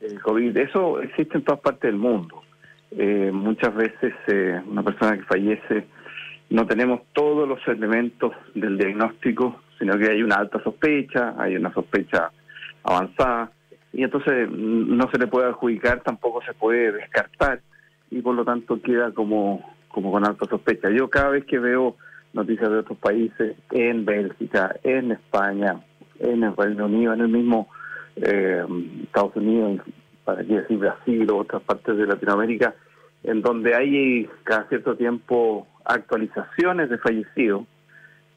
el 0.00 0.20
COVID. 0.22 0.56
Eso 0.56 1.00
existe 1.00 1.38
en 1.38 1.44
todas 1.44 1.60
partes 1.60 1.90
del 1.90 1.98
mundo. 1.98 2.42
Eh, 2.90 3.30
muchas 3.32 3.74
veces 3.74 4.14
eh, 4.28 4.60
una 4.66 4.82
persona 4.82 5.16
que 5.16 5.24
fallece 5.24 5.86
no 6.50 6.66
tenemos 6.66 7.02
todos 7.12 7.46
los 7.46 7.60
elementos 7.68 8.32
del 8.54 8.78
diagnóstico, 8.78 9.60
sino 9.78 9.98
que 9.98 10.10
hay 10.10 10.22
una 10.22 10.36
alta 10.36 10.62
sospecha, 10.62 11.34
hay 11.38 11.56
una 11.56 11.72
sospecha 11.74 12.30
avanzada, 12.82 13.52
y 13.92 14.02
entonces 14.02 14.48
no 14.50 15.10
se 15.10 15.18
le 15.18 15.26
puede 15.26 15.48
adjudicar, 15.48 16.00
tampoco 16.02 16.42
se 16.42 16.54
puede 16.54 16.92
descartar, 16.92 17.60
y 18.10 18.22
por 18.22 18.34
lo 18.34 18.44
tanto 18.46 18.80
queda 18.80 19.12
como 19.12 19.62
como 19.98 20.12
con 20.12 20.24
alta 20.24 20.46
sospecha. 20.46 20.90
Yo 20.90 21.10
cada 21.10 21.30
vez 21.30 21.44
que 21.44 21.58
veo 21.58 21.96
noticias 22.32 22.70
de 22.70 22.78
otros 22.78 22.98
países, 22.98 23.56
en 23.72 24.04
Bélgica, 24.04 24.76
en 24.84 25.10
España, 25.10 25.80
en 26.20 26.44
el 26.44 26.56
Reino 26.56 26.86
Unido, 26.86 27.14
en 27.14 27.20
el 27.22 27.28
mismo 27.28 27.68
eh, 28.14 28.64
Estados 29.02 29.34
Unidos, 29.34 29.80
para 30.22 30.44
qué 30.44 30.60
decir 30.60 30.78
Brasil 30.78 31.28
o 31.32 31.38
otras 31.38 31.62
partes 31.62 31.96
de 31.96 32.06
Latinoamérica, 32.06 32.76
en 33.24 33.42
donde 33.42 33.74
hay 33.74 34.30
cada 34.44 34.68
cierto 34.68 34.94
tiempo 34.94 35.66
actualizaciones 35.84 36.90
de 36.90 36.98
fallecidos 36.98 37.64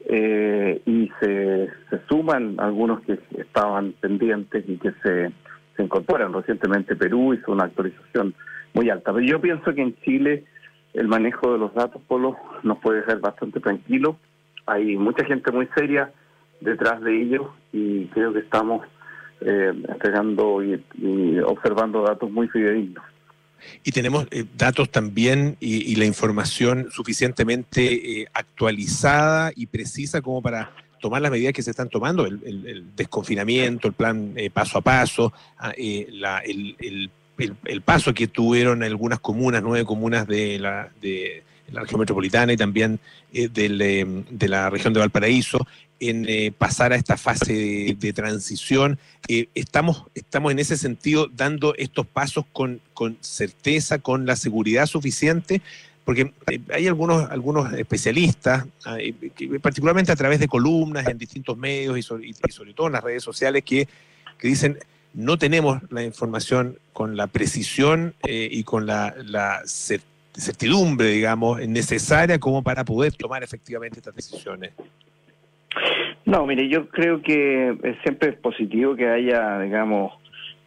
eh, 0.06 0.82
y 0.84 1.12
se, 1.20 1.68
se 1.90 2.00
suman 2.08 2.56
algunos 2.58 3.02
que 3.02 3.20
estaban 3.38 3.92
pendientes 4.00 4.64
y 4.66 4.78
que 4.78 4.90
se, 5.04 5.30
se 5.76 5.82
incorporan. 5.84 6.32
Recientemente 6.32 6.96
Perú 6.96 7.34
hizo 7.34 7.52
una 7.52 7.66
actualización 7.66 8.34
muy 8.74 8.90
alta. 8.90 9.12
Pero 9.12 9.24
yo 9.24 9.40
pienso 9.40 9.72
que 9.72 9.82
en 9.82 9.94
Chile 10.00 10.44
el 10.94 11.08
manejo 11.08 11.52
de 11.52 11.58
los 11.58 11.74
datos, 11.74 12.02
Polo, 12.06 12.36
nos 12.62 12.78
puede 12.78 13.00
dejar 13.00 13.20
bastante 13.20 13.60
tranquilo. 13.60 14.16
Hay 14.66 14.96
mucha 14.96 15.24
gente 15.24 15.50
muy 15.50 15.68
seria 15.74 16.12
detrás 16.60 17.00
de 17.00 17.22
ellos 17.22 17.46
y 17.72 18.06
creo 18.06 18.32
que 18.32 18.40
estamos 18.40 18.86
eh, 19.40 19.72
entregando 19.88 20.62
y, 20.62 21.38
observando 21.40 22.02
datos 22.02 22.30
muy 22.30 22.48
fidedignos. 22.48 23.04
Y 23.84 23.92
tenemos 23.92 24.26
eh, 24.30 24.44
datos 24.56 24.90
también 24.90 25.56
y, 25.60 25.94
la 25.96 26.04
información 26.04 26.88
suficientemente 26.90 28.26
actualizada 28.34 29.52
y 29.54 29.66
precisa 29.66 30.20
como 30.20 30.42
para 30.42 30.72
tomar 31.00 31.22
las 31.22 31.30
medidas 31.30 31.52
que 31.52 31.62
se 31.62 31.70
están 31.70 31.88
tomando, 31.88 32.26
el, 32.26 32.84
desconfinamiento, 32.94 33.88
el 33.88 33.94
plan 33.94 34.34
paso 34.52 34.78
a 34.78 34.80
paso, 34.82 35.32
ah, 35.58 35.72
el, 35.76 37.10
paso 37.84 38.14
que 38.14 38.28
tuvieron 38.28 38.82
algunas 38.82 39.20
comunas, 39.20 39.62
nueve 39.62 39.84
comunas 39.84 40.26
de 40.26 40.58
la, 40.58 40.90
de, 41.00 41.42
la 41.70 41.82
región 41.82 42.00
metropolitana 42.00 42.52
y 42.52 42.56
también 42.56 43.00
de 43.32 44.48
la 44.48 44.70
región 44.70 44.92
de 44.92 45.00
Valparaíso, 45.00 45.66
en 46.02 46.26
eh, 46.28 46.52
pasar 46.56 46.92
a 46.92 46.96
esta 46.96 47.16
fase 47.16 47.96
de, 47.96 48.12
transición. 48.12 48.98
Eh, 49.28 49.46
estamos, 49.54 50.04
estamos 50.14 50.50
en 50.50 50.58
ese 50.58 50.76
sentido 50.76 51.28
dando 51.32 51.74
estos 51.76 52.06
pasos 52.06 52.44
con, 52.52 52.80
con 52.92 53.16
certeza, 53.20 53.98
con 54.00 54.26
la 54.26 54.34
seguridad 54.34 54.86
suficiente, 54.86 55.62
porque 56.04 56.32
eh, 56.50 56.58
hay 56.74 56.88
algunos, 56.88 57.30
algunos 57.30 57.72
especialistas, 57.74 58.66
particularmente 59.62 60.10
a 60.10 60.16
través 60.16 60.40
de 60.40 60.48
columnas 60.48 61.06
en 61.06 61.18
distintos 61.18 61.56
medios 61.56 61.96
y 61.96 62.02
sobre, 62.02 62.74
todo 62.74 62.88
en 62.88 62.94
las 62.94 63.04
redes 63.04 63.22
sociales, 63.22 63.62
que, 63.62 63.86
que, 64.38 64.48
dicen 64.48 64.78
no 65.14 65.36
tenemos 65.38 65.80
la 65.90 66.02
información 66.02 66.78
con 66.92 67.16
la 67.16 67.26
precisión 67.26 68.14
y 68.24 68.64
con 68.64 68.86
la, 68.86 69.14
la 69.24 69.60
certidumbre, 69.64 71.08
digamos, 71.08 71.66
necesaria 71.68 72.38
como 72.38 72.62
para 72.62 72.84
poder 72.84 73.12
tomar 73.12 73.42
efectivamente 73.42 73.98
estas 73.98 74.14
decisiones. 74.14 74.72
No, 76.24 76.46
mire, 76.46 76.68
yo 76.68 76.88
creo 76.88 77.20
que 77.22 77.96
siempre 78.02 78.32
positivo 78.32 78.94
que 78.94 79.08
haya, 79.08 79.58
digamos, 79.60 80.12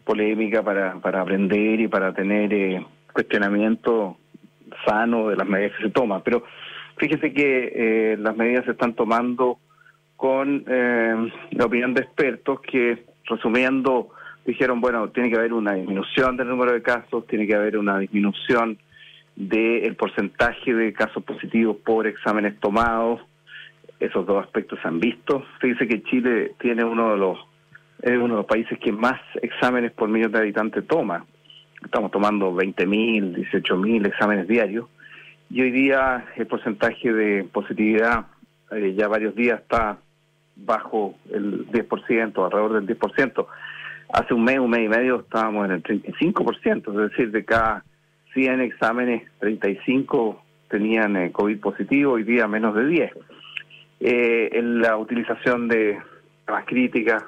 polémica 0.04 0.62
para, 0.62 0.94
para 1.00 1.20
aprender 1.22 1.80
y 1.80 1.88
para 1.88 2.12
tener 2.14 2.52
eh, 2.52 2.86
cuestionamiento 3.12 4.16
sano 4.86 5.28
de 5.28 5.36
las 5.36 5.48
medidas 5.48 5.72
que 5.76 5.84
se 5.84 5.90
toman. 5.90 6.22
Pero 6.22 6.44
fíjese 6.96 7.32
que 7.32 7.72
eh, 7.74 8.16
las 8.18 8.36
medidas 8.36 8.64
se 8.64 8.72
están 8.72 8.94
tomando 8.94 9.58
con 10.16 10.64
eh, 10.68 11.32
la 11.50 11.64
opinión 11.64 11.94
de 11.94 12.02
expertos 12.02 12.60
que, 12.60 13.04
resumiendo, 13.24 14.10
dijeron, 14.46 14.80
bueno, 14.80 15.08
tiene 15.08 15.30
que 15.30 15.36
haber 15.36 15.52
una 15.52 15.74
disminución 15.74 16.36
del 16.36 16.48
número 16.48 16.72
de 16.72 16.82
casos, 16.82 17.26
tiene 17.26 17.46
que 17.46 17.54
haber 17.54 17.76
una 17.76 17.98
disminución 17.98 18.78
del 19.34 19.94
porcentaje 19.96 20.72
de 20.72 20.92
casos 20.92 21.22
positivos 21.24 21.76
por 21.84 22.06
exámenes 22.06 22.58
tomados, 22.60 23.20
esos 24.00 24.26
dos 24.26 24.44
aspectos 24.44 24.78
se 24.80 24.88
han 24.88 25.00
visto. 25.00 25.44
Fíjese 25.60 25.88
que 25.88 26.02
Chile 26.04 26.54
tiene 26.60 26.84
uno 26.84 27.12
de 27.12 27.18
los 27.18 27.38
es 28.02 28.12
uno 28.12 28.34
de 28.34 28.40
los 28.40 28.46
países 28.46 28.78
que 28.78 28.92
más 28.92 29.18
exámenes 29.40 29.90
por 29.92 30.08
millón 30.08 30.30
de 30.30 30.38
habitantes 30.38 30.86
toma. 30.86 31.24
Estamos 31.82 32.10
tomando 32.10 32.54
20.000, 32.54 33.50
18.000 33.50 34.06
exámenes 34.06 34.46
diarios 34.46 34.86
y 35.48 35.62
hoy 35.62 35.70
día 35.70 36.26
el 36.36 36.46
porcentaje 36.46 37.12
de 37.12 37.44
positividad 37.44 38.26
eh, 38.72 38.94
ya 38.96 39.08
varios 39.08 39.34
días 39.34 39.60
está 39.60 39.98
bajo 40.56 41.14
el 41.32 41.66
10%, 41.68 42.44
alrededor 42.44 42.84
del 42.84 42.98
10%. 42.98 43.46
Hace 44.12 44.34
un 44.34 44.44
mes, 44.44 44.58
un 44.58 44.70
mes 44.70 44.84
y 44.84 44.88
medio 44.88 45.20
estábamos 45.20 45.66
en 45.66 45.72
el 45.72 45.82
35%, 45.82 46.90
es 46.90 47.10
decir, 47.10 47.30
de 47.30 47.44
cada 47.44 47.84
100 48.34 48.60
exámenes, 48.60 49.22
35 49.40 50.42
tenían 50.68 51.16
eh, 51.16 51.32
COVID 51.32 51.60
positivo, 51.60 52.12
hoy 52.14 52.24
día 52.24 52.46
menos 52.46 52.74
de 52.74 52.86
10 52.86 53.12
eh, 54.00 54.50
en 54.52 54.80
la 54.80 54.96
utilización 54.96 55.68
de 55.68 55.98
camas 56.44 56.64
críticas, 56.66 57.24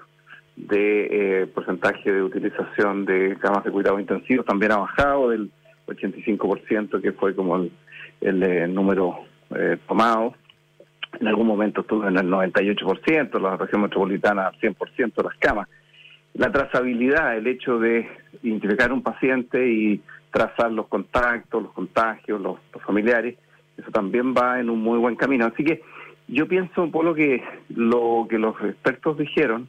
de 0.57 1.43
eh, 1.43 1.47
porcentaje 1.47 2.13
de 2.13 2.23
utilización 2.23 3.05
de 3.05 3.37
camas 3.41 3.65
de 3.65 3.71
cuidado 3.71 4.01
intensivo 4.01 4.43
también 4.43 4.73
ha 4.73 4.79
bajado 4.79 5.31
del 5.31 5.51
85% 5.87 7.01
que 7.01 7.13
fue 7.13 7.35
como 7.35 7.57
el, 7.57 7.73
eh, 8.21 8.67
número 8.67 9.21
tomado. 9.87 10.35
En 11.19 11.27
algún 11.27 11.47
momento 11.47 11.81
estuvo 11.81 12.07
en 12.07 12.19
el 12.19 12.27
98%, 12.27 13.41
la 13.41 13.57
región 13.57 13.83
metropolitana 13.83 14.53
100% 14.61 15.15
de 15.15 15.23
las 15.23 15.39
camas. 15.39 15.69
La 16.39 16.51
trazabilidad, 16.51 17.37
el 17.37 17.47
hecho 17.47 17.79
de 17.79 18.09
identificar 18.43 18.93
un 18.93 19.03
paciente 19.03 19.69
y 19.69 20.01
trazar 20.31 20.73
los 20.73 20.87
contactos, 20.87 21.63
los 21.63 21.73
contagios, 21.73 22.41
los 22.41 22.59
familiares, 22.87 23.37
eso 23.77 23.91
también 23.91 24.35
va 24.35 24.61
en 24.61 24.71
un 24.71 24.81
muy 24.81 24.99
buen 24.99 25.17
camino. 25.17 25.47
Así 25.47 25.65
que 25.65 25.83
yo 26.27 26.47
pienso 26.47 26.83
un 26.83 26.91
poco 26.91 27.15
que 27.15 27.43
lo 27.75 28.27
que 28.29 28.39
los 28.39 28.55
expertos 28.63 29.19
dijeron 29.19 29.69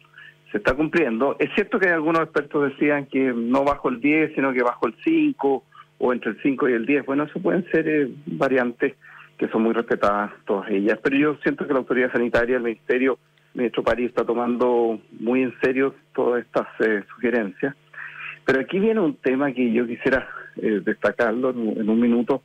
se 0.51 0.57
está 0.57 0.73
cumpliendo. 0.73 1.35
Es 1.39 1.49
cierto 1.53 1.79
que 1.79 1.89
algunos 1.89 2.23
expertos 2.23 2.71
decían 2.71 3.05
que 3.05 3.33
no 3.33 3.63
bajo 3.63 3.89
el 3.89 4.01
10, 4.01 4.33
sino 4.35 4.51
que 4.51 4.63
bajo 4.63 4.87
el 4.87 4.95
5 5.03 5.63
o 5.99 6.13
entre 6.13 6.31
el 6.31 6.41
5 6.41 6.69
y 6.69 6.73
el 6.73 6.85
10. 6.85 7.05
Bueno, 7.05 7.23
eso 7.23 7.39
pueden 7.39 7.65
ser 7.71 7.87
eh, 7.87 8.09
variantes 8.25 8.95
que 9.37 9.47
son 9.47 9.63
muy 9.63 9.73
respetadas 9.73 10.31
todas 10.45 10.69
ellas, 10.69 10.99
pero 11.01 11.15
yo 11.15 11.35
siento 11.43 11.65
que 11.65 11.73
la 11.73 11.79
autoridad 11.79 12.11
sanitaria, 12.11 12.57
el 12.57 12.63
ministerio, 12.63 13.17
el 13.53 13.61
ministro 13.61 13.83
París 13.83 14.09
está 14.09 14.23
tomando 14.23 14.99
muy 15.19 15.43
en 15.43 15.53
serio 15.61 15.95
todas 16.13 16.43
estas 16.43 16.67
eh, 16.79 17.03
sugerencias. 17.13 17.75
Pero 18.45 18.61
aquí 18.61 18.79
viene 18.79 18.99
un 18.99 19.15
tema 19.15 19.51
que 19.51 19.71
yo 19.71 19.85
quisiera 19.85 20.27
eh, 20.57 20.81
destacarlo 20.83 21.51
en 21.51 21.89
un 21.89 21.99
minuto, 21.99 22.43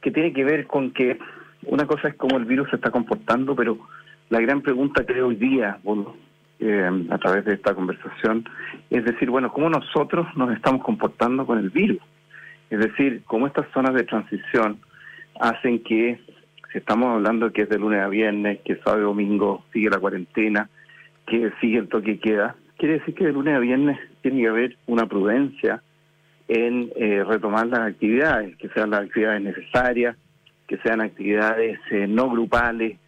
que 0.00 0.10
tiene 0.10 0.32
que 0.32 0.44
ver 0.44 0.66
con 0.66 0.92
que 0.92 1.18
una 1.64 1.86
cosa 1.86 2.08
es 2.08 2.14
cómo 2.14 2.36
el 2.36 2.44
virus 2.44 2.70
se 2.70 2.76
está 2.76 2.90
comportando, 2.90 3.54
pero 3.56 3.78
la 4.30 4.40
gran 4.40 4.60
pregunta 4.62 5.04
que 5.04 5.20
hoy 5.22 5.36
día, 5.36 5.78
eh, 6.60 6.90
a 7.10 7.18
través 7.18 7.44
de 7.44 7.54
esta 7.54 7.74
conversación, 7.74 8.44
es 8.90 9.04
decir, 9.04 9.30
bueno, 9.30 9.52
cómo 9.52 9.70
nosotros 9.70 10.26
nos 10.36 10.52
estamos 10.52 10.82
comportando 10.82 11.46
con 11.46 11.58
el 11.58 11.70
virus. 11.70 12.00
Es 12.70 12.78
decir, 12.78 13.22
cómo 13.26 13.46
estas 13.46 13.66
zonas 13.72 13.94
de 13.94 14.04
transición 14.04 14.78
hacen 15.40 15.82
que, 15.82 16.20
si 16.72 16.78
estamos 16.78 17.14
hablando 17.14 17.52
que 17.52 17.62
es 17.62 17.68
de 17.68 17.78
lunes 17.78 18.00
a 18.00 18.08
viernes, 18.08 18.60
que 18.64 18.76
sábado 18.76 19.00
y 19.00 19.04
domingo 19.04 19.64
sigue 19.72 19.90
la 19.90 19.98
cuarentena, 19.98 20.68
que 21.26 21.50
sigue 21.60 21.78
el 21.78 21.88
toque 21.88 22.18
queda, 22.18 22.56
quiere 22.76 22.98
decir 22.98 23.14
que 23.14 23.26
de 23.26 23.32
lunes 23.32 23.54
a 23.54 23.58
viernes 23.58 23.98
tiene 24.22 24.42
que 24.42 24.48
haber 24.48 24.76
una 24.86 25.06
prudencia 25.06 25.82
en 26.48 26.90
eh, 26.96 27.24
retomar 27.24 27.66
las 27.66 27.80
actividades, 27.80 28.56
que 28.56 28.68
sean 28.70 28.90
las 28.90 29.02
actividades 29.02 29.42
necesarias, 29.42 30.16
que 30.68 30.78
sean 30.78 31.00
actividades 31.00 31.80
eh, 31.90 32.06
no 32.06 32.30
grupales, 32.30 32.98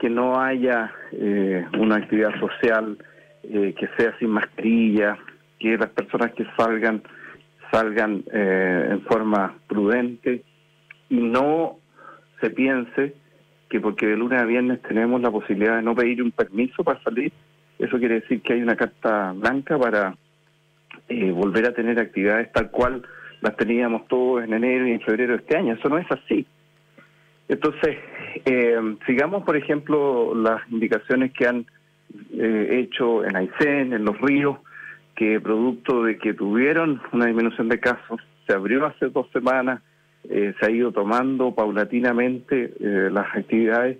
que 0.00 0.08
no 0.08 0.40
haya 0.40 0.92
eh, 1.12 1.66
una 1.78 1.96
actividad 1.96 2.38
social 2.40 2.96
eh, 3.42 3.74
que 3.78 3.88
sea 3.96 4.16
sin 4.18 4.30
mascarilla, 4.30 5.18
que 5.58 5.76
las 5.76 5.90
personas 5.90 6.32
que 6.32 6.46
salgan 6.56 7.02
salgan 7.70 8.22
en 8.30 9.00
forma 9.04 9.54
prudente 9.66 10.42
y 11.08 11.16
no 11.16 11.78
se 12.42 12.50
piense 12.50 13.14
que 13.70 13.80
porque 13.80 14.06
de 14.06 14.16
lunes 14.16 14.42
a 14.42 14.44
viernes 14.44 14.82
tenemos 14.82 15.22
la 15.22 15.30
posibilidad 15.30 15.76
de 15.76 15.82
no 15.82 15.94
pedir 15.94 16.22
un 16.22 16.32
permiso 16.32 16.84
para 16.84 17.02
salir, 17.02 17.32
eso 17.78 17.98
quiere 17.98 18.20
decir 18.20 18.42
que 18.42 18.52
hay 18.52 18.62
una 18.62 18.76
carta 18.76 19.32
blanca 19.32 19.78
para 19.78 20.14
volver 21.08 21.66
a 21.66 21.74
tener 21.74 21.98
actividades 21.98 22.52
tal 22.52 22.70
cual 22.70 23.02
las 23.40 23.56
teníamos 23.56 24.06
todos 24.08 24.44
en 24.44 24.54
enero 24.54 24.86
y 24.86 24.92
en 24.92 25.00
febrero 25.00 25.32
de 25.32 25.40
este 25.40 25.56
año. 25.56 25.74
Eso 25.74 25.88
no 25.88 25.98
es 25.98 26.06
así. 26.10 26.46
Entonces, 27.48 27.98
eh, 28.44 28.96
sigamos, 29.06 29.44
por 29.44 29.56
ejemplo, 29.56 30.34
las 30.34 30.62
indicaciones 30.70 31.32
que 31.32 31.46
han 31.46 31.66
eh, 32.32 32.68
hecho 32.80 33.24
en 33.24 33.36
Aysén, 33.36 33.92
en 33.92 34.04
los 34.04 34.18
ríos, 34.20 34.58
que 35.14 35.40
producto 35.40 36.04
de 36.04 36.18
que 36.18 36.34
tuvieron 36.34 37.02
una 37.12 37.26
disminución 37.26 37.68
de 37.68 37.80
casos, 37.80 38.20
se 38.46 38.54
abrió 38.54 38.86
hace 38.86 39.08
dos 39.08 39.28
semanas, 39.32 39.82
eh, 40.28 40.54
se 40.58 40.66
ha 40.66 40.70
ido 40.70 40.92
tomando 40.92 41.54
paulatinamente 41.54 42.74
las 42.80 43.34
actividades. 43.36 43.98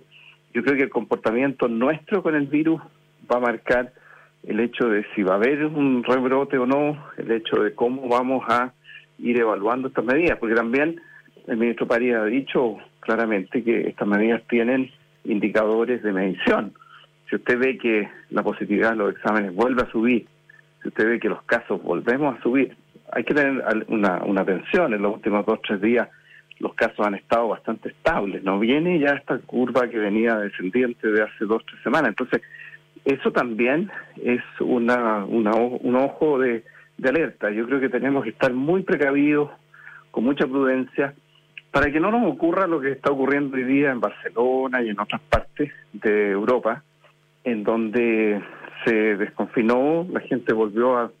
Yo 0.53 0.63
creo 0.63 0.77
que 0.77 0.83
el 0.83 0.89
comportamiento 0.89 1.67
nuestro 1.67 2.21
con 2.21 2.35
el 2.35 2.47
virus 2.47 2.81
va 3.31 3.37
a 3.37 3.41
marcar 3.41 3.93
el 4.43 4.59
hecho 4.59 4.89
de 4.89 5.05
si 5.15 5.23
va 5.23 5.33
a 5.33 5.37
haber 5.37 5.65
un 5.65 6.03
rebrote 6.03 6.57
o 6.57 6.65
no, 6.65 6.97
el 7.17 7.31
hecho 7.31 7.63
de 7.63 7.73
cómo 7.73 8.07
vamos 8.07 8.43
a 8.47 8.73
ir 9.19 9.37
evaluando 9.37 9.87
estas 9.87 10.05
medidas, 10.05 10.37
porque 10.37 10.55
también 10.55 10.99
el 11.47 11.57
ministro 11.57 11.87
París 11.87 12.15
ha 12.15 12.25
dicho 12.25 12.77
claramente 12.99 13.63
que 13.63 13.87
estas 13.87 14.07
medidas 14.07 14.41
tienen 14.49 14.91
indicadores 15.23 16.03
de 16.03 16.11
medición. 16.11 16.73
Si 17.29 17.35
usted 17.35 17.57
ve 17.57 17.77
que 17.77 18.09
la 18.29 18.43
positividad 18.43 18.91
de 18.91 18.97
los 18.97 19.15
exámenes 19.15 19.55
vuelve 19.55 19.83
a 19.83 19.91
subir, 19.91 20.27
si 20.81 20.89
usted 20.89 21.07
ve 21.07 21.19
que 21.19 21.29
los 21.29 21.41
casos 21.43 21.81
volvemos 21.81 22.37
a 22.37 22.41
subir, 22.41 22.75
hay 23.11 23.23
que 23.23 23.33
tener 23.33 23.63
una, 23.87 24.23
una 24.23 24.41
atención. 24.41 24.93
En 24.93 25.01
los 25.01 25.15
últimos 25.15 25.45
dos 25.45 25.59
o 25.59 25.61
tres 25.61 25.81
días 25.81 26.09
los 26.59 26.73
casos 26.75 27.05
han 27.05 27.15
estado 27.15 27.49
bastante 27.49 27.89
estables. 27.89 28.43
No 28.43 28.59
viene 28.59 28.99
ya 28.99 29.11
esta 29.11 29.37
curva 29.39 29.87
que 29.89 29.97
venía 29.97 30.37
descendiente 30.37 31.09
de 31.09 31.23
hace 31.23 31.45
dos 31.45 31.61
o 31.61 31.65
tres 31.65 31.81
semanas. 31.83 32.09
Entonces, 32.09 32.41
eso 33.05 33.31
también 33.31 33.91
es 34.23 34.41
una, 34.59 35.25
una 35.25 35.55
un 35.55 35.95
ojo 35.95 36.39
de, 36.39 36.63
de 36.97 37.09
alerta. 37.09 37.51
Yo 37.51 37.65
creo 37.65 37.79
que 37.79 37.89
tenemos 37.89 38.23
que 38.23 38.29
estar 38.29 38.53
muy 38.53 38.83
precavidos, 38.83 39.49
con 40.11 40.23
mucha 40.23 40.45
prudencia, 40.45 41.13
para 41.71 41.91
que 41.91 41.99
no 41.99 42.11
nos 42.11 42.31
ocurra 42.31 42.67
lo 42.67 42.79
que 42.79 42.91
está 42.91 43.11
ocurriendo 43.11 43.57
hoy 43.57 43.63
día 43.63 43.91
en 43.91 43.99
Barcelona 43.99 44.81
y 44.83 44.89
en 44.89 44.99
otras 44.99 45.21
partes 45.21 45.71
de 45.91 46.31
Europa, 46.31 46.83
en 47.43 47.63
donde 47.63 48.41
se 48.85 49.17
desconfinó, 49.17 50.07
la 50.11 50.19
gente 50.21 50.53
volvió 50.53 50.97
a 50.97 51.11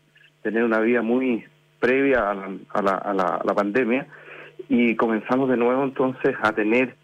tener 0.43 0.63
una 0.63 0.79
vida 0.79 1.01
muy 1.01 1.43
previa 1.83 2.29
a 2.29 2.81
la, 2.81 2.95
a 2.95 3.13
la, 3.13 3.53
pandemia 3.53 4.07
y 4.69 4.95
comenzamos 4.95 5.49
de 5.49 5.57
nuevo 5.57 5.83
entonces 5.83 6.33
a 6.41 6.53
tener 6.53 6.95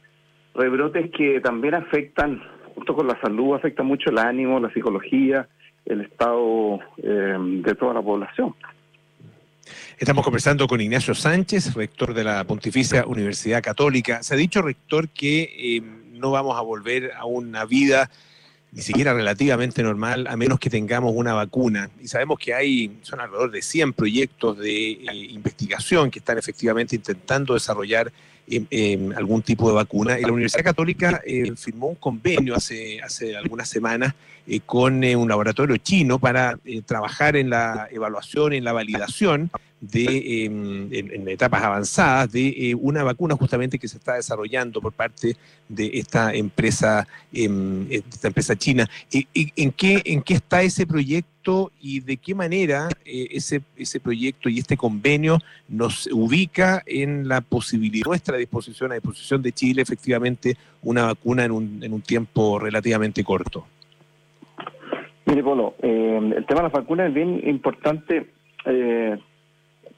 rebrotes 0.56 1.12
que 1.12 1.42
también 1.42 1.74
afectan, 1.74 2.42
junto 2.76 2.96
con 2.96 3.06
la 3.06 3.20
salud, 3.20 3.56
afecta 3.56 3.84
mucho 3.84 4.10
el 4.10 4.18
ánimo, 4.18 4.58
la 4.58 4.72
psicología, 4.72 5.50
el 5.86 6.00
estado 6.00 6.80
eh, 6.96 7.36
de 7.62 7.76
toda 7.76 7.94
la 7.94 8.02
población. 8.02 8.56
Estamos 9.98 10.24
conversando 10.24 10.66
con 10.66 10.80
Ignacio 10.80 11.14
Sánchez, 11.14 11.74
rector 11.76 12.14
de 12.14 12.24
la 12.24 12.46
Pontificia 12.46 13.06
Universidad 13.06 13.62
Católica. 13.62 14.24
Se 14.24 14.36
ha 14.36 14.38
dicho, 14.38 14.62
rector, 14.62 15.10
que 15.10 15.42
eh, 15.42 15.82
no 16.14 16.32
vamos 16.32 16.58
a 16.58 16.62
volver 16.62 17.12
a 17.18 17.26
una 17.26 17.66
vida 17.66 18.10
ni 18.72 18.82
siquiera 18.82 19.14
relativamente 19.14 19.82
normal, 19.82 20.28
a 20.28 20.38
menos 20.38 20.60
que 20.60 20.70
tengamos 20.70 21.14
una 21.16 21.34
vacuna. 21.34 21.90
Y 22.00 22.08
sabemos 22.08 22.38
que 22.38 22.54
hay, 22.54 23.00
son 23.02 23.20
alrededor 23.20 23.52
de 23.52 23.62
100 23.62 23.94
proyectos 23.94 24.58
de 24.60 24.92
eh, 24.92 25.16
investigación 25.32 26.12
que 26.12 26.20
están 26.20 26.38
efectivamente 26.38 26.96
intentando 26.96 27.56
desarrollar 27.56 28.12
em, 28.48 28.66
em, 28.70 29.12
algún 29.14 29.42
tipo 29.42 29.68
de 29.68 29.76
vacuna. 29.76 30.20
Y 30.20 30.24
la 30.24 30.32
Universidad 30.32 30.64
Católica 30.64 31.22
eh, 31.26 31.52
firmó 31.56 31.88
un 31.88 31.96
convenio 31.96 32.56
hace, 32.56 33.02
hace 33.02 33.36
algunas 33.36 33.68
semanas 33.68 34.14
eh, 34.46 34.60
con 34.66 35.04
un 35.04 35.28
laboratorio 35.28 35.78
chino 35.78 36.20
para 36.20 36.60
trabajar 36.86 37.36
en 37.36 37.50
la 37.50 37.88
evaluación, 37.92 38.54
en 38.54 38.64
la 38.64 38.74
validación 38.74 39.50
de, 39.82 40.46
em, 40.46 40.90
en, 40.92 41.28
etapas 41.28 41.64
avanzadas 41.64 42.32
de 42.32 42.48
eh, 42.48 42.76
una 42.76 43.04
vacuna 43.04 43.36
justamente 43.36 43.80
que 43.80 43.88
se 43.88 43.98
está 43.98 44.16
desarrollando 44.16 44.82
por 44.82 44.94
parte 44.94 45.36
de 45.68 45.92
esta 45.94 46.34
empresa, 46.34 47.08
em, 47.32 47.88
esta 47.90 48.28
empresa 48.28 48.56
china. 48.56 48.90
¿Y, 49.12 49.28
en, 49.56 49.72
qué, 49.72 50.02
¿En 50.06 50.22
qué 50.22 50.34
está 50.36 50.62
ese 50.64 50.86
proyecto 50.86 51.72
y 51.80 52.02
de 52.02 52.18
qué 52.18 52.36
manera 52.36 52.90
eh, 53.06 53.28
ese, 53.32 53.62
ese 53.78 54.00
proyecto 54.00 54.50
y 54.50 54.60
este 54.60 54.76
convenio 54.76 55.40
nos 55.68 56.08
ubica 56.12 56.84
en 56.86 57.28
la 57.28 57.42
posibilidad, 57.42 58.06
nuestra 58.06 58.38
disposición, 58.38 58.92
a 58.92 58.96
disposición 58.96 59.42
de 59.42 59.52
Chile, 59.52 59.82
efectivamente, 59.82 60.58
una 60.84 61.06
vacuna 61.06 61.46
en 61.46 61.52
un, 61.52 61.84
en 61.84 61.94
un 61.94 62.02
tiempo 62.02 62.60
relativamente 62.60 63.24
corto? 63.24 63.66
Mire, 65.26 65.44
Polo, 65.44 65.76
eh, 65.82 66.34
el 66.38 66.46
tema 66.46 66.62
de 66.62 66.64
las 66.64 66.72
vacunas 66.72 67.10
es 67.10 67.14
bien 67.14 67.48
importante 67.48 68.32
eh, 68.66 69.18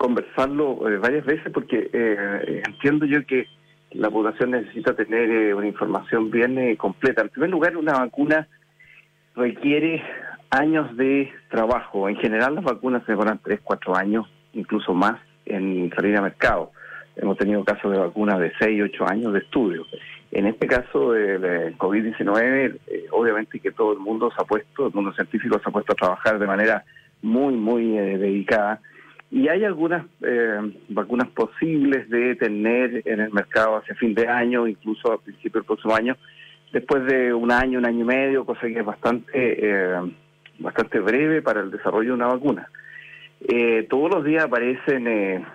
conversarlo 0.01 0.89
eh, 0.89 0.97
varias 0.97 1.23
veces 1.25 1.51
porque 1.53 1.91
eh, 1.93 2.63
entiendo 2.65 3.05
yo 3.05 3.23
que 3.27 3.45
la 3.91 4.09
población 4.09 4.49
necesita 4.49 4.95
tener 4.95 5.29
eh, 5.29 5.53
una 5.53 5.67
información 5.67 6.31
bien 6.31 6.75
completa. 6.75 7.21
En 7.21 7.29
primer 7.29 7.51
lugar, 7.51 7.77
una 7.77 7.93
vacuna 7.93 8.47
requiere 9.35 10.01
años 10.49 10.97
de 10.97 11.31
trabajo. 11.51 12.09
En 12.09 12.15
general, 12.15 12.55
las 12.55 12.63
vacunas 12.63 13.03
se 13.05 13.11
demoran 13.11 13.39
3, 13.43 13.59
4 13.63 13.95
años, 13.95 14.27
incluso 14.53 14.95
más, 14.95 15.21
en 15.45 15.91
salir 15.95 16.15
al 16.17 16.23
mercado. 16.23 16.71
Hemos 17.15 17.37
tenido 17.37 17.63
casos 17.63 17.91
de 17.91 17.99
vacunas 17.99 18.39
de 18.39 18.51
6, 18.59 18.81
8 18.95 19.07
años 19.07 19.33
de 19.33 19.39
estudio. 19.39 19.85
En 20.31 20.47
este 20.47 20.65
caso 20.65 21.11
del 21.11 21.77
COVID-19, 21.77 22.79
obviamente 23.11 23.59
que 23.59 23.71
todo 23.71 23.93
el 23.93 23.99
mundo 23.99 24.31
se 24.35 24.41
ha 24.41 24.45
puesto, 24.45 24.87
el 24.87 24.93
mundo 24.93 25.13
científico 25.13 25.59
se 25.59 25.69
ha 25.69 25.73
puesto 25.73 25.91
a 25.91 25.95
trabajar 25.95 26.39
de 26.39 26.47
manera 26.47 26.85
muy, 27.21 27.53
muy 27.53 27.91
dedicada 27.91 28.79
y 29.31 29.47
hay 29.47 29.63
algunas 29.63 30.05
eh, 30.21 30.59
vacunas 30.89 31.29
posibles 31.29 32.09
de 32.09 32.35
tener 32.35 33.01
en 33.05 33.21
el 33.21 33.31
mercado 33.31 33.77
hacia 33.77 33.95
fin 33.95 34.13
de 34.13 34.27
año, 34.27 34.67
incluso 34.67 35.13
a 35.13 35.21
principio 35.21 35.61
del 35.61 35.65
próximo 35.65 35.95
año, 35.95 36.17
después 36.73 37.05
de 37.05 37.33
un 37.33 37.49
año, 37.49 37.79
un 37.79 37.85
año 37.85 38.01
y 38.01 38.03
medio, 38.03 38.45
cosa 38.45 38.67
que 38.67 38.79
es 38.79 38.85
bastante, 38.85 39.31
eh, 39.33 40.01
bastante 40.59 40.99
breve 40.99 41.41
para 41.41 41.61
el 41.61 41.71
desarrollo 41.71 42.09
de 42.09 42.15
una 42.15 42.27
vacuna. 42.27 42.69
Eh, 43.47 43.87
todos 43.89 44.13
los 44.13 44.25
días 44.25 44.43
aparecen 44.43 45.45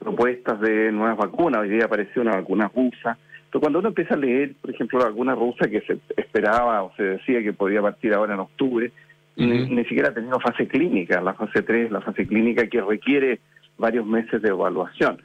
propuestas 0.00 0.60
de 0.60 0.90
nuevas 0.90 1.16
vacunas. 1.16 1.62
Hoy 1.62 1.70
día 1.70 1.84
apareció 1.84 2.22
una 2.22 2.32
vacuna 2.32 2.70
rusa. 2.74 3.16
Pero 3.50 3.60
cuando 3.60 3.78
uno 3.78 3.88
empieza 3.88 4.14
a 4.14 4.18
leer, 4.18 4.54
por 4.60 4.70
ejemplo, 4.70 4.98
la 4.98 5.06
vacuna 5.06 5.34
rusa 5.34 5.68
que 5.68 5.82
se 5.82 5.98
esperaba 6.16 6.82
o 6.82 6.92
se 6.96 7.02
decía 7.02 7.42
que 7.42 7.52
podía 7.52 7.80
partir 7.82 8.12
ahora 8.14 8.34
en 8.34 8.40
octubre, 8.40 8.90
ni, 9.36 9.84
siquiera 9.84 10.10
ha 10.10 10.14
tenido 10.14 10.38
fase 10.40 10.66
clínica, 10.68 11.20
la 11.20 11.34
fase 11.34 11.62
3, 11.62 11.90
la 11.90 12.00
fase 12.00 12.26
clínica 12.26 12.66
que 12.66 12.80
requiere 12.80 13.40
varios 13.78 14.06
meses 14.06 14.42
de 14.42 14.50
evaluación. 14.50 15.22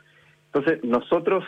Entonces, 0.48 0.84
nosotros 0.84 1.44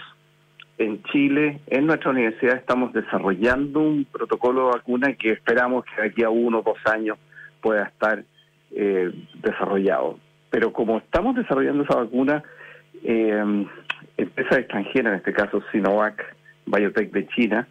en 0.78 1.04
Chile, 1.04 1.60
en 1.68 1.88
nuestra 1.88 2.12
universidad, 2.12 2.56
estamos 2.56 2.94
desarrollando 2.94 3.82
un 3.82 4.06
protocolo 4.06 4.66
de 4.66 4.78
vacuna 4.78 5.14
que 5.14 5.32
esperamos 5.32 5.84
que 5.86 6.02
aquí 6.02 6.24
a 6.24 6.30
uno 6.30 6.60
o 6.60 6.62
dos 6.62 6.78
años 6.86 7.18
pueda 7.62 7.84
estar 7.84 8.24
eh, 8.72 9.12
desarrollado. 9.42 10.20
Pero 10.50 10.72
como 10.72 10.98
estamos 10.98 11.36
desarrollando 11.36 11.84
esa 11.84 11.96
vacuna, 11.96 12.44
eh, 13.04 13.66
empresa 14.18 14.60
extranjera, 14.60 15.10
en 15.10 15.16
este 15.16 15.34
caso 15.34 15.62
Sinovac 15.72 16.36
Biotech 16.66 17.12
de 17.12 17.28
China, 17.28 17.68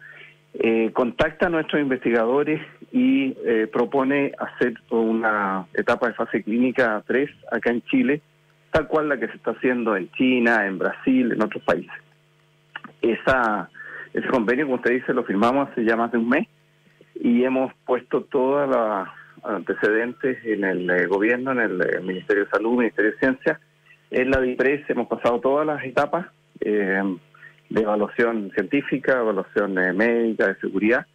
eh, 0.53 0.91
contacta 0.93 1.45
a 1.45 1.49
nuestros 1.49 1.81
investigadores 1.81 2.59
y 2.91 3.35
eh, 3.45 3.67
propone 3.71 4.31
hacer 4.39 4.73
una 4.89 5.67
etapa 5.73 6.07
de 6.07 6.13
fase 6.15 6.43
clínica 6.43 7.03
3 7.05 7.29
acá 7.51 7.69
en 7.69 7.83
Chile, 7.83 8.21
tal 8.71 8.87
cual 8.87 9.09
la 9.09 9.19
que 9.19 9.27
se 9.27 9.35
está 9.35 9.51
haciendo 9.51 9.95
en 9.95 10.11
China, 10.13 10.65
en 10.65 10.79
Brasil, 10.79 11.31
en 11.31 11.41
otros 11.41 11.63
países. 11.63 11.93
Esa, 13.01 13.69
ese 14.13 14.27
convenio, 14.27 14.65
como 14.65 14.77
usted 14.77 14.93
dice, 14.93 15.13
lo 15.13 15.23
firmamos 15.23 15.69
hace 15.69 15.85
ya 15.85 15.95
más 15.95 16.11
de 16.11 16.17
un 16.17 16.29
mes 16.29 16.47
y 17.19 17.43
hemos 17.43 17.71
puesto 17.85 18.23
todos 18.23 18.67
los 18.67 19.07
antecedentes 19.43 20.43
en 20.43 20.63
el 20.63 20.89
eh, 20.89 21.05
gobierno, 21.05 21.51
en 21.51 21.59
el, 21.59 22.01
Ministerio 22.01 22.45
de 22.45 22.49
Salud, 22.49 22.79
Ministerio 22.79 23.11
de 23.11 23.19
Ciencia, 23.19 23.59
en 24.09 24.31
la 24.31 24.41
DIPRES 24.41 24.89
hemos 24.89 25.07
pasado 25.07 25.39
todas 25.39 25.67
las 25.67 25.83
etapas. 25.83 26.25
De 27.69 27.81
evaluación 27.81 28.51
científica, 28.53 29.19
evaluación 29.19 29.77
eh, 29.77 29.93
médica, 29.93 30.47
de 30.47 30.55
seguridad. 30.55 31.05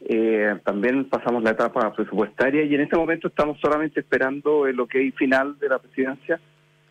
Eh, 0.00 0.56
también 0.64 1.06
pasamos 1.06 1.42
la 1.42 1.50
etapa 1.50 1.92
presupuestaria 1.92 2.62
y 2.62 2.74
en 2.74 2.82
este 2.82 2.96
momento 2.96 3.28
estamos 3.28 3.58
solamente 3.60 4.00
esperando 4.00 4.66
el 4.66 4.78
ok 4.78 4.94
final 5.16 5.58
de 5.58 5.68
la 5.68 5.78
presidencia 5.78 6.40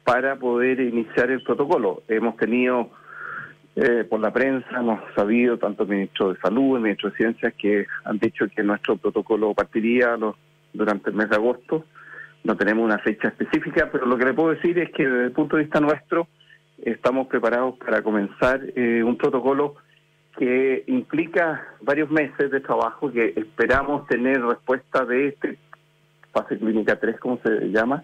para 0.04 0.36
poder 0.36 0.80
iniciar 0.80 1.32
el 1.32 1.42
protocolo. 1.42 2.04
Hemos 2.08 2.38
tenido 2.38 2.92
eh, 3.76 4.04
por 4.10 4.20
la 4.20 4.32
prensa, 4.32 4.68
hemos 4.80 5.00
sabido 5.16 5.58
tanto 5.58 5.84
el 5.84 5.90
ministro 5.90 6.34
de 6.34 6.40
Salud, 6.40 6.78
el 6.78 6.84
ministro 6.84 7.10
de 7.10 7.18
Ciencias, 7.18 7.54
que 7.58 7.86
han 8.06 8.18
dicho 8.18 8.46
que 8.48 8.64
nuestro 8.64 8.98
protocolo 8.98 9.54
partiría 9.54 10.18
durante 10.74 11.10
el 11.10 11.16
mes 11.16 11.30
de 11.30 11.36
agosto. 11.36 11.86
No 12.44 12.56
tenemos 12.56 12.86
una 12.86 13.00
fecha 13.00 13.30
específica, 13.30 13.90
pero 13.92 14.06
lo 14.06 14.18
que 14.18 14.26
le 14.26 14.34
puedo 14.34 14.50
decir 14.50 14.78
es 14.80 14.92
que 14.92 15.06
desde 15.06 15.26
el 15.26 15.32
punto 15.32 15.58
de 15.58 15.64
vista 15.64 15.80
nuestro, 15.80 16.28
estamos 16.84 17.28
preparados 17.28 17.78
para 17.78 18.02
comenzar 18.02 18.62
eh, 18.76 19.04
un 19.04 19.18
protocolo 19.18 19.76
que 20.38 20.84
implica 20.88 21.66
varios 21.82 22.12
meses 22.12 22.52
de 22.52 22.60
trabajo 22.60 23.12
que 23.12 23.34
esperamos 23.36 24.08
tener 24.08 24.42
respuesta 24.42 25.04
de 25.04 25.30
este 25.30 25.58
fase 26.32 26.58
clínica 26.58 27.00
3, 27.00 27.20
como 27.20 27.40
se 27.40 27.70
llama, 27.72 28.04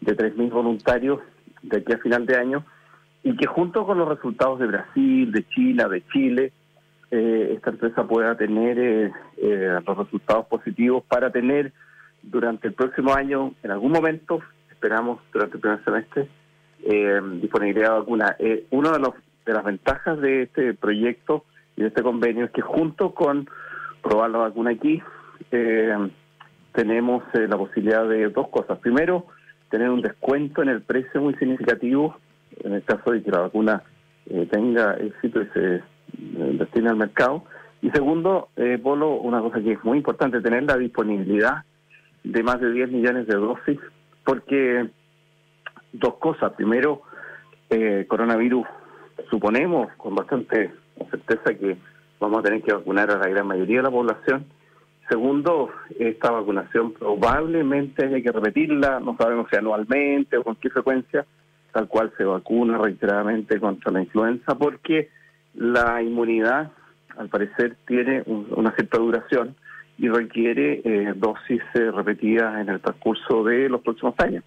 de 0.00 0.16
3.000 0.16 0.50
voluntarios 0.50 1.20
de 1.62 1.78
aquí 1.78 1.92
a 1.92 1.98
final 1.98 2.24
de 2.24 2.36
año, 2.36 2.64
y 3.22 3.36
que 3.36 3.46
junto 3.46 3.86
con 3.86 3.98
los 3.98 4.08
resultados 4.08 4.58
de 4.58 4.66
Brasil, 4.66 5.30
de 5.30 5.46
China, 5.48 5.88
de 5.88 6.06
Chile, 6.08 6.52
eh, 7.10 7.52
esta 7.54 7.70
empresa 7.70 8.06
pueda 8.06 8.36
tener 8.36 8.78
eh, 8.78 9.10
los 9.86 9.98
resultados 9.98 10.46
positivos 10.46 11.04
para 11.04 11.30
tener 11.30 11.72
durante 12.22 12.68
el 12.68 12.74
próximo 12.74 13.14
año, 13.14 13.52
en 13.62 13.70
algún 13.70 13.92
momento, 13.92 14.40
esperamos 14.70 15.20
durante 15.32 15.56
el 15.56 15.60
primer 15.60 15.84
semestre, 15.84 16.28
eh, 16.84 17.20
disponibilidad 17.40 17.90
de 17.90 17.98
vacuna. 17.98 18.36
Eh, 18.38 18.66
una 18.70 18.92
de, 18.92 18.98
los, 18.98 19.14
de 19.46 19.52
las 19.52 19.64
ventajas 19.64 20.20
de 20.20 20.42
este 20.42 20.74
proyecto 20.74 21.44
y 21.76 21.82
de 21.82 21.88
este 21.88 22.02
convenio 22.02 22.44
es 22.44 22.50
que 22.50 22.62
junto 22.62 23.14
con 23.14 23.48
probar 24.02 24.30
la 24.30 24.38
vacuna 24.38 24.70
aquí, 24.70 25.02
eh, 25.50 25.96
tenemos 26.72 27.22
eh, 27.34 27.46
la 27.48 27.56
posibilidad 27.56 28.06
de 28.06 28.28
dos 28.28 28.48
cosas. 28.48 28.78
Primero, 28.78 29.26
tener 29.70 29.90
un 29.90 30.02
descuento 30.02 30.62
en 30.62 30.68
el 30.68 30.82
precio 30.82 31.20
muy 31.20 31.34
significativo, 31.34 32.16
en 32.62 32.74
el 32.74 32.84
caso 32.84 33.10
de 33.10 33.22
que 33.22 33.30
la 33.30 33.40
vacuna 33.40 33.82
tenga 34.50 34.94
éxito 34.94 35.42
y 35.42 35.46
se 35.52 35.82
destine 36.56 36.88
al 36.88 36.96
mercado. 36.96 37.44
Y 37.82 37.90
segundo, 37.90 38.48
Polo, 38.82 39.16
una 39.16 39.40
cosa 39.40 39.60
que 39.60 39.72
es 39.72 39.84
muy 39.84 39.98
importante, 39.98 40.40
tener 40.40 40.62
la 40.62 40.78
disponibilidad 40.78 41.64
de 42.22 42.42
más 42.42 42.60
de 42.60 42.72
10 42.72 42.90
millones 42.90 43.26
de 43.26 43.34
dosis, 43.34 43.78
porque 44.24 44.88
dos 45.94 46.14
cosas. 46.16 46.52
Primero, 46.52 47.02
eh, 47.70 48.04
coronavirus, 48.08 48.66
suponemos 49.30 49.92
con 49.96 50.14
bastante 50.14 50.72
certeza 51.10 51.54
que 51.54 51.76
vamos 52.20 52.40
a 52.40 52.42
tener 52.42 52.62
que 52.62 52.72
vacunar 52.72 53.10
a 53.10 53.18
la 53.18 53.28
gran 53.28 53.46
mayoría 53.46 53.78
de 53.78 53.84
la 53.84 53.90
población. 53.90 54.44
Segundo, 55.08 55.70
esta 55.98 56.30
vacunación 56.30 56.92
probablemente 56.92 58.06
hay 58.06 58.22
que 58.22 58.32
repetirla, 58.32 59.00
no 59.00 59.16
sabemos 59.16 59.48
si 59.50 59.56
anualmente 59.56 60.38
o 60.38 60.42
con 60.42 60.56
qué 60.56 60.70
frecuencia, 60.70 61.26
tal 61.72 61.88
cual 61.88 62.12
se 62.16 62.24
vacuna 62.24 62.78
reiteradamente 62.78 63.60
contra 63.60 63.92
la 63.92 64.00
influenza, 64.00 64.54
porque 64.56 65.10
la 65.54 66.02
inmunidad, 66.02 66.72
al 67.18 67.28
parecer, 67.28 67.76
tiene 67.86 68.22
una 68.26 68.74
cierta 68.74 68.98
duración 68.98 69.54
y 69.98 70.08
requiere 70.08 70.80
eh, 70.84 71.12
dosis 71.14 71.62
eh, 71.74 71.90
repetidas 71.90 72.60
en 72.60 72.70
el 72.70 72.80
transcurso 72.80 73.44
de 73.44 73.68
los 73.68 73.82
próximos 73.82 74.14
años. 74.18 74.42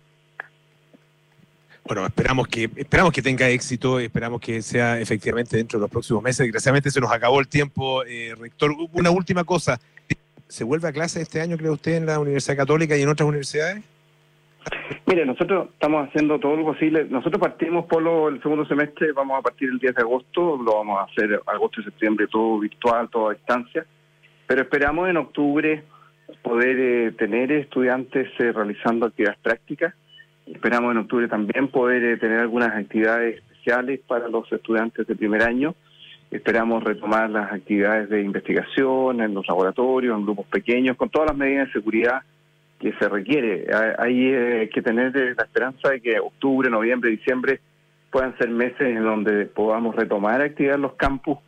Bueno, 1.87 2.05
esperamos 2.05 2.47
que 2.49 2.69
esperamos 2.75 3.13
que 3.13 3.21
tenga 3.21 3.47
éxito, 3.47 3.99
esperamos 3.99 4.41
que 4.41 4.61
sea 4.61 4.99
efectivamente 4.99 5.55
dentro 5.55 5.79
de 5.79 5.83
los 5.83 5.89
próximos 5.89 6.21
meses. 6.21 6.39
Desgraciadamente 6.39 6.91
se 6.91 6.99
nos 6.99 7.11
acabó 7.11 7.39
el 7.39 7.47
tiempo, 7.47 8.03
eh, 8.03 8.35
rector. 8.37 8.71
Una 8.91 9.09
última 9.09 9.45
cosa, 9.45 9.79
¿se 10.47 10.65
vuelve 10.65 10.89
a 10.89 10.91
clase 10.91 11.21
este 11.21 11.39
año, 11.39 11.55
cree 11.55 11.69
usted, 11.69 11.95
en 11.95 12.05
la 12.05 12.19
Universidad 12.19 12.57
Católica 12.57 12.97
y 12.97 13.03
en 13.03 13.09
otras 13.09 13.29
universidades? 13.29 13.83
Mire, 15.05 15.25
nosotros 15.25 15.69
estamos 15.71 16.09
haciendo 16.09 16.37
todo 16.39 16.57
lo 16.57 16.65
posible. 16.65 17.05
Nosotros 17.05 17.39
partimos 17.39 17.85
por 17.85 18.01
lo, 18.03 18.27
el 18.27 18.41
segundo 18.41 18.65
semestre, 18.65 19.13
vamos 19.13 19.39
a 19.39 19.41
partir 19.41 19.69
el 19.69 19.79
10 19.79 19.95
de 19.95 20.01
agosto, 20.01 20.57
lo 20.57 20.75
vamos 20.75 20.99
a 20.99 21.03
hacer 21.03 21.41
agosto 21.45 21.79
y 21.79 21.85
septiembre, 21.85 22.27
todo 22.27 22.59
virtual, 22.59 23.09
todo 23.09 23.29
a 23.29 23.33
distancia. 23.33 23.85
Pero 24.45 24.61
esperamos 24.61 25.07
en 25.07 25.15
octubre 25.15 25.83
poder 26.41 26.77
eh, 26.79 27.11
tener 27.13 27.49
estudiantes 27.53 28.27
eh, 28.39 28.51
realizando 28.51 29.05
actividades 29.05 29.39
prácticas. 29.39 29.93
Esperamos 30.51 30.91
en 30.91 30.97
octubre 30.99 31.27
también 31.27 31.67
poder 31.67 32.03
eh, 32.03 32.17
tener 32.17 32.39
algunas 32.39 32.75
actividades 32.75 33.37
especiales 33.37 33.99
para 34.07 34.27
los 34.27 34.51
estudiantes 34.51 35.05
de 35.05 35.15
primer 35.15 35.43
año. 35.43 35.75
Esperamos 36.31 36.83
retomar 36.83 37.29
las 37.29 37.51
actividades 37.51 38.09
de 38.09 38.21
investigación 38.21 39.21
en 39.21 39.33
los 39.33 39.47
laboratorios, 39.47 40.17
en 40.17 40.25
grupos 40.25 40.45
pequeños, 40.47 40.97
con 40.97 41.09
todas 41.09 41.29
las 41.29 41.37
medidas 41.37 41.67
de 41.67 41.73
seguridad 41.73 42.21
que 42.79 42.93
se 42.93 43.09
requiere. 43.09 43.67
Hay 43.97 44.69
que 44.69 44.81
tener 44.81 45.15
la 45.15 45.43
esperanza 45.43 45.89
de 45.89 46.01
que 46.01 46.19
octubre, 46.19 46.69
noviembre, 46.69 47.09
diciembre 47.09 47.59
puedan 48.11 48.37
ser 48.37 48.49
meses 48.49 48.81
en 48.81 49.03
donde 49.03 49.45
podamos 49.45 49.95
retomar 49.95 50.41
actividad 50.41 50.75
en 50.75 50.81
los 50.81 50.93
campus 50.93 51.39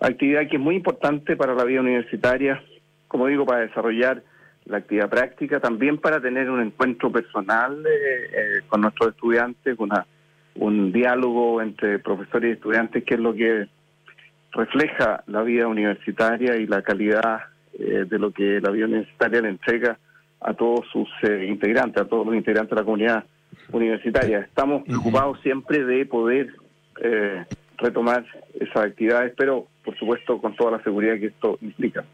actividad 0.00 0.48
que 0.48 0.56
es 0.56 0.62
muy 0.62 0.76
importante 0.76 1.36
para 1.36 1.54
la 1.54 1.64
vida 1.64 1.80
universitaria, 1.80 2.62
como 3.08 3.26
digo, 3.26 3.44
para 3.44 3.60
desarrollar 3.60 4.22
la 4.68 4.78
actividad 4.78 5.08
práctica, 5.08 5.60
también 5.60 5.98
para 5.98 6.20
tener 6.20 6.50
un 6.50 6.60
encuentro 6.60 7.10
personal 7.10 7.84
eh, 7.86 8.30
eh, 8.32 8.62
con 8.68 8.82
nuestros 8.82 9.10
estudiantes, 9.10 9.76
una, 9.78 10.06
un 10.56 10.92
diálogo 10.92 11.62
entre 11.62 11.98
profesores 11.98 12.50
y 12.50 12.52
estudiantes, 12.52 13.04
que 13.04 13.14
es 13.14 13.20
lo 13.20 13.34
que 13.34 13.66
refleja 14.52 15.24
la 15.26 15.42
vida 15.42 15.66
universitaria 15.66 16.56
y 16.56 16.66
la 16.66 16.82
calidad 16.82 17.40
eh, 17.78 18.04
de 18.08 18.18
lo 18.18 18.30
que 18.30 18.60
la 18.60 18.70
vida 18.70 18.86
universitaria 18.86 19.40
le 19.40 19.48
entrega 19.48 19.98
a 20.40 20.54
todos 20.54 20.86
sus 20.92 21.08
integrantes, 21.24 22.02
a 22.02 22.06
todos 22.06 22.26
los 22.26 22.36
integrantes 22.36 22.70
de 22.70 22.76
la 22.76 22.84
comunidad 22.84 23.24
universitaria. 23.72 24.40
Estamos 24.40 24.84
preocupados 24.84 25.40
siempre 25.40 25.84
de 25.84 26.06
poder 26.06 26.52
retomar 27.76 28.24
esas 28.54 28.84
actividades, 28.84 29.34
pero 29.36 29.66
por 29.84 29.98
supuesto 29.98 30.40
con 30.40 30.54
toda 30.54 30.72
la 30.72 30.82
seguridad 30.84 31.18
que 31.18 31.26
esto 31.26 31.58
implica. 31.60 32.04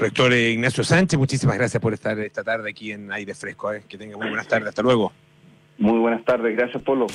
Rector 0.00 0.32
Ignacio 0.32 0.82
Sánchez, 0.82 1.18
muchísimas 1.18 1.58
gracias 1.58 1.80
por 1.80 1.92
estar 1.92 2.18
esta 2.18 2.42
tarde 2.42 2.70
aquí 2.70 2.90
en 2.92 3.12
Aire 3.12 3.34
Fresco. 3.34 3.72
¿eh? 3.72 3.82
Que 3.86 3.98
tenga 3.98 4.16
muy 4.16 4.28
buenas 4.28 4.48
tardes. 4.48 4.70
Hasta 4.70 4.82
luego. 4.82 5.12
Muy 5.78 5.98
buenas 5.98 6.24
tardes. 6.24 6.56
Gracias, 6.56 6.82
Polo. 6.82 7.06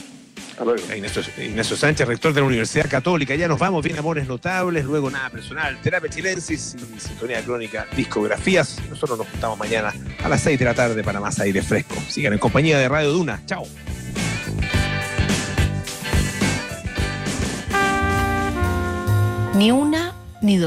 Hasta 0.51 0.63
luego. 0.63 0.81
Ignacio, 0.95 1.75
Sánchez, 1.75 2.07
rector 2.07 2.31
de 2.33 2.41
la 2.41 2.47
Universidad 2.47 2.89
Católica. 2.89 3.33
Ya 3.35 3.47
nos 3.47 3.59
vamos. 3.59 3.83
Bien, 3.83 3.97
amores 3.97 4.27
notables. 4.27 4.85
Luego 4.85 5.09
nada 5.09 5.31
personal. 5.31 5.79
Terapia 5.81 6.09
chilensis 6.09 6.75
y 6.95 6.99
sintonía 6.99 7.41
crónica, 7.43 7.87
discografías. 7.95 8.79
Nosotros 8.87 9.17
nos 9.17 9.27
juntamos 9.29 9.57
mañana 9.57 9.91
a 10.23 10.29
las 10.29 10.41
6 10.41 10.59
de 10.59 10.65
la 10.65 10.75
tarde 10.75 11.03
para 11.03 11.19
más 11.19 11.39
Aire 11.39 11.63
Fresco. 11.63 11.95
Sigan 12.07 12.33
en 12.33 12.39
compañía 12.39 12.77
de 12.77 12.87
Radio 12.87 13.11
Duna. 13.11 13.41
Chao. 13.47 13.63
Ni 19.55 19.71
una 19.71 20.13
ni 20.41 20.57
dos. 20.57 20.63